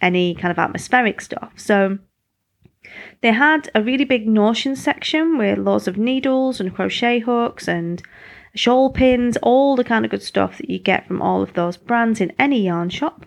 any 0.00 0.34
kind 0.34 0.50
of 0.50 0.58
atmospheric 0.58 1.20
stuff. 1.20 1.52
So 1.56 1.98
They 3.20 3.32
had 3.32 3.70
a 3.74 3.82
really 3.82 4.04
big 4.04 4.28
notion 4.28 4.76
section 4.76 5.38
with 5.38 5.58
lots 5.58 5.86
of 5.86 5.96
needles 5.96 6.60
and 6.60 6.74
crochet 6.74 7.18
hooks 7.20 7.68
and 7.68 8.02
shawl 8.54 8.90
pins, 8.90 9.36
all 9.42 9.76
the 9.76 9.84
kind 9.84 10.04
of 10.04 10.10
good 10.10 10.22
stuff 10.22 10.58
that 10.58 10.70
you 10.70 10.78
get 10.78 11.06
from 11.06 11.20
all 11.20 11.42
of 11.42 11.54
those 11.54 11.76
brands 11.76 12.20
in 12.20 12.32
any 12.38 12.62
yarn 12.64 12.90
shop. 12.90 13.26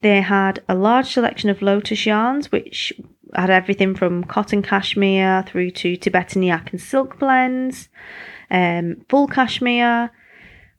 They 0.00 0.20
had 0.20 0.62
a 0.68 0.74
large 0.74 1.12
selection 1.12 1.50
of 1.50 1.62
lotus 1.62 2.06
yarns, 2.06 2.52
which 2.52 2.92
had 3.34 3.50
everything 3.50 3.94
from 3.94 4.24
cotton 4.24 4.62
cashmere 4.62 5.44
through 5.46 5.72
to 5.72 5.96
Tibetan 5.96 6.42
yak 6.42 6.70
and 6.70 6.80
silk 6.80 7.18
blends, 7.18 7.88
um, 8.50 9.04
full 9.08 9.26
cashmere, 9.26 10.10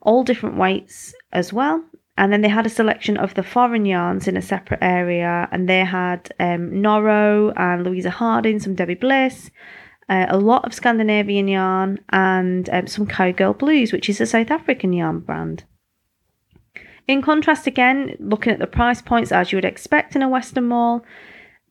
all 0.00 0.24
different 0.24 0.56
weights 0.56 1.14
as 1.32 1.52
well. 1.52 1.84
And 2.16 2.32
then 2.32 2.42
they 2.42 2.48
had 2.48 2.66
a 2.66 2.70
selection 2.70 3.16
of 3.16 3.34
the 3.34 3.42
foreign 3.42 3.86
yarns 3.86 4.28
in 4.28 4.36
a 4.36 4.42
separate 4.42 4.82
area, 4.82 5.48
and 5.52 5.68
they 5.68 5.84
had 5.84 6.30
um, 6.38 6.70
Noro 6.70 7.52
and 7.56 7.84
Louisa 7.84 8.10
Harding, 8.10 8.58
some 8.58 8.74
Debbie 8.74 8.94
Bliss, 8.94 9.50
uh, 10.08 10.26
a 10.28 10.36
lot 10.36 10.64
of 10.64 10.74
Scandinavian 10.74 11.48
yarn, 11.48 11.98
and 12.10 12.68
um, 12.70 12.86
some 12.86 13.06
Cowgirl 13.06 13.54
Blues, 13.54 13.92
which 13.92 14.08
is 14.08 14.20
a 14.20 14.26
South 14.26 14.50
African 14.50 14.92
yarn 14.92 15.20
brand. 15.20 15.64
In 17.06 17.22
contrast, 17.22 17.66
again, 17.66 18.16
looking 18.20 18.52
at 18.52 18.58
the 18.58 18.66
price 18.66 19.00
points 19.00 19.32
as 19.32 19.50
you 19.50 19.56
would 19.56 19.64
expect 19.64 20.14
in 20.14 20.22
a 20.22 20.28
Western 20.28 20.68
mall, 20.68 21.04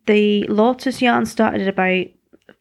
the 0.06 0.44
Lotus 0.48 1.02
yarn 1.02 1.26
started 1.26 1.62
at 1.62 1.68
about 1.68 2.08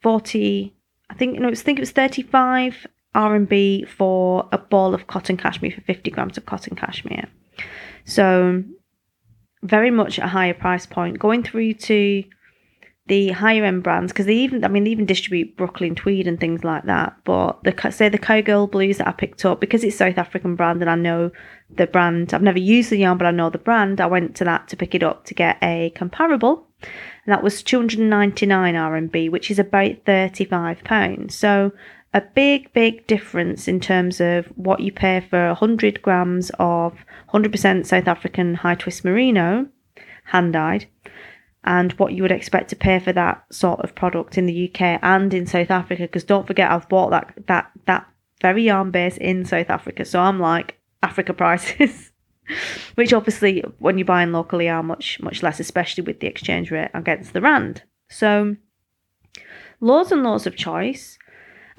40, 0.02 0.74
I 1.10 1.14
think, 1.14 1.38
no, 1.38 1.48
I 1.48 1.54
think 1.54 1.78
it 1.78 1.82
was 1.82 1.90
35 1.90 2.86
RMB 3.14 3.88
for 3.88 4.48
a 4.52 4.58
ball 4.58 4.94
of 4.94 5.06
cotton 5.06 5.36
cashmere 5.36 5.72
for 5.72 5.80
50 5.80 6.10
grams 6.10 6.36
of 6.36 6.46
cotton 6.46 6.76
cashmere. 6.76 7.28
So, 8.04 8.64
very 9.62 9.90
much 9.90 10.18
at 10.18 10.26
a 10.26 10.28
higher 10.28 10.54
price 10.54 10.86
point. 10.86 11.18
Going 11.18 11.42
through 11.42 11.74
to 11.74 12.24
the 13.08 13.30
higher 13.30 13.64
end 13.64 13.82
brands 13.82 14.12
because 14.12 14.26
they 14.26 14.36
even 14.36 14.64
I 14.64 14.68
mean 14.68 14.84
they 14.84 14.90
even 14.90 15.06
distribute 15.06 15.56
Brooklyn 15.56 15.94
tweed 15.94 16.26
and 16.26 16.38
things 16.38 16.62
like 16.62 16.84
that. 16.84 17.16
But 17.24 17.64
the 17.64 17.90
say 17.90 18.08
the 18.08 18.18
Cowgirl 18.18 18.68
blues 18.68 18.98
that 18.98 19.08
I 19.08 19.12
picked 19.12 19.44
up 19.44 19.60
because 19.60 19.82
it's 19.82 19.96
South 19.96 20.18
African 20.18 20.54
brand 20.54 20.82
and 20.82 20.90
I 20.90 20.94
know 20.94 21.32
the 21.70 21.86
brand. 21.86 22.32
I've 22.32 22.42
never 22.42 22.58
used 22.58 22.90
the 22.90 22.98
yarn, 22.98 23.18
but 23.18 23.26
I 23.26 23.30
know 23.30 23.50
the 23.50 23.58
brand. 23.58 24.00
I 24.00 24.06
went 24.06 24.36
to 24.36 24.44
that 24.44 24.68
to 24.68 24.76
pick 24.76 24.94
it 24.94 25.02
up 25.02 25.24
to 25.24 25.34
get 25.34 25.56
a 25.62 25.90
comparable, 25.96 26.66
and 26.82 27.32
that 27.32 27.42
was 27.42 27.62
299 27.62 28.74
RMB, 28.74 29.30
which 29.30 29.50
is 29.50 29.58
about 29.58 30.04
35 30.04 30.84
pounds. 30.84 31.34
So 31.34 31.72
a 32.12 32.20
big 32.20 32.72
big 32.74 33.06
difference 33.06 33.68
in 33.68 33.80
terms 33.80 34.20
of 34.20 34.46
what 34.48 34.80
you 34.80 34.92
pay 34.92 35.20
for 35.20 35.48
100 35.48 36.02
grams 36.02 36.50
of 36.58 37.04
100% 37.32 37.86
South 37.86 38.08
African 38.08 38.54
high 38.54 38.74
twist 38.74 39.04
merino 39.04 39.68
hand 40.24 40.52
dyed 40.52 40.86
and 41.64 41.92
what 41.92 42.12
you 42.12 42.22
would 42.22 42.32
expect 42.32 42.70
to 42.70 42.76
pay 42.76 42.98
for 42.98 43.12
that 43.12 43.44
sort 43.52 43.80
of 43.80 43.94
product 43.94 44.38
in 44.38 44.46
the 44.46 44.70
UK 44.70 44.98
and 45.02 45.34
in 45.34 45.46
South 45.46 45.70
Africa. 45.70 46.02
Because 46.02 46.24
don't 46.24 46.46
forget, 46.46 46.70
I've 46.70 46.88
bought 46.88 47.10
that 47.10 47.34
that 47.46 47.70
that 47.86 48.06
very 48.40 48.64
yarn 48.64 48.90
base 48.90 49.16
in 49.16 49.44
South 49.44 49.68
Africa, 49.68 50.04
so 50.04 50.20
I'm 50.20 50.38
like 50.38 50.78
Africa 51.02 51.34
prices, 51.34 52.12
which 52.94 53.12
obviously 53.12 53.62
when 53.78 53.98
you're 53.98 54.04
buying 54.04 54.32
locally 54.32 54.68
are 54.68 54.82
much 54.82 55.20
much 55.20 55.42
less, 55.42 55.60
especially 55.60 56.04
with 56.04 56.20
the 56.20 56.26
exchange 56.26 56.70
rate 56.70 56.90
against 56.94 57.32
the 57.32 57.40
rand. 57.40 57.82
So 58.08 58.56
loads 59.80 60.12
and 60.12 60.22
loads 60.22 60.46
of 60.46 60.56
choice. 60.56 61.17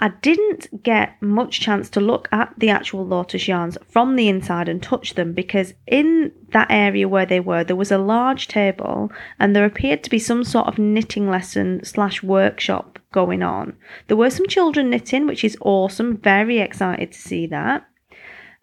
I 0.02 0.10
didn't 0.22 0.82
get 0.82 1.22
much 1.22 1.60
chance 1.60 1.90
to 1.90 2.00
look 2.00 2.30
at 2.32 2.54
the 2.58 2.70
actual 2.70 3.06
lotus 3.06 3.50
yarns 3.50 3.78
from 3.90 4.16
the 4.16 4.30
inside 4.30 4.70
and 4.70 4.82
touch 4.82 5.16
them 5.16 5.34
because 5.34 5.74
in 5.86 6.32
that 6.52 6.68
area 6.70 7.10
where 7.10 7.26
they 7.26 7.42
were, 7.42 7.66
there 7.66 7.76
was 7.76 7.92
a 7.92 7.98
large 7.98 8.48
table 8.48 9.12
and 9.40 9.54
there 9.54 9.66
appeared 9.66 10.04
to 10.04 10.10
be 10.10 10.18
some 10.18 10.46
sort 10.46 10.68
of 10.68 10.80
knitting 10.80 11.30
lesson 11.30 11.84
slash 11.84 12.24
workshop 12.24 12.98
going 13.12 13.44
on. 13.44 13.76
There 14.08 14.16
were 14.16 14.30
some 14.30 14.48
children 14.48 14.90
knitting, 14.90 15.28
which 15.28 15.44
is 15.44 15.58
awesome. 15.60 16.16
Very 16.18 16.60
excited 16.60 17.12
to 17.12 17.20
see 17.20 17.46
that. 17.48 17.86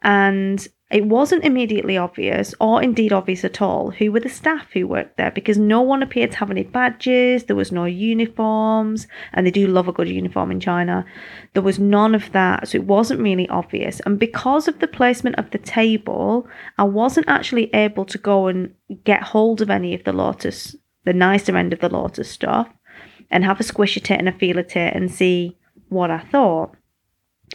And 0.02 0.66
it 0.88 1.04
wasn't 1.04 1.44
immediately 1.44 1.96
obvious, 1.96 2.54
or 2.60 2.80
indeed 2.80 3.12
obvious 3.12 3.44
at 3.44 3.60
all, 3.60 3.90
who 3.90 4.12
were 4.12 4.20
the 4.20 4.28
staff 4.28 4.68
who 4.72 4.86
worked 4.86 5.16
there 5.16 5.32
because 5.32 5.58
no 5.58 5.82
one 5.82 6.00
appeared 6.00 6.30
to 6.30 6.36
have 6.36 6.50
any 6.50 6.62
badges, 6.62 7.44
there 7.44 7.56
was 7.56 7.72
no 7.72 7.86
uniforms, 7.86 9.08
and 9.32 9.44
they 9.44 9.50
do 9.50 9.66
love 9.66 9.88
a 9.88 9.92
good 9.92 10.08
uniform 10.08 10.52
in 10.52 10.60
China. 10.60 11.04
There 11.54 11.62
was 11.62 11.80
none 11.80 12.14
of 12.14 12.30
that, 12.30 12.68
so 12.68 12.76
it 12.76 12.84
wasn't 12.84 13.20
really 13.20 13.48
obvious. 13.48 13.98
And 14.06 14.16
because 14.16 14.68
of 14.68 14.78
the 14.78 14.86
placement 14.86 15.36
of 15.36 15.50
the 15.50 15.58
table, 15.58 16.46
I 16.78 16.84
wasn't 16.84 17.28
actually 17.28 17.74
able 17.74 18.04
to 18.04 18.18
go 18.18 18.46
and 18.46 18.72
get 19.02 19.24
hold 19.24 19.60
of 19.62 19.70
any 19.70 19.92
of 19.92 20.04
the 20.04 20.12
Lotus, 20.12 20.76
the 21.04 21.12
nicer 21.12 21.56
end 21.56 21.72
of 21.72 21.80
the 21.80 21.88
Lotus 21.88 22.30
stuff, 22.30 22.68
and 23.28 23.44
have 23.44 23.58
a 23.58 23.64
squish 23.64 23.96
at 23.96 24.12
it 24.12 24.20
and 24.20 24.28
a 24.28 24.32
feel 24.32 24.56
at 24.60 24.76
it 24.76 24.94
and 24.94 25.10
see 25.10 25.58
what 25.88 26.12
I 26.12 26.20
thought 26.20 26.76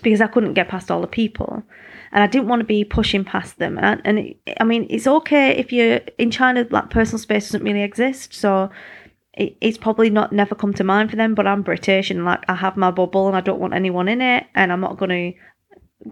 because 0.03 0.21
I 0.21 0.27
couldn't 0.27 0.53
get 0.53 0.69
past 0.69 0.89
all 0.89 1.01
the 1.01 1.07
people 1.07 1.63
and 2.11 2.23
I 2.23 2.27
didn't 2.27 2.47
want 2.47 2.59
to 2.59 2.65
be 2.65 2.83
pushing 2.83 3.23
past 3.23 3.57
them. 3.57 3.77
And, 3.77 4.01
and 4.03 4.19
it, 4.19 4.37
I 4.59 4.63
mean, 4.63 4.87
it's 4.89 5.07
okay 5.07 5.51
if 5.51 5.71
you're 5.71 6.01
in 6.17 6.31
China, 6.31 6.67
like 6.69 6.89
personal 6.89 7.19
space 7.19 7.47
doesn't 7.47 7.63
really 7.63 7.83
exist, 7.83 8.33
so 8.33 8.69
it, 9.33 9.55
it's 9.61 9.77
probably 9.77 10.09
not 10.09 10.33
never 10.33 10.55
come 10.55 10.73
to 10.73 10.83
mind 10.83 11.09
for 11.09 11.15
them. 11.15 11.35
But 11.35 11.47
I'm 11.47 11.61
British, 11.61 12.11
and 12.11 12.25
like 12.25 12.43
I 12.47 12.55
have 12.55 12.77
my 12.77 12.91
bubble, 12.91 13.27
and 13.27 13.35
I 13.35 13.41
don't 13.41 13.59
want 13.59 13.73
anyone 13.73 14.07
in 14.07 14.21
it, 14.21 14.45
and 14.55 14.71
I'm 14.71 14.81
not 14.81 14.97
gonna. 14.97 15.31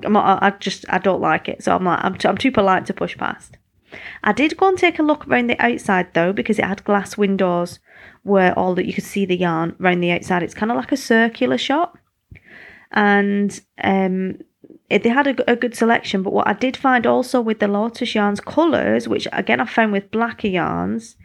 I'm 0.03 0.13
not, 0.13 0.43
I 0.43 0.51
just 0.51 0.85
I 0.89 0.99
don't 0.99 1.21
like 1.21 1.49
it, 1.49 1.63
so 1.63 1.75
I'm 1.75 1.83
like 1.83 2.03
I'm 2.03 2.15
too, 2.15 2.27
I'm 2.27 2.37
too 2.37 2.51
polite 2.51 2.85
to 2.85 2.93
push 2.93 3.17
past. 3.17 3.57
I 4.23 4.33
did 4.33 4.55
go 4.55 4.67
and 4.67 4.77
take 4.77 4.99
a 4.99 5.03
look 5.03 5.27
around 5.27 5.47
the 5.47 5.59
outside 5.59 6.13
though, 6.13 6.31
because 6.31 6.59
it 6.59 6.65
had 6.65 6.83
glass 6.83 7.17
windows 7.17 7.79
where 8.23 8.57
all 8.57 8.75
that 8.75 8.85
you 8.85 8.93
could 8.93 9.03
see 9.03 9.25
the 9.25 9.37
yarn 9.37 9.75
around 9.81 10.01
the 10.01 10.11
outside. 10.11 10.43
It's 10.43 10.53
kind 10.53 10.71
of 10.71 10.77
like 10.77 10.91
a 10.91 10.97
circular 10.97 11.57
shop, 11.57 11.97
and 12.91 13.59
um, 13.83 14.37
it, 14.89 15.03
they 15.03 15.09
had 15.09 15.27
a, 15.27 15.51
a, 15.51 15.55
good 15.55 15.75
selection. 15.75 16.23
But 16.23 16.33
what 16.33 16.47
I 16.47 16.53
did 16.53 16.75
find 16.75 17.05
also 17.05 17.41
with 17.41 17.59
the 17.59 17.67
Lotus 17.67 18.15
yarns 18.15 18.39
colours, 18.39 19.07
which 19.07 19.27
again 19.31 19.59
I 19.59 19.65
found 19.65 19.91
with 19.91 20.11
blacker 20.11 20.47
yarns 20.47 21.15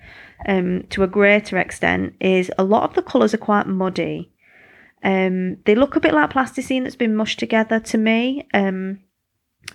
um, 0.46 0.84
to 0.90 1.02
a 1.02 1.08
greater 1.08 1.58
extent, 1.58 2.14
is 2.20 2.50
a 2.58 2.64
lot 2.64 2.84
of 2.88 2.94
the 2.94 3.02
colours 3.02 3.34
are 3.34 3.38
quite 3.38 3.66
muddy. 3.66 4.30
Um, 5.02 5.58
they 5.64 5.74
look 5.74 5.96
a 5.96 6.00
bit 6.00 6.14
like 6.14 6.30
plasticine 6.30 6.84
that's 6.84 6.96
been 6.96 7.16
mushed 7.16 7.38
together 7.38 7.80
to 7.80 7.98
me. 7.98 8.46
Um, 8.54 9.00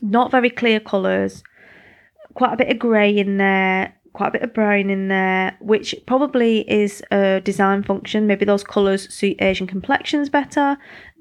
not 0.01 0.31
very 0.31 0.49
clear 0.49 0.79
colours, 0.79 1.43
quite 2.35 2.53
a 2.53 2.57
bit 2.57 2.69
of 2.69 2.79
grey 2.79 3.17
in 3.17 3.37
there, 3.37 3.93
quite 4.13 4.29
a 4.29 4.31
bit 4.33 4.41
of 4.43 4.53
brown 4.53 4.89
in 4.89 5.07
there, 5.07 5.57
which 5.59 5.95
probably 6.05 6.69
is 6.69 7.03
a 7.11 7.41
design 7.41 7.83
function. 7.83 8.27
Maybe 8.27 8.45
those 8.45 8.63
colours 8.63 9.11
suit 9.13 9.41
Asian 9.41 9.67
complexions 9.67 10.29
better. 10.29 10.77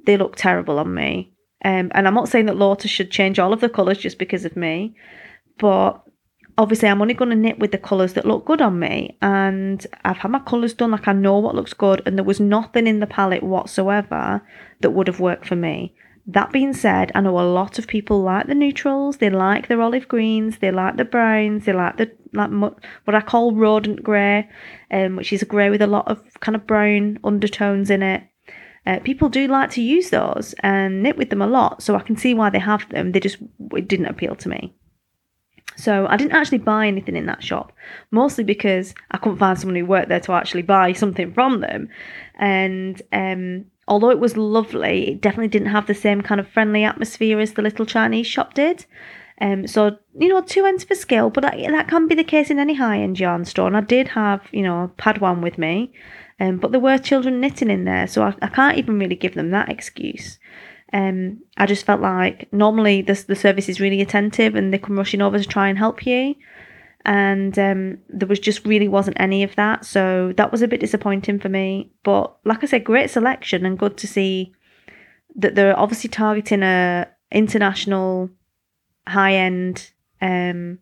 They 0.07 0.16
look 0.16 0.37
terrible 0.37 0.78
on 0.78 0.94
me. 0.94 1.33
Um, 1.64 1.90
and 1.94 2.07
I'm 2.07 2.14
not 2.14 2.29
saying 2.29 2.47
that 2.47 2.57
Lotus 2.57 2.90
should 2.90 3.11
change 3.11 3.38
all 3.38 3.53
of 3.53 3.61
the 3.61 3.68
colours 3.68 3.99
just 3.99 4.18
because 4.18 4.44
of 4.44 4.57
me, 4.57 4.94
but 5.59 6.03
obviously 6.57 6.88
I'm 6.88 7.01
only 7.01 7.14
going 7.14 7.31
to 7.31 7.37
knit 7.37 7.59
with 7.59 7.73
the 7.73 7.79
colours 7.79 8.12
that 8.14 8.27
look 8.27 8.44
good 8.44 8.61
on 8.61 8.79
me. 8.79 9.16
And 9.23 9.85
I've 10.05 10.18
had 10.18 10.31
my 10.31 10.40
colours 10.40 10.75
done, 10.75 10.90
like 10.90 11.09
I 11.09 11.12
know 11.12 11.38
what 11.38 11.55
looks 11.55 11.73
good, 11.73 12.03
and 12.05 12.16
there 12.16 12.25
was 12.25 12.40
nothing 12.40 12.87
in 12.87 13.01
the 13.01 13.07
palette 13.07 13.42
whatsoever 13.42 14.42
that 14.81 14.90
would 14.90 15.07
have 15.07 15.21
worked 15.21 15.47
for 15.47 15.57
me. 15.57 15.94
That 16.27 16.53
being 16.53 16.75
said, 16.75 17.11
I 17.14 17.23
know 17.23 17.40
a 17.40 17.42
lot 17.42 17.79
of 17.79 17.87
people 17.87 18.21
like 18.21 18.49
the 18.49 18.55
neutrals. 18.55 19.16
They 19.16 19.31
like 19.31 19.68
their 19.68 19.81
olive 19.81 20.09
greens. 20.09 20.59
They 20.59 20.71
like 20.71 20.99
the 20.99 21.07
browns. 21.07 21.64
They 21.64 21.73
like 21.73 21.97
the 21.97 22.11
like 22.35 22.51
what 22.51 23.14
I 23.14 23.23
call 23.23 23.55
rodent 23.55 24.03
grey, 24.03 24.47
um, 24.90 25.16
which 25.16 25.33
is 25.33 25.40
a 25.40 25.47
grey 25.47 25.71
with 25.71 25.81
a 25.81 25.87
lot 25.87 26.07
of 26.07 26.23
kind 26.40 26.55
of 26.55 26.66
brown 26.66 27.18
undertones 27.25 27.88
in 27.88 28.03
it. 28.03 28.25
Uh, 28.88 28.98
people 29.01 29.29
do 29.29 29.46
like 29.46 29.70
to 29.70 29.83
use 29.83 30.09
those 30.09 30.55
and 30.61 31.03
knit 31.03 31.18
with 31.18 31.29
them 31.29 31.42
a 31.42 31.46
lot, 31.46 31.83
so 31.83 31.94
I 31.94 32.01
can 32.01 32.16
see 32.16 32.33
why 32.33 32.48
they 32.48 32.59
have 32.59 32.88
them. 32.88 33.12
They 33.12 33.20
just 33.20 33.37
it 33.72 33.87
didn't 33.87 34.07
appeal 34.07 34.35
to 34.37 34.48
me. 34.48 34.75
So 35.77 36.06
I 36.08 36.17
didn't 36.17 36.33
actually 36.33 36.58
buy 36.58 36.87
anything 36.87 37.15
in 37.15 37.27
that 37.27 37.44
shop, 37.44 37.73
mostly 38.10 38.44
because 38.44 38.94
I 39.10 39.19
couldn't 39.19 39.38
find 39.38 39.58
someone 39.58 39.77
who 39.77 39.85
worked 39.85 40.08
there 40.08 40.21
to 40.21 40.33
actually 40.33 40.62
buy 40.62 40.94
something 40.94 41.35
from 41.35 41.60
them. 41.60 41.90
And 42.37 43.00
um, 43.12 43.67
although 43.87 44.10
it 44.10 44.21
was 44.21 44.38
lovely, 44.38 45.10
it 45.10 45.21
definitely 45.21 45.48
didn't 45.48 45.69
have 45.69 45.87
the 45.87 45.94
same 45.94 46.23
kind 46.23 46.40
of 46.40 46.48
friendly 46.48 46.83
atmosphere 46.83 47.38
as 47.40 47.52
the 47.52 47.62
little 47.62 47.85
Chinese 47.85 48.27
shop 48.27 48.54
did. 48.54 48.87
Um, 49.40 49.67
so 49.67 49.98
you 50.19 50.29
know, 50.29 50.40
two 50.40 50.65
ends 50.65 50.85
of 50.85 50.90
a 50.90 50.96
scale, 50.96 51.29
but 51.29 51.42
that, 51.42 51.58
that 51.58 51.88
can 51.88 52.08
be 52.08 52.15
the 52.15 52.25
case 52.25 52.50
in 52.50 52.58
any 52.58 52.75
high-end 52.75 53.21
yarn 53.21 53.44
store. 53.44 53.67
And 53.67 53.77
I 53.77 53.83
did 53.83 54.08
have, 54.08 54.40
you 54.50 54.62
know, 54.62 54.90
Padawan 54.98 55.42
with 55.42 55.58
me, 55.58 55.92
um, 56.40 56.58
but 56.58 56.70
there 56.70 56.80
were 56.80 56.98
children 56.98 57.40
knitting 57.40 57.70
in 57.70 57.84
there, 57.84 58.06
so 58.06 58.22
I, 58.22 58.34
I 58.42 58.48
can't 58.48 58.78
even 58.78 58.98
really 58.98 59.16
give 59.16 59.34
them 59.34 59.50
that 59.50 59.68
excuse. 59.68 60.38
Um, 60.92 61.40
I 61.56 61.66
just 61.66 61.84
felt 61.84 62.00
like 62.00 62.50
normally 62.52 63.02
the, 63.02 63.24
the 63.26 63.36
service 63.36 63.68
is 63.68 63.80
really 63.80 64.00
attentive 64.00 64.54
and 64.54 64.72
they 64.72 64.78
come 64.78 64.96
rushing 64.96 65.20
over 65.20 65.38
to 65.38 65.44
try 65.44 65.68
and 65.68 65.76
help 65.76 66.06
you. 66.06 66.34
And 67.04 67.58
um, 67.58 67.98
there 68.08 68.28
was 68.28 68.38
just 68.38 68.66
really 68.66 68.88
wasn't 68.88 69.20
any 69.20 69.42
of 69.42 69.54
that. 69.56 69.84
So 69.84 70.32
that 70.36 70.50
was 70.50 70.62
a 70.62 70.68
bit 70.68 70.80
disappointing 70.80 71.40
for 71.40 71.48
me. 71.48 71.90
But 72.04 72.34
like 72.44 72.62
I 72.62 72.66
said, 72.66 72.84
great 72.84 73.10
selection 73.10 73.66
and 73.66 73.78
good 73.78 73.96
to 73.98 74.06
see 74.06 74.52
that 75.36 75.54
they're 75.54 75.78
obviously 75.78 76.08
targeting 76.08 76.62
a 76.62 77.08
international 77.30 78.30
high 79.06 79.34
end 79.34 79.90
um, 80.20 80.78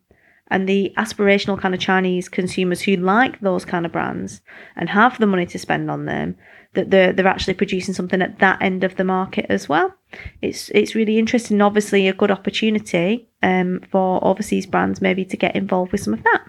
And 0.48 0.68
the 0.68 0.92
aspirational 0.96 1.60
kind 1.60 1.74
of 1.74 1.80
Chinese 1.80 2.28
consumers 2.28 2.82
who 2.82 2.96
like 2.96 3.40
those 3.40 3.64
kind 3.64 3.84
of 3.84 3.92
brands 3.92 4.40
and 4.76 4.88
have 4.88 5.18
the 5.18 5.26
money 5.26 5.46
to 5.46 5.58
spend 5.58 5.90
on 5.90 6.04
them, 6.04 6.36
that 6.74 6.90
they're 6.90 7.12
they're 7.12 7.26
actually 7.26 7.54
producing 7.54 7.94
something 7.94 8.22
at 8.22 8.38
that 8.38 8.62
end 8.62 8.84
of 8.84 8.96
the 8.96 9.04
market 9.04 9.46
as 9.48 9.68
well. 9.68 9.94
It's 10.40 10.70
it's 10.70 10.94
really 10.94 11.18
interesting. 11.18 11.60
Obviously, 11.60 12.06
a 12.06 12.12
good 12.12 12.30
opportunity 12.30 13.28
um, 13.42 13.80
for 13.90 14.24
overseas 14.24 14.66
brands 14.66 15.02
maybe 15.02 15.24
to 15.24 15.36
get 15.36 15.56
involved 15.56 15.90
with 15.90 16.02
some 16.02 16.14
of 16.14 16.22
that. 16.22 16.44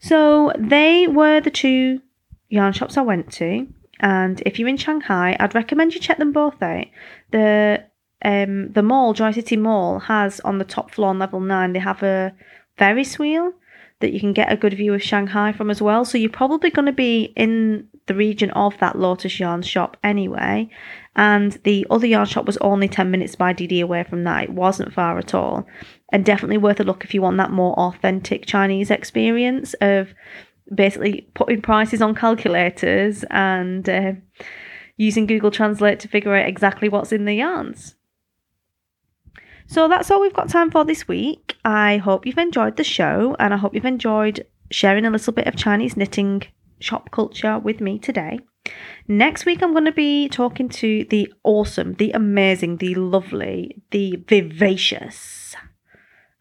So 0.00 0.52
they 0.58 1.06
were 1.06 1.40
the 1.40 1.50
two 1.50 2.00
yarn 2.48 2.72
shops 2.72 2.96
I 2.96 3.02
went 3.02 3.32
to, 3.34 3.66
and 4.00 4.42
if 4.44 4.58
you're 4.58 4.68
in 4.68 4.76
Shanghai, 4.76 5.36
I'd 5.38 5.54
recommend 5.54 5.94
you 5.94 6.00
check 6.00 6.18
them 6.18 6.32
both 6.32 6.60
out. 6.60 6.86
The 7.30 7.84
um 8.24 8.72
the 8.72 8.82
mall, 8.82 9.12
Joy 9.12 9.32
City 9.32 9.56
Mall, 9.56 10.00
has 10.00 10.40
on 10.40 10.58
the 10.58 10.64
top 10.64 10.90
floor 10.90 11.10
on 11.10 11.18
level 11.18 11.40
nine, 11.40 11.72
they 11.72 11.78
have 11.78 12.02
a 12.02 12.32
Ferris 12.76 13.18
wheel 13.18 13.52
that 14.00 14.12
you 14.12 14.20
can 14.20 14.32
get 14.32 14.52
a 14.52 14.56
good 14.56 14.74
view 14.74 14.92
of 14.92 15.02
Shanghai 15.02 15.52
from 15.52 15.70
as 15.70 15.80
well. 15.80 16.04
So 16.04 16.18
you're 16.18 16.28
probably 16.28 16.70
going 16.70 16.86
to 16.86 16.92
be 16.92 17.32
in 17.36 17.88
the 18.06 18.14
region 18.14 18.50
of 18.50 18.76
that 18.78 18.98
Lotus 18.98 19.40
Yarn 19.40 19.62
shop 19.62 19.96
anyway. 20.04 20.68
And 21.14 21.52
the 21.64 21.86
other 21.88 22.06
yarn 22.06 22.26
shop 22.26 22.44
was 22.44 22.58
only 22.58 22.88
10 22.88 23.10
minutes 23.10 23.36
by 23.36 23.54
Didi 23.54 23.80
away 23.80 24.04
from 24.04 24.24
that. 24.24 24.44
It 24.44 24.50
wasn't 24.50 24.92
far 24.92 25.18
at 25.18 25.34
all. 25.34 25.66
And 26.12 26.24
definitely 26.24 26.58
worth 26.58 26.78
a 26.78 26.84
look 26.84 27.04
if 27.04 27.14
you 27.14 27.22
want 27.22 27.38
that 27.38 27.50
more 27.50 27.72
authentic 27.78 28.44
Chinese 28.44 28.90
experience 28.90 29.74
of 29.80 30.14
basically 30.72 31.26
putting 31.32 31.62
prices 31.62 32.02
on 32.02 32.14
calculators 32.14 33.24
and 33.30 33.88
uh, 33.88 34.12
using 34.98 35.26
Google 35.26 35.50
Translate 35.50 36.00
to 36.00 36.08
figure 36.08 36.34
out 36.34 36.48
exactly 36.48 36.90
what's 36.90 37.12
in 37.12 37.24
the 37.24 37.34
yarns. 37.34 37.94
So 39.68 39.88
that's 39.88 40.10
all 40.10 40.20
we've 40.20 40.32
got 40.32 40.48
time 40.48 40.70
for 40.70 40.84
this 40.84 41.08
week. 41.08 41.56
I 41.64 41.98
hope 41.98 42.24
you've 42.24 42.38
enjoyed 42.38 42.76
the 42.76 42.84
show 42.84 43.36
and 43.38 43.52
I 43.52 43.56
hope 43.56 43.74
you've 43.74 43.84
enjoyed 43.84 44.46
sharing 44.70 45.04
a 45.04 45.10
little 45.10 45.32
bit 45.32 45.46
of 45.46 45.56
Chinese 45.56 45.96
knitting 45.96 46.42
shop 46.78 47.10
culture 47.10 47.58
with 47.58 47.80
me 47.80 47.98
today. 47.98 48.38
Next 49.08 49.46
week, 49.46 49.62
I'm 49.62 49.72
going 49.72 49.84
to 49.84 49.92
be 49.92 50.28
talking 50.28 50.68
to 50.70 51.04
the 51.10 51.32
awesome, 51.44 51.94
the 51.94 52.12
amazing, 52.12 52.78
the 52.78 52.94
lovely, 52.94 53.82
the 53.90 54.22
vivacious. 54.26 55.54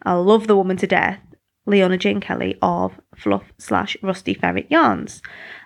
I 0.04 0.14
love 0.14 0.48
the 0.48 0.56
woman 0.56 0.78
to 0.78 0.88
death, 0.88 1.20
Leona 1.66 1.98
Jane 1.98 2.20
Kelly 2.20 2.58
of 2.62 3.00
Fluff 3.16 3.52
slash 3.58 3.96
Rusty 4.02 4.34
Ferret 4.34 4.72
Yarns. 4.72 5.22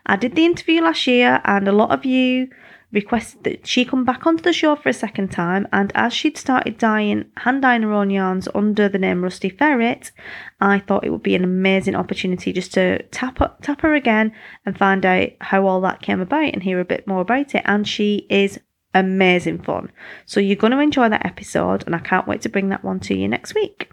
I 0.06 0.16
did 0.18 0.36
the 0.36 0.46
interview 0.46 0.82
last 0.82 1.08
year, 1.08 1.42
and 1.46 1.68
a 1.68 1.74
lot 1.74 1.92
of 1.92 2.06
you 2.06 2.50
requested 2.92 3.44
that 3.44 3.68
she 3.68 3.86
come 3.86 4.04
back 4.04 4.26
onto 4.26 4.44
the 4.44 4.54
show 4.54 4.76
for 4.76 4.90
a 4.90 4.94
second 4.94 5.30
time. 5.32 5.68
And 5.72 5.92
as 5.96 6.14
she'd 6.14 6.38
started 6.38 6.78
dyeing, 6.78 7.26
hand 7.38 7.62
dyeing 7.62 7.84
her 7.84 7.94
own 7.94 8.10
yarns 8.10 8.48
under 8.56 8.90
the 8.90 8.98
name 8.98 9.24
Rusty 9.24 9.50
Ferret, 9.50 10.12
I 10.60 10.80
thought 10.80 11.06
it 11.06 11.12
would 11.12 11.24
be 11.24 11.36
an 11.36 11.44
amazing 11.44 11.96
opportunity 11.96 12.52
just 12.52 12.74
to 12.74 13.04
tap 13.04 13.40
her, 13.40 13.56
tap 13.62 13.82
her 13.82 13.94
again 13.94 14.34
and 14.66 14.78
find 14.78 15.06
out 15.06 15.30
how 15.42 15.68
all 15.68 15.82
that 15.82 16.02
came 16.02 16.20
about 16.20 16.54
and 16.54 16.64
hear 16.64 16.80
a 16.80 16.86
bit 16.86 17.06
more 17.06 17.22
about 17.22 17.54
it. 17.54 17.62
And 17.66 17.88
she 17.88 18.26
is 18.30 18.60
amazing 18.94 19.62
fun. 19.62 19.92
So 20.26 20.40
you're 20.40 20.56
going 20.56 20.72
to 20.72 20.80
enjoy 20.80 21.10
that 21.10 21.26
episode, 21.26 21.84
and 21.86 21.96
I 21.96 22.00
can't 22.00 22.28
wait 22.28 22.42
to 22.42 22.50
bring 22.50 22.70
that 22.70 22.84
one 22.84 23.00
to 23.02 23.16
you 23.16 23.28
next 23.28 23.54
week. 23.56 23.92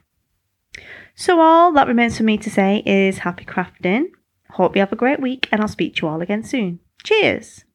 So, 1.14 1.40
all 1.40 1.72
that 1.72 1.88
remains 1.88 2.18
for 2.18 2.24
me 2.24 2.36
to 2.38 2.50
say 2.50 2.82
is 2.84 3.18
happy 3.18 3.46
crafting. 3.46 4.08
Hope 4.50 4.76
you 4.76 4.80
have 4.80 4.92
a 4.92 4.96
great 4.96 5.20
week, 5.20 5.48
and 5.50 5.62
I'll 5.62 5.68
speak 5.68 5.96
to 5.96 6.02
you 6.06 6.12
all 6.12 6.20
again 6.20 6.42
soon. 6.42 6.80
Cheers! 7.04 7.65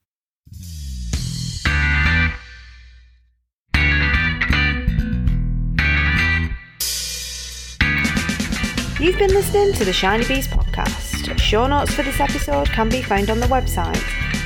You've 9.02 9.18
been 9.18 9.34
listening 9.34 9.74
to 9.74 9.84
the 9.84 9.92
Shiny 9.92 10.28
Bees 10.28 10.48
podcast. 10.48 11.40
Show 11.40 11.66
notes 11.66 11.92
for 11.92 12.04
this 12.04 12.20
episode 12.20 12.70
can 12.70 12.88
be 12.88 13.02
found 13.02 13.32
on 13.32 13.40
the 13.40 13.48
website 13.48 13.98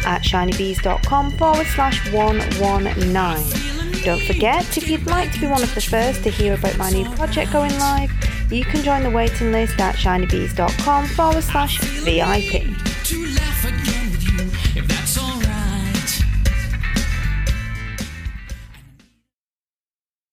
at 0.06 0.22
shinybees.com 0.22 1.32
forward 1.32 1.68
slash 1.68 2.10
119. 2.14 4.04
Don't 4.06 4.22
forget, 4.22 4.78
if 4.78 4.88
you'd 4.88 5.08
like 5.08 5.34
to 5.34 5.42
be 5.42 5.48
one 5.48 5.62
of 5.62 5.76
the 5.76 5.82
first 5.82 6.24
to 6.24 6.30
hear 6.30 6.54
about 6.54 6.78
my 6.78 6.90
new 6.90 7.04
project 7.16 7.52
going 7.52 7.78
live, 7.80 8.10
you 8.50 8.64
can 8.64 8.82
join 8.82 9.04
the 9.04 9.10
waiting 9.10 9.52
list 9.52 9.78
at 9.82 9.96
shinybees.com 9.96 11.06
forward 11.08 11.44
slash 11.44 11.82
VIP. 12.06 12.64